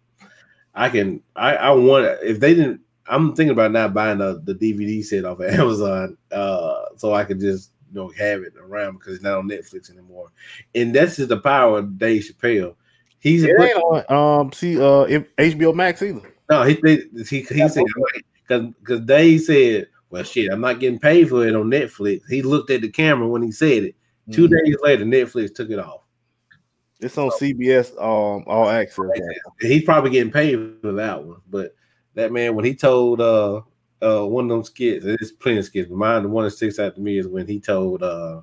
[0.73, 2.81] I can I I want if they didn't.
[3.05, 7.25] I'm thinking about not buying the, the DVD set off of Amazon, uh, so I
[7.25, 10.29] could just know have it around because it's not on Netflix anymore.
[10.75, 12.75] And that's just the power of Dave Chappelle.
[13.19, 15.05] He's a It ain't on um see uh
[15.37, 16.21] HBO Max either.
[16.49, 17.83] No, he he he, he said
[18.47, 22.41] because because Dave said, "Well, shit, I'm not getting paid for it on Netflix." He
[22.41, 23.95] looked at the camera when he said it.
[24.31, 24.51] 2 Mhm.
[24.51, 26.01] days later, Netflix took it off.
[26.99, 29.05] It's on CBS um all access.
[29.59, 31.75] He's probably getting paid for that one, but
[32.15, 33.61] that man when he told uh
[34.03, 36.79] uh one of them skits, there's plenty of skits, but mine the one that sticks
[36.79, 38.41] out to me is when he told uh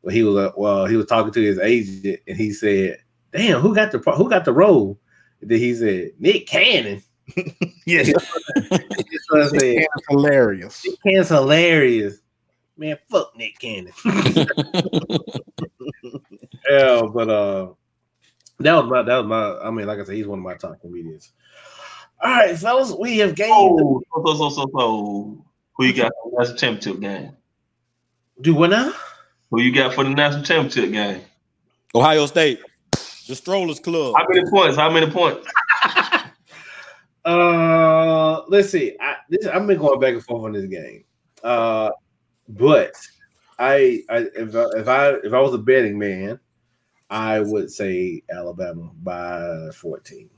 [0.00, 2.98] when he was uh, well he was talking to his agent and he said,
[3.32, 4.98] "Damn, who got the who got the role?"
[5.40, 7.02] And then he said, "Nick Cannon."
[7.86, 8.12] yes,
[8.54, 9.60] That's what I said.
[9.62, 10.84] It's hilarious.
[10.86, 12.18] Nick Cannon's hilarious.
[12.76, 13.92] Man, fuck Nick Cannon.
[16.68, 17.72] yeah, but uh
[18.58, 20.54] that was my that was my I mean, like I said, he's one of my
[20.54, 21.32] top comedians.
[22.20, 25.44] All right, fellas, we have gained Oh, so, so, so, so, so,
[25.74, 27.36] who you got for the national championship game?
[28.40, 28.92] do what now?
[29.50, 31.22] Who you got for the national championship game?
[31.94, 32.60] Ohio State,
[33.28, 34.14] the Strollers Club.
[34.16, 34.76] How many points?
[34.76, 35.46] How many points?
[37.26, 38.96] Uh let's see.
[39.00, 41.02] I this I've been going back and forth on this game.
[41.42, 41.90] Uh
[42.48, 42.92] but
[43.58, 46.38] I, I if I, if I if I was a betting man,
[47.10, 50.30] I would say Alabama by 14.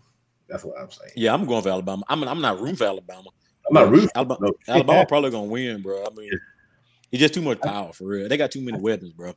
[0.49, 1.13] That's what I'm saying.
[1.17, 2.03] Yeah, I'm going for Alabama.
[2.09, 3.29] I'm I'm not rooting for Alabama.
[3.69, 4.09] I'm not rooting.
[4.15, 4.53] Alabama, No.
[4.67, 6.05] Alabama probably gonna win, bro.
[6.05, 6.31] I mean,
[7.13, 8.29] it's just too much power for real.
[8.29, 9.35] They got too many weapons, bro.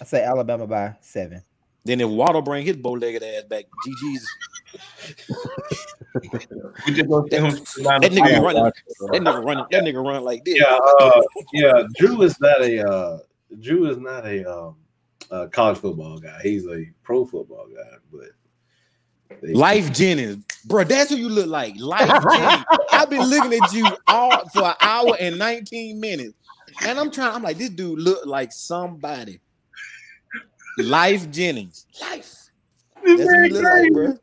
[0.00, 1.42] I say Alabama by seven.
[1.84, 4.26] Then if Waddle bring his bow-legged ass back, GG's.
[6.86, 8.64] We just gonna see who's That nigga running.
[8.64, 9.64] That nigga running.
[9.70, 10.58] That nigga run like this.
[10.58, 11.20] Yeah, uh,
[11.52, 11.82] yeah.
[11.96, 13.18] Drew is not a uh,
[13.60, 14.76] Drew is not a um,
[15.30, 16.40] uh, college football guy.
[16.42, 17.98] He's a pro football guy.
[18.12, 18.26] But they-
[19.42, 20.84] Lyfe Jennings, bro.
[20.84, 21.74] That's who you look like.
[21.78, 22.64] Life Jennings.
[22.92, 26.34] I've been looking at you all for an hour and 19 minutes,
[26.84, 27.34] and I'm trying.
[27.34, 29.40] I'm like, this dude look like somebody.
[30.78, 31.86] Lyfe Jennings.
[32.00, 32.48] Life.
[33.04, 34.18] That's what you look like, bro.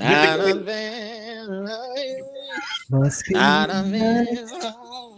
[0.00, 1.68] I done been-
[3.36, 5.17] I done been-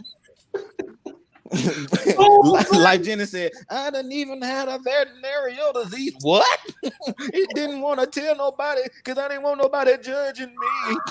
[2.18, 6.14] Oh, like Jenny said, I didn't even have a venereal disease.
[6.20, 6.47] What?
[6.82, 10.97] he didn't want to tell nobody because I didn't want nobody judging me.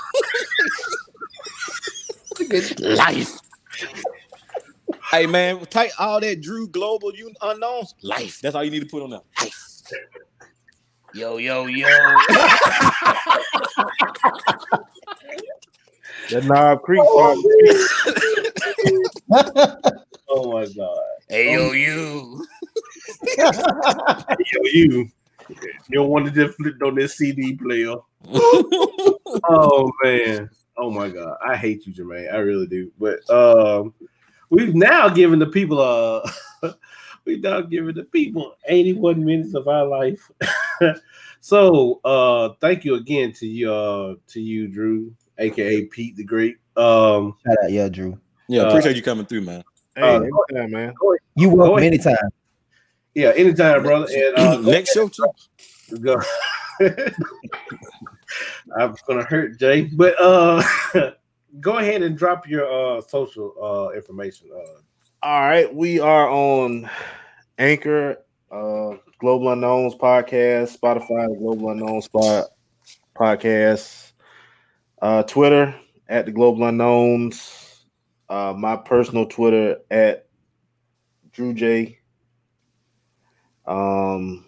[2.79, 3.39] Life.
[5.11, 7.95] Hey man, type all that Drew Global you unknowns.
[8.01, 8.39] Life.
[8.41, 9.21] That's all you need to put on there.
[9.41, 9.81] Life.
[11.13, 11.87] Yo, yo, yo.
[16.29, 17.43] That Knob Creek song.
[20.29, 20.99] oh my god.
[21.27, 22.45] Hey, yo, you.
[23.37, 25.09] Yo, you.
[25.49, 27.95] You don't want to just flip on this CD player.
[28.33, 30.49] oh man.
[30.77, 32.31] Oh my god, I hate you, Jermaine.
[32.33, 32.91] I really do.
[32.99, 33.93] But um,
[34.49, 36.29] we've now given the people uh
[37.25, 40.31] we've now given the people 81 minutes of our life.
[41.39, 46.57] so uh thank you again to you uh to you, Drew, aka Pete the Great.
[46.77, 48.19] Um Shout out, yeah, Drew.
[48.47, 49.63] Yeah, Uh, appreciate you coming through, man.
[49.95, 50.93] Hey, Uh, anytime, man.
[51.35, 51.93] You Go welcome ahead.
[51.93, 52.29] anytime.
[53.15, 54.07] yeah, anytime, brother.
[54.15, 55.25] And uh, Next show too.
[56.01, 56.21] go.
[58.77, 60.63] I'm gonna hurt Jay, but uh
[61.59, 62.65] go ahead and drop your
[62.97, 64.49] uh social uh information.
[64.55, 64.79] Uh
[65.23, 66.89] All right, we are on
[67.57, 68.17] Anchor,
[68.51, 72.45] uh, Global Unknowns podcast, Spotify, Global Unknowns spot
[73.15, 74.08] podcast,
[75.01, 75.75] uh, Twitter
[76.07, 77.83] at the Global Unknowns,
[78.29, 80.27] uh, my personal Twitter at
[81.31, 81.99] Drew J.
[83.65, 84.45] Um,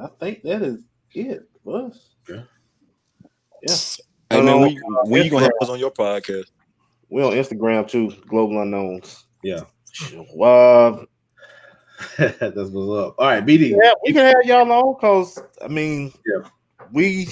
[0.00, 0.82] I think that is
[1.14, 2.08] it for us.
[2.28, 2.42] Yeah.
[3.62, 3.74] Yeah.
[4.30, 6.44] Hey man, Hello, when, uh, when you gonna have us on your podcast?
[7.08, 9.24] We're on Instagram too, Global Unknowns.
[9.42, 9.62] yeah,
[10.40, 11.04] Uh,
[12.18, 13.14] that's what's up.
[13.18, 13.70] All right, BD.
[13.70, 16.48] yeah, we can have y'all on because I mean, Yeah.
[16.92, 17.26] We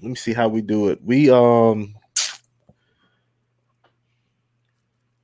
[0.00, 1.00] let me see how we do it.
[1.02, 1.94] We um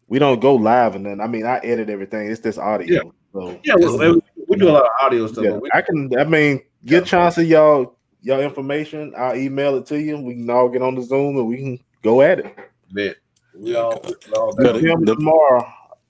[0.07, 2.31] we don't go live and then I mean I edit everything.
[2.31, 3.13] It's just audio.
[3.33, 5.45] So Yeah, we, we, we do a lot of audio stuff.
[5.45, 9.13] yeah, we, I can I mean get chance of y'all y'all information.
[9.17, 10.19] I'll email it to you.
[10.19, 12.57] We can all get on the Zoom and we can go at it.
[12.93, 13.17] bet.
[13.57, 14.75] We all, we all Good.
[14.75, 14.83] down.
[14.83, 15.67] Film the- tomorrow.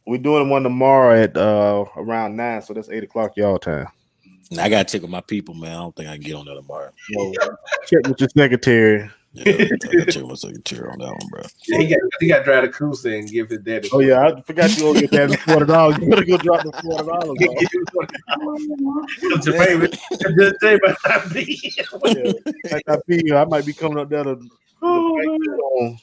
[0.07, 3.87] We're doing one tomorrow at uh around nine, so that's eight o'clock y'all time.
[4.59, 5.73] I gotta check with my people, man.
[5.73, 6.91] I don't think I can get on that tomorrow.
[7.12, 7.33] So
[7.87, 9.11] check with your secretary.
[9.33, 9.45] Yeah,
[10.11, 11.43] check with my secretary on that one, bro.
[11.66, 13.89] Yeah, he got he got to drive the cruise and give his daddy.
[13.93, 15.99] Oh yeah, I forgot you owe your dad forty dollars.
[15.99, 17.37] You better go drop the forty dollars.
[19.45, 19.91] Jermaine,
[20.39, 21.75] just say about that be.
[22.71, 24.39] Like I feel, I might be coming up there to.
[24.83, 25.97] Oh,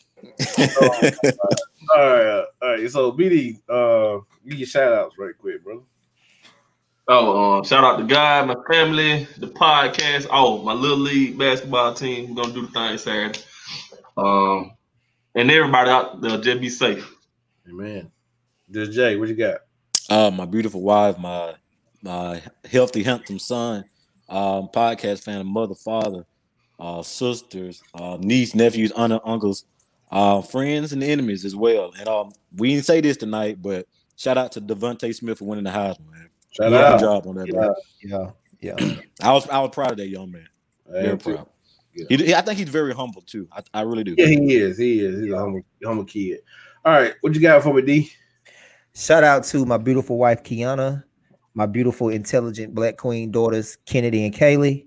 [1.96, 2.92] All right, all right.
[2.92, 5.82] So BD, uh, give your shout outs right quick, brother.
[7.14, 10.28] Oh, um, shout out to God, my family, the podcast.
[10.32, 12.34] Oh, my little league basketball team.
[12.34, 13.40] We're gonna do the thing Saturday.
[14.16, 14.72] Um,
[15.36, 17.14] and everybody out there, just be safe.
[17.68, 18.10] Amen.
[18.72, 19.58] Just Jay, what you got?
[20.10, 21.56] Uh, my beautiful wife, my
[22.02, 23.84] my healthy, handsome son,
[24.30, 26.26] um, podcast fan, mother, father,
[26.80, 29.66] uh, sisters, uh, niece, nephews, aunt, uncles,
[30.12, 31.92] uh, friends, and enemies as well.
[32.00, 33.86] And um, we didn't say this tonight, but
[34.16, 36.30] shout out to DeVonta Smith for winning the Heisman, man.
[36.52, 37.00] Shout He did a out.
[37.00, 37.54] good job on that, Yeah.
[37.54, 38.34] bro.
[38.62, 38.96] Yeah, yeah.
[39.24, 40.48] I was I was proud of that young man.
[40.90, 41.34] I Very am too.
[41.36, 41.48] proud.
[41.94, 42.06] Yeah.
[42.18, 43.48] He, I think he's very humble too.
[43.52, 44.16] I, I really do.
[44.18, 44.78] Yeah, he is.
[44.78, 45.22] He is.
[45.24, 46.40] He's a humble, humble kid.
[46.86, 48.12] All right, what you got for me, D?
[48.96, 51.04] Shout out to my beautiful wife Kiana,
[51.54, 54.86] my beautiful, intelligent black queen daughters Kennedy and Kaylee,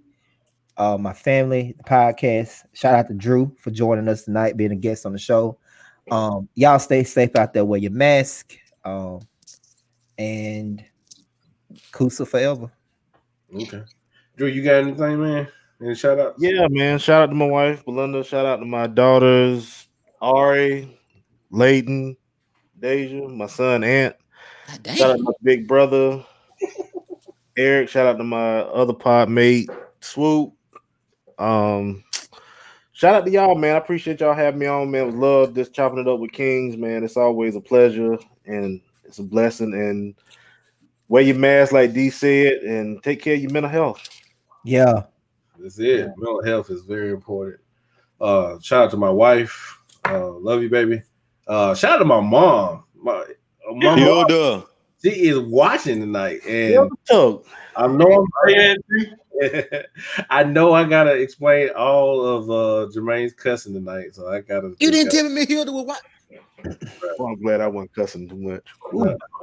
[0.77, 2.63] uh, my family, the podcast.
[2.73, 5.59] Shout out to Drew for joining us tonight, being a guest on the show.
[6.11, 7.65] Um, y'all stay safe out there.
[7.65, 8.55] Wear your mask.
[8.85, 9.21] Um,
[10.19, 10.85] and
[11.95, 12.71] Coosa forever.
[13.55, 13.85] Okay.
[14.37, 15.49] Drew, you got anything, man?
[15.81, 16.43] Any shout outs?
[16.43, 16.99] Yeah, man.
[16.99, 18.25] Shout out to my wife, Belinda.
[18.25, 19.87] Shout out to my daughters,
[20.21, 20.99] Ari,
[21.51, 22.17] Layton,
[22.81, 24.17] Deja, my son Ant.
[24.85, 26.25] Shout out to my big brother,
[27.57, 27.89] Eric.
[27.89, 30.53] Shout out to my other pod mate, Swoop.
[31.39, 32.03] Um,
[32.93, 33.77] shout out to y'all, man.
[33.77, 35.03] I appreciate y'all having me on, man.
[35.03, 37.05] It was love just chopping it up with Kings, man.
[37.05, 39.75] It's always a pleasure and it's a blessing.
[39.75, 40.17] And
[41.15, 44.03] wear your mask, like D said, and take care of your mental health.
[44.65, 45.05] Yeah.
[45.57, 46.09] That's it.
[46.17, 47.61] Mental health is very important.
[48.21, 49.79] Uh, shout out to my wife.
[50.05, 51.03] Uh, love you, baby.
[51.47, 52.83] Uh, shout out to my mom.
[52.97, 54.67] My, uh, my mom, Hilda.
[55.01, 57.43] she is watching tonight, and Hilda.
[57.77, 58.77] I know I'm,
[60.31, 64.75] I know I gotta explain all of uh Jermaine's cussing tonight, so I gotta.
[64.81, 66.03] You didn't tell me Hilda was what?
[67.19, 68.67] Well, I'm glad I wasn't cussing too much.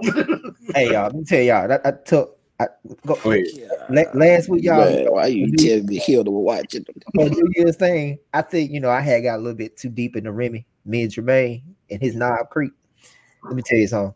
[0.74, 1.68] Hey y'all, let me tell y'all.
[1.68, 2.38] That I took.
[2.60, 2.68] I,
[3.06, 3.44] go, Go ahead.
[3.90, 4.78] la- last week, y'all.
[4.78, 6.86] Man, why you telling me Hilda was watching?
[7.14, 9.90] for New Year's thing, I think you know I had got a little bit too
[9.90, 12.72] deep in the Remy, me and Jermaine and his knob creek.
[13.44, 14.14] Let me tell you something.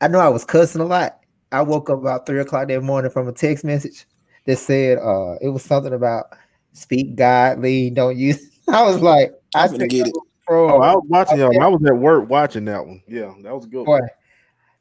[0.00, 1.18] I know I was cussing a lot.
[1.52, 4.06] I woke up about three o'clock that morning from a text message
[4.46, 6.26] that said uh it was something about
[6.72, 8.42] speak godly, don't use.
[8.68, 10.14] I was like, I I'm gonna get it.
[10.52, 11.62] Was pro- Oh, I was watching y'all.
[11.62, 13.02] I was at work watching that one.
[13.08, 13.84] Yeah, that was a good.
[13.86, 13.98] boy.
[14.00, 14.08] One.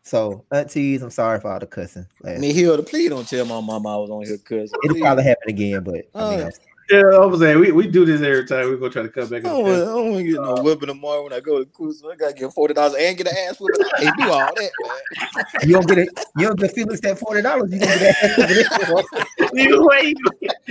[0.03, 2.07] So aunties, I'm sorry for all the cussing.
[2.23, 4.77] last Me Hilda, please don't tell my mama I was on here cussing.
[4.83, 6.43] It'll probably happen again, but I mean, Oh.
[6.43, 6.51] I'm-
[6.91, 8.65] Yeah, I was saying we, we do this every time.
[8.69, 9.45] We're gonna try to come back.
[9.45, 11.65] I don't, wanna- I don't want to get no whipping tomorrow when I go to
[11.65, 12.03] cruise.
[12.03, 13.85] I gotta get forty dollars and get an ass whipping.
[13.95, 15.45] I can't do all that, man.
[15.67, 16.09] You don't get it.
[16.37, 17.71] You don't get Felix that forty dollars.
[17.71, 19.51] You don't get that.
[19.57, 20.13] Either way,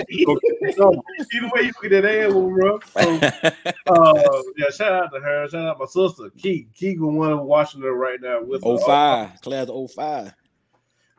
[0.09, 0.41] you,
[1.35, 2.79] either way, you get that animal, bro.
[2.95, 5.49] So, uh, yeah, shout out to her.
[5.49, 6.69] Shout out my sister, Key.
[6.75, 8.85] Key, one watching her right now with Oh her.
[8.87, 10.33] five, class of 05.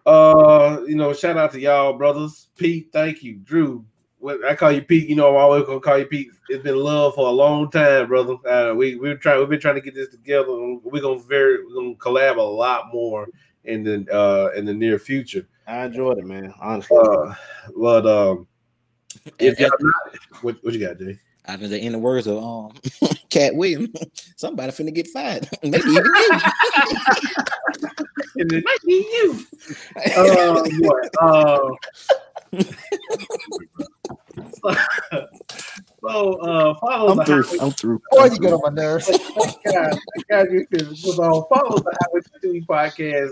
[0.06, 2.48] Uh, you know, shout out to y'all, brothers.
[2.57, 3.36] Pete, thank you.
[3.36, 3.86] Drew, what
[4.48, 5.07] I call you Pete.
[5.07, 6.30] You know, I'm always gonna call you Pete.
[6.49, 8.35] It's been love for a long time, brother.
[8.48, 9.39] Uh, we we're trying.
[9.39, 10.48] We've been trying to get this together.
[10.49, 11.65] We're gonna very.
[11.65, 13.27] We're gonna collab a lot more
[13.64, 15.48] in the uh in the near future.
[15.68, 16.53] I enjoyed it, man.
[16.60, 17.34] Honestly, Uh,
[17.76, 18.48] but um,
[19.39, 21.19] if y'all not, what what you got, Jay?
[21.45, 22.73] I was in the words of um
[23.30, 23.89] Katt Williams.
[24.35, 25.49] Somebody finna get fired.
[25.64, 26.39] Maybe even you.
[28.35, 29.39] And it might be you.
[30.15, 31.69] Uh, boy, uh,
[36.01, 37.43] so uh, follow I'm the through.
[37.43, 37.57] highway.
[37.61, 38.01] I'm through.
[38.11, 39.07] Boy, you get on my nerves.
[39.73, 41.13] God, God, you can- so
[41.53, 43.31] follow the Highway 22 podcast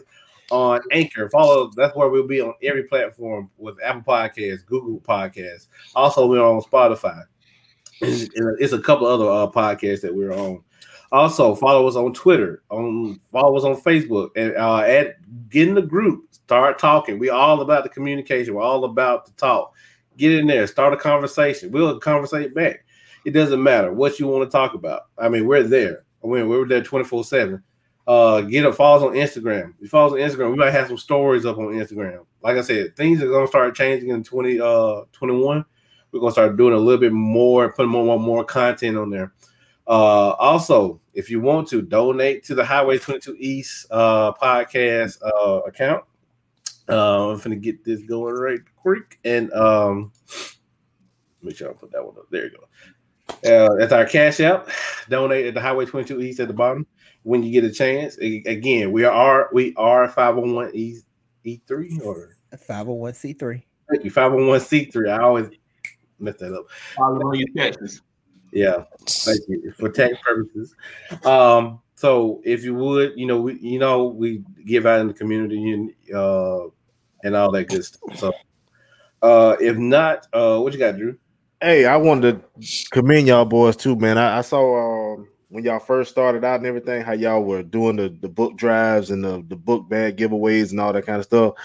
[0.52, 1.30] on Anchor.
[1.30, 5.68] Follow that's where we'll be on every platform with Apple Podcasts, Google Podcasts.
[5.96, 7.24] Also, we're on Spotify.
[8.02, 8.30] And
[8.60, 10.64] It's a couple other uh, podcasts that we're on.
[11.12, 15.16] Also, follow us on Twitter, on follow us on Facebook, and uh, at
[15.50, 16.26] get in the group.
[16.32, 17.18] Start talking.
[17.20, 18.54] We're all about the communication.
[18.54, 19.74] We're all about the talk.
[20.20, 20.68] Get in there.
[20.68, 21.72] Start a conversation.
[21.72, 22.86] We'll conversate back.
[23.24, 25.04] It doesn't matter what you want to talk about.
[25.18, 26.04] I mean, we're there.
[26.22, 27.64] I mean, we're there 24 7.
[28.06, 29.70] Uh, get a follow us on Instagram.
[29.76, 32.26] If you follow on Instagram, we might have some stories up on Instagram.
[32.42, 35.64] Like I said, things are gonna start changing in 20 uh 21.
[36.12, 39.32] We're gonna start doing a little bit more, putting more more, more content on there.
[39.88, 45.62] Uh, also, if you want to donate to the Highway 22 East uh podcast uh
[45.68, 46.04] account,
[46.90, 50.12] uh, I'm gonna get this going right quick and um
[51.42, 52.26] make sure I put that one up.
[52.32, 52.66] There you go.
[53.46, 54.70] Uh, that's our cash out.
[55.08, 56.86] Donate at the Highway 22 East at the bottom
[57.24, 58.18] when you get a chance.
[58.18, 61.00] Again, we are we are 501 E
[61.46, 63.66] E3 or Five hundred one c three.
[63.90, 65.10] thank you 501c3.
[65.12, 65.50] I always
[66.20, 66.66] mess that up.
[66.96, 68.02] Follow your taxes.
[68.52, 70.76] Yeah, thank you for tax purposes.
[71.24, 75.14] Um, so if you would, you know, we you know we give out in the
[75.14, 76.70] community and uh
[77.24, 78.18] and all that good stuff.
[78.18, 78.34] So
[79.22, 81.18] uh if not, uh what you got, Drew?
[81.62, 84.18] Hey, I wanted to commend y'all boys too, man.
[84.18, 87.98] I, I saw um, when y'all first started out and everything, how y'all were doing
[87.98, 91.26] the, the book drives and the, the book bag giveaways and all that kind of
[91.26, 91.56] stuff.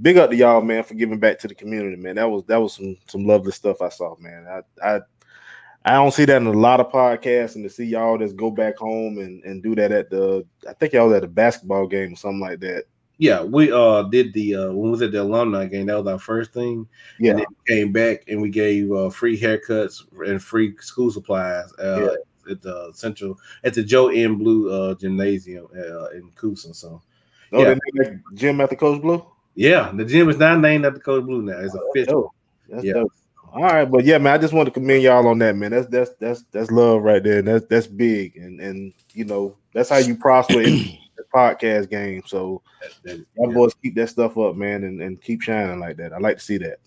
[0.00, 2.16] Big up to y'all, man, for giving back to the community, man.
[2.16, 4.46] That was that was some some lovely stuff I saw, man.
[4.48, 5.00] I I
[5.84, 8.50] I don't see that in a lot of podcasts, and to see y'all just go
[8.50, 11.86] back home and, and do that at the I think y'all was at a basketball
[11.88, 12.84] game or something like that.
[13.22, 16.08] Yeah, we uh did the uh when we was at the alumni game, that was
[16.12, 16.88] our first thing.
[17.20, 17.30] Yeah.
[17.30, 21.72] And then we came back and we gave uh free haircuts and free school supplies
[21.78, 22.16] uh
[22.50, 24.38] at the central at the Joe M.
[24.38, 26.74] Blue uh gymnasium uh in Coosa.
[26.74, 27.00] So
[27.52, 27.74] Oh, Yeah.
[27.74, 29.24] they named that gym after Coach Blue.
[29.54, 31.60] yeah, the gym is not named after Coach Blue now.
[31.60, 32.34] It's official.
[32.68, 32.94] That's Yeah.
[32.94, 33.12] dope.
[33.52, 35.70] All right, but yeah, man, I just want to commend y'all on that, man.
[35.70, 37.40] That's that's that's that's love right there.
[37.42, 40.62] That's that's big, and and you know that's how you prosper
[41.22, 42.22] the podcast game.
[42.26, 42.62] So
[43.04, 43.54] That- y'all yeah.
[43.54, 46.12] boys keep that stuff up, man, and, and keep shining like that.
[46.12, 46.78] I like to see that.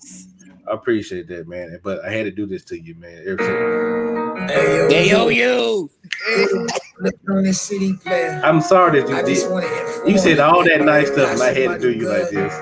[0.68, 1.80] I appreciate that, man.
[1.84, 3.20] But I had to do this to you, man.
[3.20, 4.48] Every time.
[4.48, 5.90] Hey, yo, you.
[7.30, 8.41] on this city player.
[8.44, 10.10] I'm sorry that you I did.
[10.10, 12.53] You said all that nice stuff, and I had to do you like this.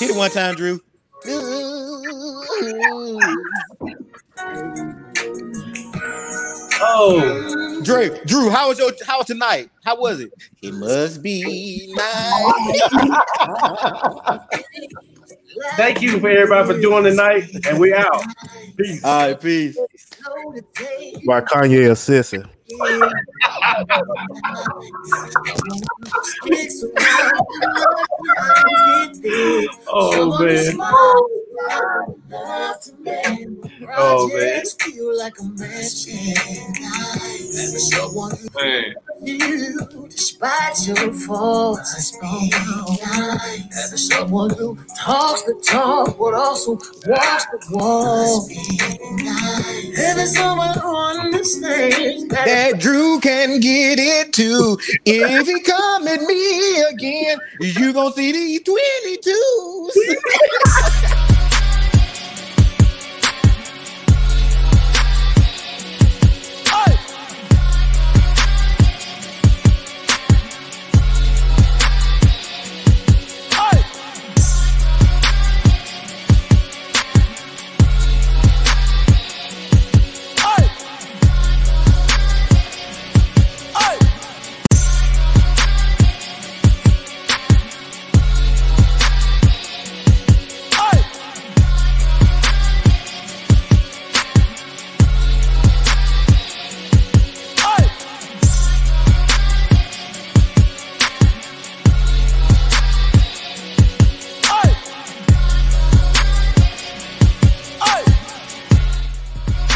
[0.00, 0.80] Hit it one time, Drew.
[6.80, 9.70] Oh, Drew, Drew, how was your how was tonight?
[9.84, 10.32] How was it?
[10.62, 12.80] It must be nice.
[15.76, 18.22] thank you for everybody for joining tonight, and we out.
[18.76, 19.04] Peace.
[19.04, 19.78] All right, peace.
[21.26, 22.44] By Kanye a sissy.
[29.88, 30.78] Oh man.
[34.00, 34.62] Oh man.
[38.54, 38.94] Man.
[40.08, 42.54] Despite your faults and
[43.72, 46.72] Having someone who talks the talk but also
[47.06, 48.48] walks the walk.
[49.96, 54.78] Having someone who understands that That Drew can get it too.
[55.04, 59.94] If he come at me again, you gonna see these 22s.